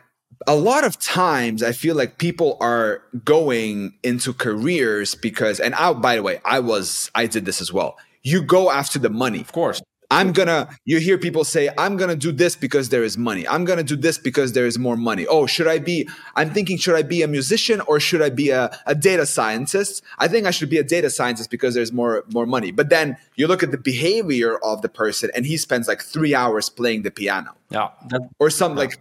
A 0.49 0.57
lot 0.57 0.83
of 0.83 0.99
times, 0.99 1.63
I 1.63 1.71
feel 1.71 1.95
like 1.95 2.19
people 2.19 2.57
are 2.61 3.03
going 3.25 3.95
into 4.03 4.33
careers 4.33 5.15
because, 5.15 5.61
and 5.61 5.75
I, 5.75 5.93
by 5.93 6.17
the 6.17 6.23
way, 6.23 6.41
I 6.45 6.59
was, 6.59 7.11
I 7.15 7.27
did 7.27 7.45
this 7.45 7.61
as 7.61 7.73
well. 7.73 7.97
You 8.23 8.43
go 8.43 8.71
after 8.71 8.99
the 8.99 9.11
money, 9.11 9.41
of 9.41 9.53
course 9.53 9.81
I'm 10.13 10.33
gonna, 10.33 10.69
you 10.85 10.99
hear 10.99 11.17
people 11.17 11.43
say, 11.43 11.71
I'm 11.79 11.97
gonna 11.97 12.17
do 12.17 12.33
this 12.33 12.55
because 12.55 12.91
there 12.91 13.03
is 13.03 13.17
money. 13.17 13.49
I'm 13.49 13.65
gonna 13.65 13.83
do 13.83 13.97
this 13.97 14.19
because 14.19 14.53
there 14.53 14.67
is 14.67 14.79
more 14.79 14.97
money. 14.97 15.27
Oh, 15.27 15.47
should 15.47 15.67
I 15.67 15.79
be, 15.79 16.07
I'm 16.37 16.51
thinking, 16.51 16.77
should 16.77 16.95
I 16.95 17.03
be 17.03 17.23
a 17.23 17.29
musician 17.29 17.81
or 17.83 17.99
should 17.99 18.21
I 18.21 18.29
be 18.29 18.51
a, 18.51 18.77
a 18.87 18.95
data 18.95 19.25
scientist? 19.25 20.03
I 20.19 20.29
think 20.29 20.47
I 20.47 20.51
should 20.51 20.69
be 20.69 20.77
a 20.77 20.85
data 20.85 21.09
scientist 21.09 21.51
because 21.51 21.75
there's 21.75 21.93
more, 21.93 22.25
more 22.31 22.45
money. 22.45 22.73
But 22.73 22.91
then 22.91 23.17
you 23.37 23.47
look 23.47 23.63
at 23.63 23.71
the 23.71 23.79
behavior 23.79 24.59
of 24.59 24.83
the 24.83 24.89
person 24.91 25.31
and 25.35 25.47
he 25.47 25.57
spends 25.57 25.89
like 25.89 26.03
three 26.03 26.35
hours 26.35 26.69
playing 26.69 27.03
the 27.03 27.11
piano. 27.11 27.55
Yeah. 27.71 27.89
That, 28.09 28.29
or 28.39 28.51
something 28.51 28.77
yeah. 28.77 28.85
like, 28.85 28.99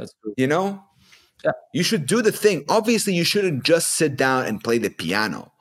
that's 0.00 0.14
true. 0.20 0.34
you 0.36 0.48
know? 0.48 0.82
Yeah. 1.44 1.52
You 1.72 1.84
should 1.84 2.06
do 2.06 2.22
the 2.22 2.32
thing. 2.32 2.64
Obviously, 2.68 3.14
you 3.14 3.22
shouldn't 3.22 3.62
just 3.62 3.90
sit 3.90 4.16
down 4.16 4.46
and 4.46 4.62
play 4.62 4.78
the 4.78 4.90
piano 4.90 5.52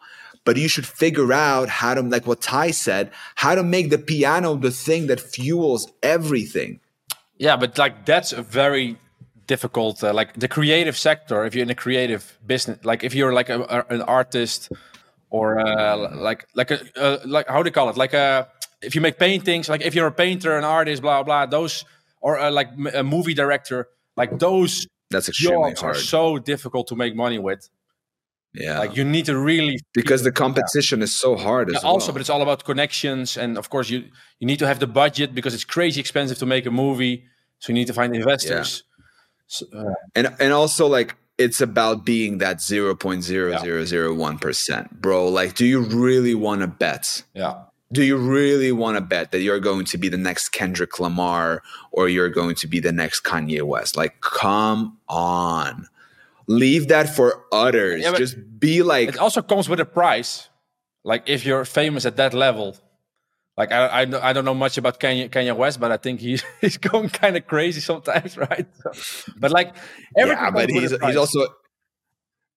but 0.48 0.56
you 0.56 0.70
should 0.70 0.88
figure 0.88 1.34
out 1.34 1.68
how 1.68 1.94
to 1.94 2.02
like 2.02 2.26
what 2.26 2.40
ty 2.40 2.72
said 2.72 3.12
how 3.36 3.54
to 3.54 3.64
make 3.64 3.90
the 3.90 3.98
piano 3.98 4.56
the 4.56 4.72
thing 4.72 5.08
that 5.08 5.20
fuels 5.20 5.92
everything. 6.02 6.80
Yeah 7.38 7.58
but 7.58 7.78
like 7.78 8.06
that's 8.06 8.32
a 8.32 8.42
very 8.42 8.98
difficult 9.46 10.02
uh, 10.02 10.14
like 10.14 10.40
the 10.40 10.48
creative 10.48 10.98
sector 10.98 11.44
if 11.46 11.54
you're 11.54 11.64
in 11.64 11.70
a 11.70 11.82
creative 11.86 12.40
business 12.46 12.78
like 12.86 13.04
if 13.04 13.14
you're 13.14 13.34
like 13.34 13.50
a, 13.50 13.60
a, 13.76 13.96
an 13.96 14.02
artist 14.04 14.72
or 15.30 15.60
uh, 15.60 15.98
like 16.28 16.48
like 16.56 16.72
a 16.72 16.80
uh, 16.96 17.20
like 17.26 17.46
how 17.50 17.62
do 17.62 17.68
you 17.68 17.74
call 17.74 17.90
it? 17.90 17.98
Like 17.98 18.14
a 18.14 18.28
uh, 18.28 18.46
if 18.82 18.96
you 18.96 19.02
make 19.02 19.20
paintings 19.20 19.68
like 19.68 19.82
if 19.82 19.94
you're 19.96 20.08
a 20.08 20.18
painter 20.26 20.58
an 20.58 20.64
artist 20.64 21.02
blah 21.02 21.24
blah 21.24 21.46
those 21.46 21.84
or 22.22 22.40
uh, 22.40 22.50
like 22.50 22.70
a 22.94 23.04
movie 23.04 23.34
director 23.34 23.90
like 24.16 24.40
those 24.40 24.88
that's 25.10 25.28
extremely 25.28 25.74
hard. 25.74 25.84
are 25.84 26.00
so 26.00 26.38
difficult 26.38 26.88
to 26.88 26.96
make 26.96 27.14
money 27.16 27.40
with 27.40 27.70
yeah. 28.60 28.80
Like 28.80 28.96
you 28.96 29.04
need 29.04 29.26
to 29.26 29.38
really 29.38 29.78
because 29.94 30.24
the 30.24 30.32
competition 30.32 31.04
is 31.04 31.14
so 31.16 31.36
hard 31.36 31.70
yeah, 31.72 31.78
also, 31.84 32.08
well. 32.08 32.14
but 32.14 32.22
it's 32.22 32.30
all 32.30 32.42
about 32.42 32.64
connections 32.64 33.38
and 33.38 33.56
of 33.58 33.70
course 33.70 33.90
you 33.90 34.06
you 34.40 34.48
need 34.48 34.60
to 34.60 34.68
have 34.68 34.80
the 34.80 34.88
budget 34.88 35.36
because 35.36 35.54
it's 35.54 35.66
crazy 35.66 36.00
expensive 36.00 36.38
to 36.40 36.46
make 36.46 36.66
a 36.66 36.72
movie. 36.72 37.26
So 37.60 37.70
you 37.70 37.76
need 37.76 37.88
to 37.88 37.94
find 37.94 38.16
investors. 38.16 38.84
Yeah. 38.84 38.88
So, 39.48 39.66
uh, 39.74 39.94
and 40.16 40.34
and 40.40 40.54
also 40.54 40.88
like 40.88 41.18
it's 41.38 41.60
about 41.62 42.04
being 42.04 42.40
that 42.40 42.58
0.0001%, 42.58 44.70
yeah. 44.70 44.88
bro. 44.92 45.28
Like 45.28 45.54
do 45.56 45.66
you 45.66 45.82
really 45.82 46.34
want 46.34 46.62
to 46.62 46.68
bet? 46.68 47.24
Yeah. 47.34 47.64
Do 47.92 48.04
you 48.04 48.18
really 48.18 48.72
want 48.74 48.98
to 48.98 49.02
bet 49.02 49.32
that 49.32 49.40
you're 49.40 49.62
going 49.62 49.86
to 49.86 49.98
be 49.98 50.10
the 50.10 50.18
next 50.18 50.50
Kendrick 50.50 51.00
Lamar 51.00 51.64
or 51.92 52.10
you're 52.10 52.28
going 52.28 52.56
to 52.56 52.68
be 52.68 52.82
the 52.82 52.92
next 52.92 53.24
Kanye 53.24 53.62
West? 53.62 53.96
Like 53.96 54.20
come 54.22 54.98
on 55.08 55.88
leave 56.48 56.88
that 56.88 57.16
for 57.16 57.44
others. 57.52 58.02
Yeah, 58.02 58.16
Just 58.16 58.38
be 58.60 58.84
like. 58.84 59.10
It 59.10 59.18
also 59.18 59.42
comes 59.42 59.70
with 59.70 59.80
a 59.80 59.86
price. 59.86 60.50
Like 61.04 61.30
if 61.30 61.46
you're 61.46 61.64
famous 61.66 62.06
at 62.06 62.18
that 62.18 62.34
level, 62.34 62.76
like 63.56 63.72
I 63.72 64.04
I, 64.04 64.30
I 64.30 64.34
don't 64.34 64.46
know 64.46 64.54
much 64.54 64.78
about 64.78 65.00
Kanye, 65.00 65.30
Kanye 65.30 65.56
West, 65.56 65.80
but 65.80 65.92
I 65.92 65.98
think 65.98 66.20
he's 66.20 66.44
he's 66.62 66.78
going 66.78 67.10
kind 67.10 67.38
of 67.38 67.48
crazy 67.48 67.82
sometimes, 67.82 68.38
right? 68.50 68.68
So, 68.84 69.32
but 69.38 69.52
like 69.52 69.76
yeah, 70.16 70.52
but 70.52 70.70
he's 70.70 70.92
he's 70.92 71.16
also 71.16 71.48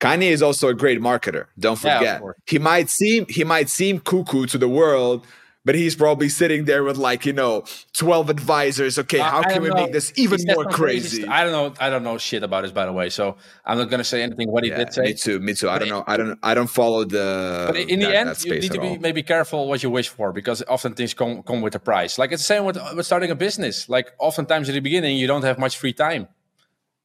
Kanye 0.00 0.30
is 0.30 0.42
also 0.42 0.68
a 0.68 0.74
great 0.74 1.00
marketer. 1.00 1.46
Don't 1.58 1.76
forget, 1.76 2.02
yeah, 2.02 2.20
he 2.46 2.58
might 2.58 2.88
seem 2.88 3.26
he 3.28 3.44
might 3.44 3.68
seem 3.68 4.00
cuckoo 4.00 4.46
to 4.46 4.58
the 4.58 4.68
world, 4.68 5.26
but 5.64 5.74
he's 5.74 5.94
probably 5.94 6.28
sitting 6.28 6.64
there 6.64 6.82
with 6.82 6.96
like 6.96 7.26
you 7.26 7.32
know 7.32 7.64
12 7.94 8.30
advisors. 8.30 8.98
Okay 8.98 9.18
how 9.18 9.42
can 9.42 9.62
we 9.62 9.68
know. 9.68 9.74
make 9.74 9.92
this 9.92 10.12
even 10.16 10.40
more 10.46 10.64
crazy? 10.64 11.26
i 11.26 11.44
don't 11.44 11.52
know 11.52 11.74
i 11.80 11.90
don't 11.90 12.02
know 12.02 12.18
shit 12.18 12.42
about 12.42 12.62
this 12.62 12.72
by 12.72 12.86
the 12.86 12.92
way 12.92 13.08
so 13.10 13.36
i'm 13.64 13.78
not 13.78 13.90
going 13.90 13.98
to 13.98 14.04
say 14.04 14.22
anything 14.22 14.50
what 14.50 14.64
he 14.64 14.70
yeah, 14.70 14.78
did 14.78 14.92
say. 14.92 15.02
me 15.02 15.14
too 15.14 15.40
me 15.40 15.54
too. 15.54 15.66
But 15.66 15.72
i 15.72 15.78
don't 15.78 15.88
it, 15.88 15.90
know 15.90 16.04
i 16.06 16.16
don't 16.16 16.38
i 16.42 16.54
don't 16.54 16.70
follow 16.70 17.04
the 17.04 17.64
but 17.68 17.76
in 17.76 18.00
that, 18.00 18.08
the 18.08 18.16
end 18.16 18.44
you 18.44 18.60
need 18.60 18.72
to 18.72 18.80
be 18.80 18.98
maybe 18.98 19.22
careful 19.22 19.68
what 19.68 19.82
you 19.82 19.90
wish 19.90 20.08
for 20.08 20.32
because 20.32 20.62
often 20.68 20.94
things 20.94 21.14
come 21.14 21.42
come 21.42 21.60
with 21.62 21.74
a 21.74 21.78
price. 21.78 22.18
Like 22.18 22.32
it's 22.32 22.42
the 22.42 22.46
same 22.54 22.64
with, 22.64 22.78
with 22.96 23.06
starting 23.06 23.30
a 23.30 23.34
business. 23.34 23.88
Like 23.88 24.12
oftentimes 24.18 24.68
at 24.68 24.72
the 24.72 24.80
beginning 24.80 25.16
you 25.16 25.26
don't 25.26 25.42
have 25.42 25.58
much 25.58 25.76
free 25.76 25.92
time. 25.92 26.28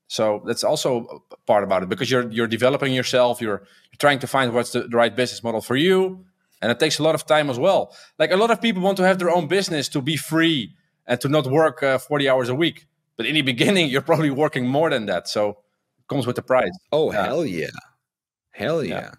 So 0.08 0.44
that's 0.46 0.64
also 0.64 1.24
part 1.48 1.64
about 1.64 1.84
it 1.84 1.90
because 1.90 2.12
you're 2.12 2.30
you're 2.32 2.48
developing 2.48 2.94
yourself 2.94 3.42
you're, 3.42 3.62
you're 3.92 3.98
trying 3.98 4.20
to 4.20 4.28
find 4.28 4.54
what's 4.54 4.72
the, 4.72 4.82
the 4.82 4.98
right 4.98 5.16
business 5.16 5.44
model 5.44 5.62
for 5.62 5.76
you 5.76 6.26
and 6.66 6.72
it 6.72 6.80
takes 6.80 6.98
a 6.98 7.04
lot 7.04 7.14
of 7.14 7.28
time 7.28 7.52
as 7.52 7.60
well. 7.60 7.96
Like 8.18 8.32
a 8.32 8.36
lot 8.36 8.50
of 8.50 8.60
people 8.60 8.82
want 8.82 8.98
to 8.98 9.04
have 9.04 9.20
their 9.20 9.30
own 9.30 9.48
business 9.48 9.88
to 9.90 10.02
be 10.02 10.18
free 10.18 10.74
and 11.06 11.22
to 11.22 11.30
not 11.30 11.46
work 11.46 11.84
uh, 11.84 12.00
40 12.00 12.28
hours 12.28 12.50
a 12.50 12.56
week. 12.56 12.88
But 13.18 13.28
in 13.28 13.36
the 13.36 13.42
beginning, 13.54 13.88
you're 13.90 14.02
probably 14.02 14.32
working 14.32 14.66
more 14.68 14.90
than 14.90 15.06
that. 15.06 15.28
So 15.28 15.50
it 15.50 16.08
comes 16.10 16.26
with 16.26 16.38
the 16.38 16.42
price. 16.42 16.76
Oh, 16.92 17.14
yeah. 17.14 17.26
hell 17.28 17.46
yeah. 17.46 17.68
Hell 18.50 18.84
yeah. 18.84 18.96
yeah. 18.96 19.12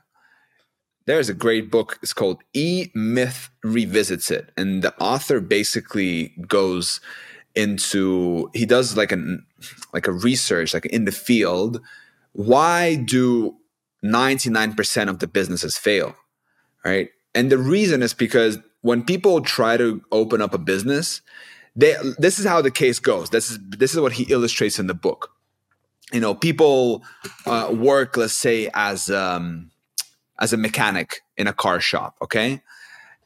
There's 1.04 1.28
a 1.28 1.34
great 1.34 1.70
book. 1.70 2.00
It's 2.02 2.12
called 2.12 2.42
E 2.52 2.88
Myth 2.96 3.48
Revisited. 3.62 4.50
And 4.56 4.82
the 4.82 4.92
author 4.98 5.40
basically 5.40 6.34
goes 6.48 7.00
into 7.54 8.50
he 8.54 8.66
does 8.66 8.96
like 8.96 9.12
a 9.12 9.38
like 9.94 10.08
a 10.08 10.12
research 10.12 10.74
like 10.74 10.84
in 10.86 11.06
the 11.06 11.12
field 11.12 11.80
why 12.32 12.96
do 12.96 13.56
99% 14.04 15.08
of 15.08 15.20
the 15.20 15.26
businesses 15.26 15.78
fail 15.78 16.14
right 16.84 17.08
and 17.36 17.52
the 17.52 17.58
reason 17.58 18.02
is 18.02 18.14
because 18.14 18.58
when 18.80 19.04
people 19.04 19.40
try 19.42 19.76
to 19.76 20.02
open 20.10 20.40
up 20.40 20.54
a 20.54 20.58
business, 20.58 21.20
they 21.76 21.94
this 22.18 22.38
is 22.38 22.46
how 22.46 22.62
the 22.62 22.70
case 22.70 22.98
goes. 22.98 23.30
This 23.30 23.50
is 23.50 23.58
this 23.68 23.94
is 23.94 24.00
what 24.00 24.12
he 24.12 24.24
illustrates 24.32 24.78
in 24.78 24.86
the 24.86 24.94
book. 24.94 25.30
You 26.12 26.20
know, 26.20 26.34
people 26.34 27.02
uh, 27.44 27.74
work, 27.76 28.16
let's 28.16 28.32
say, 28.32 28.70
as 28.72 29.10
um, 29.10 29.70
as 30.38 30.52
a 30.52 30.56
mechanic 30.56 31.20
in 31.36 31.46
a 31.46 31.52
car 31.52 31.80
shop, 31.80 32.16
okay, 32.22 32.62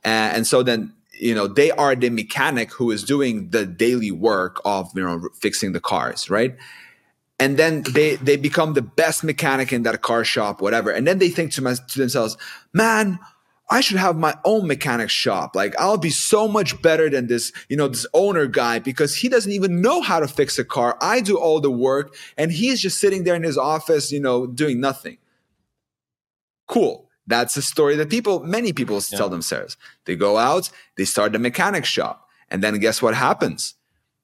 and, 0.02 0.36
and 0.38 0.46
so 0.46 0.62
then 0.64 0.92
you 1.12 1.34
know 1.34 1.46
they 1.46 1.70
are 1.70 1.94
the 1.94 2.10
mechanic 2.10 2.72
who 2.72 2.90
is 2.90 3.04
doing 3.04 3.50
the 3.50 3.64
daily 3.64 4.10
work 4.10 4.60
of 4.64 4.90
you 4.96 5.04
know 5.04 5.28
fixing 5.40 5.72
the 5.72 5.80
cars, 5.80 6.28
right? 6.28 6.56
and 7.40 7.56
then 7.56 7.82
they 7.94 8.16
they 8.16 8.36
become 8.36 8.74
the 8.74 8.82
best 8.82 9.24
mechanic 9.24 9.72
in 9.72 9.82
that 9.84 10.02
car 10.02 10.24
shop, 10.24 10.60
whatever. 10.60 10.90
And 10.90 11.06
then 11.06 11.18
they 11.18 11.30
think 11.30 11.52
to, 11.52 11.62
my, 11.62 11.74
to 11.74 11.98
themselves, 11.98 12.36
man. 12.72 13.18
I 13.70 13.80
should 13.80 13.98
have 13.98 14.16
my 14.16 14.34
own 14.44 14.66
mechanic 14.66 15.10
shop. 15.10 15.54
Like 15.54 15.78
I'll 15.78 15.96
be 15.96 16.10
so 16.10 16.48
much 16.48 16.80
better 16.82 17.08
than 17.08 17.28
this, 17.28 17.52
you 17.68 17.76
know, 17.76 17.86
this 17.86 18.06
owner 18.12 18.46
guy 18.46 18.80
because 18.80 19.14
he 19.14 19.28
doesn't 19.28 19.52
even 19.52 19.80
know 19.80 20.02
how 20.02 20.18
to 20.18 20.26
fix 20.26 20.58
a 20.58 20.64
car. 20.64 20.98
I 21.00 21.20
do 21.20 21.38
all 21.38 21.60
the 21.60 21.70
work 21.70 22.16
and 22.36 22.50
he's 22.50 22.80
just 22.80 22.98
sitting 22.98 23.22
there 23.22 23.36
in 23.36 23.44
his 23.44 23.56
office, 23.56 24.10
you 24.10 24.20
know, 24.20 24.46
doing 24.46 24.80
nothing. 24.80 25.18
Cool. 26.66 27.08
That's 27.28 27.56
a 27.56 27.62
story 27.62 27.94
that 27.96 28.10
people, 28.10 28.40
many 28.40 28.72
people 28.72 28.96
yeah. 28.96 29.16
tell 29.16 29.28
themselves. 29.28 29.76
They 30.04 30.16
go 30.16 30.36
out, 30.36 30.68
they 30.96 31.04
start 31.04 31.32
the 31.32 31.38
mechanic 31.38 31.84
shop, 31.84 32.28
and 32.48 32.64
then 32.64 32.76
guess 32.80 33.00
what 33.00 33.14
happens? 33.14 33.74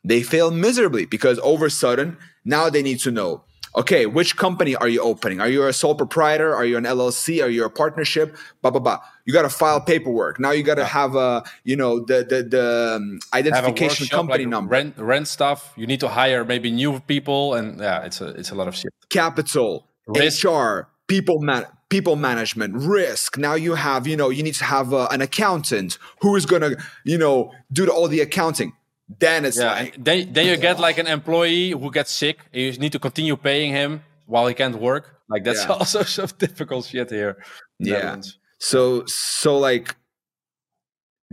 They 0.02 0.24
fail 0.24 0.50
miserably 0.50 1.06
because 1.06 1.38
over 1.38 1.66
a 1.66 1.70
sudden, 1.70 2.16
now 2.44 2.68
they 2.68 2.82
need 2.82 2.98
to 3.00 3.12
know 3.12 3.44
okay, 3.76 4.06
which 4.06 4.36
company 4.36 4.74
are 4.74 4.88
you 4.88 5.02
opening? 5.02 5.40
Are 5.40 5.48
you 5.48 5.66
a 5.66 5.72
sole 5.72 5.94
proprietor? 5.94 6.54
Are 6.54 6.64
you 6.64 6.78
an 6.78 6.84
LLC? 6.84 7.42
Are 7.44 7.48
you 7.48 7.64
a 7.64 7.70
partnership? 7.70 8.36
Blah 8.62 8.70
blah 8.70 8.80
blah. 8.80 9.00
You 9.26 9.32
got 9.32 9.42
to 9.42 9.50
file 9.50 9.80
paperwork. 9.80 10.40
Now 10.40 10.52
you 10.52 10.62
got 10.62 10.76
to 10.76 10.82
yeah. 10.82 10.88
have 10.88 11.14
a 11.14 11.44
you 11.64 11.76
know 11.76 12.00
the 12.00 12.24
the 12.24 12.42
the 12.42 12.96
um, 12.96 13.18
identification 13.34 14.06
company 14.06 14.44
like 14.44 14.50
number. 14.50 14.70
Rent 14.70 14.94
rent 14.96 15.28
stuff. 15.28 15.74
You 15.76 15.86
need 15.86 16.00
to 16.00 16.08
hire 16.08 16.44
maybe 16.44 16.70
new 16.70 17.00
people, 17.00 17.54
and 17.54 17.78
yeah, 17.78 18.04
it's 18.04 18.20
a 18.20 18.28
it's 18.28 18.50
a 18.50 18.54
lot 18.54 18.68
of 18.68 18.74
shit. 18.74 18.92
Capital, 19.10 19.86
Risk. 20.06 20.44
HR, 20.44 20.88
people 21.08 21.40
man 21.40 21.66
people 21.88 22.16
management 22.16 22.74
risk 22.74 23.38
now 23.38 23.54
you 23.54 23.74
have 23.74 24.06
you 24.06 24.16
know 24.16 24.28
you 24.28 24.42
need 24.42 24.54
to 24.54 24.64
have 24.64 24.92
uh, 24.92 25.06
an 25.10 25.20
accountant 25.20 25.98
who 26.20 26.34
is 26.34 26.44
going 26.44 26.62
to 26.62 26.76
you 27.04 27.16
know 27.16 27.52
do 27.72 27.88
all 27.88 28.08
the 28.08 28.20
accounting 28.20 28.72
then 29.20 29.44
it's 29.44 29.58
yeah, 29.58 29.72
like 29.72 29.96
then, 30.02 30.32
then 30.32 30.46
you 30.46 30.56
get 30.56 30.80
like 30.80 30.98
an 30.98 31.06
employee 31.06 31.70
who 31.70 31.90
gets 31.92 32.10
sick 32.10 32.40
you 32.52 32.72
need 32.72 32.90
to 32.90 32.98
continue 32.98 33.36
paying 33.36 33.72
him 33.72 34.02
while 34.26 34.46
he 34.48 34.54
can't 34.54 34.76
work 34.76 35.20
like 35.28 35.44
that's 35.44 35.64
yeah. 35.64 35.72
also 35.78 36.02
some 36.02 36.28
difficult 36.38 36.84
shit 36.84 37.08
here 37.10 37.36
yeah 37.78 38.16
so 38.58 39.04
so 39.06 39.58
like 39.58 39.96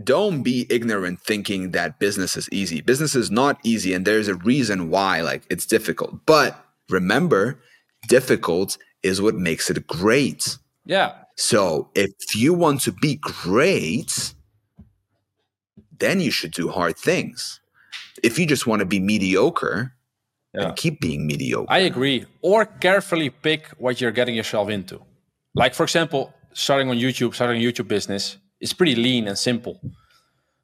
don't 0.02 0.42
be 0.42 0.66
ignorant 0.70 1.20
thinking 1.20 1.70
that 1.70 1.98
business 1.98 2.36
is 2.36 2.48
easy 2.50 2.80
business 2.80 3.14
is 3.14 3.30
not 3.30 3.58
easy 3.62 3.94
and 3.94 4.04
there's 4.04 4.28
a 4.28 4.34
reason 4.34 4.90
why 4.90 5.20
like 5.20 5.44
it's 5.48 5.66
difficult 5.66 6.26
but 6.26 6.64
remember 6.88 7.60
difficult 8.08 8.76
is 9.02 9.20
what 9.20 9.34
makes 9.34 9.70
it 9.70 9.86
great. 9.86 10.58
Yeah. 10.84 11.14
So 11.36 11.90
if 11.94 12.34
you 12.34 12.54
want 12.54 12.80
to 12.82 12.92
be 12.92 13.16
great, 13.16 14.34
then 15.98 16.20
you 16.20 16.30
should 16.30 16.52
do 16.52 16.68
hard 16.68 16.96
things. 16.96 17.60
If 18.22 18.38
you 18.38 18.46
just 18.46 18.66
want 18.66 18.80
to 18.80 18.86
be 18.86 19.00
mediocre, 19.00 19.94
yeah. 20.54 20.72
keep 20.76 21.00
being 21.00 21.26
mediocre. 21.26 21.70
I 21.70 21.80
agree. 21.80 22.26
Or 22.42 22.64
carefully 22.64 23.30
pick 23.30 23.68
what 23.78 24.00
you're 24.00 24.12
getting 24.12 24.34
yourself 24.34 24.68
into. 24.68 25.02
Like 25.54 25.74
for 25.74 25.82
example, 25.82 26.32
starting 26.54 26.88
on 26.88 26.96
YouTube, 26.96 27.34
starting 27.34 27.62
a 27.62 27.64
YouTube 27.64 27.88
business 27.88 28.38
is 28.60 28.72
pretty 28.72 28.94
lean 28.94 29.28
and 29.28 29.38
simple. 29.38 29.80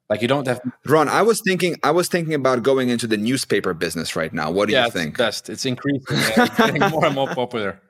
Like 0.09 0.21
you 0.21 0.27
don't 0.27 0.47
have 0.47 0.59
Ron, 0.85 1.07
I 1.07 1.21
was 1.21 1.39
thinking 1.39 1.77
I 1.83 1.91
was 1.91 2.09
thinking 2.09 2.33
about 2.33 2.63
going 2.63 2.89
into 2.89 3.07
the 3.07 3.15
newspaper 3.15 3.73
business 3.73 4.15
right 4.15 4.33
now. 4.33 4.51
What 4.51 4.67
do 4.67 4.73
yeah, 4.73 4.85
you 4.85 4.91
think? 4.91 5.11
It's 5.11 5.17
best. 5.17 5.49
It's 5.49 5.65
increasing. 5.65 6.03
it's 6.09 6.57
getting 6.57 6.81
more 6.89 7.05
and 7.05 7.15
more 7.15 7.29
popular. 7.29 7.81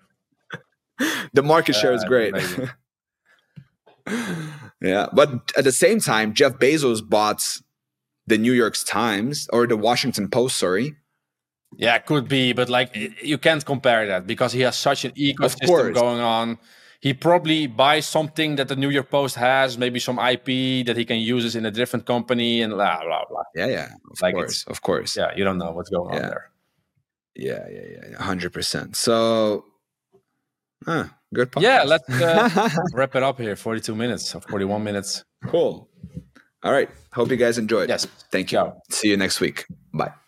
the 1.34 1.42
market 1.42 1.74
share 1.74 1.94
is 1.94 2.04
great. 2.04 2.36
yeah, 4.82 5.08
but 5.14 5.52
at 5.58 5.64
the 5.64 5.72
same 5.72 6.00
time, 6.00 6.36
Jeff 6.36 6.60
Bezos 6.60 7.02
bought 7.08 7.44
the 8.28 8.38
New 8.38 8.54
York 8.54 8.76
Times 8.86 9.48
or 9.52 9.66
the 9.66 9.78
Washington 9.78 10.30
Post. 10.30 10.58
Sorry. 10.58 10.96
Yeah, 11.78 11.98
could 11.98 12.28
be, 12.28 12.54
but 12.54 12.70
like 12.70 12.96
you 13.24 13.40
can't 13.40 13.66
compare 13.66 14.06
that 14.06 14.28
because 14.28 14.52
he 14.54 14.62
has 14.62 14.76
such 14.76 15.06
an 15.06 15.12
ecosystem 15.14 15.94
going 15.94 16.20
on. 16.20 16.60
He 17.02 17.14
probably 17.14 17.68
buys 17.68 18.06
something 18.06 18.56
that 18.56 18.68
the 18.68 18.76
New 18.76 18.90
York 18.90 19.10
Post 19.10 19.36
has, 19.36 19.78
maybe 19.78 20.00
some 20.00 20.20
IP 20.20 20.86
that 20.86 20.96
he 20.96 21.04
can 21.04 21.18
use 21.18 21.56
in 21.56 21.66
a 21.66 21.72
different 21.72 22.06
company, 22.06 22.62
and 22.62 22.74
blah 22.74 23.04
blah 23.04 23.26
blah. 23.30 23.44
Yeah, 23.56 23.68
yeah, 23.68 23.90
of 24.12 24.22
like 24.22 24.36
course, 24.36 24.64
of 24.68 24.82
course. 24.82 25.18
Yeah, 25.18 25.32
you 25.36 25.44
don't 25.44 25.58
know 25.58 25.72
what's 25.72 25.90
going 25.90 26.14
yeah. 26.14 26.22
on 26.22 26.30
there. 26.30 26.52
Yeah, 27.36 27.66
yeah, 27.70 28.10
yeah, 28.12 28.24
hundred 28.24 28.54
percent. 28.54 28.96
So 28.96 29.66
Ah, 30.88 31.16
good 31.34 31.52
podcast. 31.52 31.62
Yeah, 31.62 31.84
let's 31.84 32.10
uh, 32.10 32.70
wrap 32.94 33.16
it 33.16 33.24
up 33.24 33.40
here. 33.40 33.56
42 33.56 33.96
minutes 33.96 34.34
or 34.36 34.42
41 34.42 34.84
minutes. 34.84 35.24
Cool. 35.46 35.90
All 36.64 36.72
right. 36.72 36.90
Hope 37.14 37.30
you 37.30 37.38
guys 37.38 37.58
enjoyed. 37.58 37.90
Yes. 37.90 38.06
Thank 38.32 38.52
you. 38.52 38.58
Ciao. 38.58 38.82
See 38.90 39.10
you 39.10 39.18
next 39.18 39.40
week. 39.40 39.66
Bye. 39.94 40.21